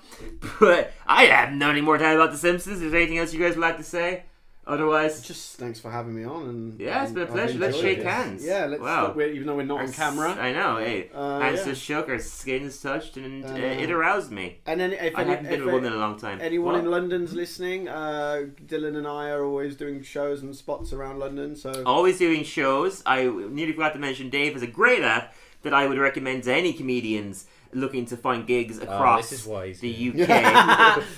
[0.60, 2.82] But I have no any more time about The Simpsons.
[2.82, 4.24] Is there anything else you guys would like to say?
[4.68, 6.50] Otherwise, Just thanks for having me on.
[6.50, 7.60] And yeah, it's been a I've pleasure.
[7.60, 8.06] Let's shake it.
[8.06, 8.44] hands.
[8.44, 8.82] Yeah, let's.
[8.82, 9.14] Wow.
[9.16, 10.30] we're- even though we're not Our on camera.
[10.32, 11.10] I know, hey.
[11.14, 11.66] Uh, Hands yeah.
[11.66, 14.58] just shook, our skins touched, and uh, Uh, it aroused me.
[14.66, 16.40] And then if, I any, haven't been if with one in a long time.
[16.42, 16.84] anyone What?
[16.84, 21.56] in London's listening, uh, Dylan and I are always doing shows and spots around London.
[21.56, 23.04] So always doing shows.
[23.06, 26.54] I nearly forgot to mention Dave has a great app that I would recommend to
[26.54, 30.10] any comedians looking to find gigs across this is why the.
[30.12, 30.28] UK.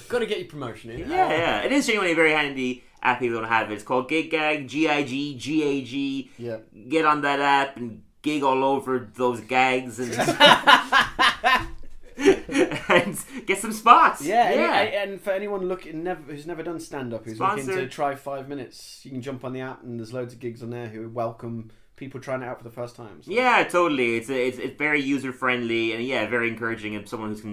[0.10, 0.99] got to get your promotion in.
[1.10, 3.22] yeah, yeah, it is genuinely very handy app.
[3.22, 6.32] You don't have it, it's called Gig Gag, G I G G A G.
[6.38, 6.57] Yeah.
[6.90, 10.14] Get on that app and gig all over those gags and.
[12.18, 14.24] and get some spots.
[14.24, 14.80] Yeah, yeah.
[14.80, 18.15] And, and for anyone looking never who's never done stand up, who's looking to try
[18.15, 20.88] five minutes, you can jump on the app and there's loads of gigs on there
[20.88, 23.22] who welcome people trying it out for the first time.
[23.22, 23.32] So.
[23.32, 24.18] Yeah, totally.
[24.18, 27.44] It's it's, it's very user friendly and yeah, very encouraging of someone who's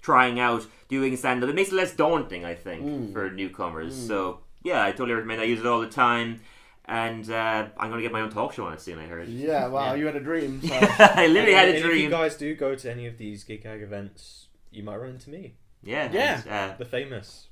[0.00, 1.50] trying out doing stand up.
[1.50, 3.12] It makes it less daunting, I think, Mm.
[3.12, 3.94] for newcomers.
[4.06, 5.40] So yeah, I totally recommend.
[5.40, 6.40] I use it all the time,
[6.86, 8.98] and uh, I'm gonna get my own talk show on it soon.
[8.98, 9.28] I heard.
[9.28, 9.94] Yeah, wow, Yeah.
[9.94, 10.60] you had a dream.
[10.66, 10.74] So.
[10.98, 13.62] I literally had And a If you guys do go to any of these gig
[13.62, 16.40] gag events, you might run into me, Yeah, Yeah.
[16.46, 17.46] and, uh, the famous.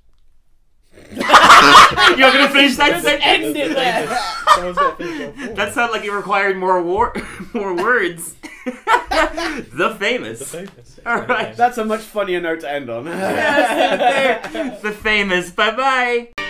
[1.10, 3.24] you're gonna finish that sentence.
[3.24, 4.18] End it there.
[4.54, 5.56] Someone's got to finish off.
[5.56, 7.14] That sounded like it required more war-
[7.54, 8.34] more words.
[8.66, 10.40] the famous.
[10.40, 11.00] The famous.
[11.06, 11.56] All right.
[11.56, 13.06] That's a much funnier note to end on.
[13.06, 15.50] Yes, the famous.
[15.50, 16.41] Bye bye.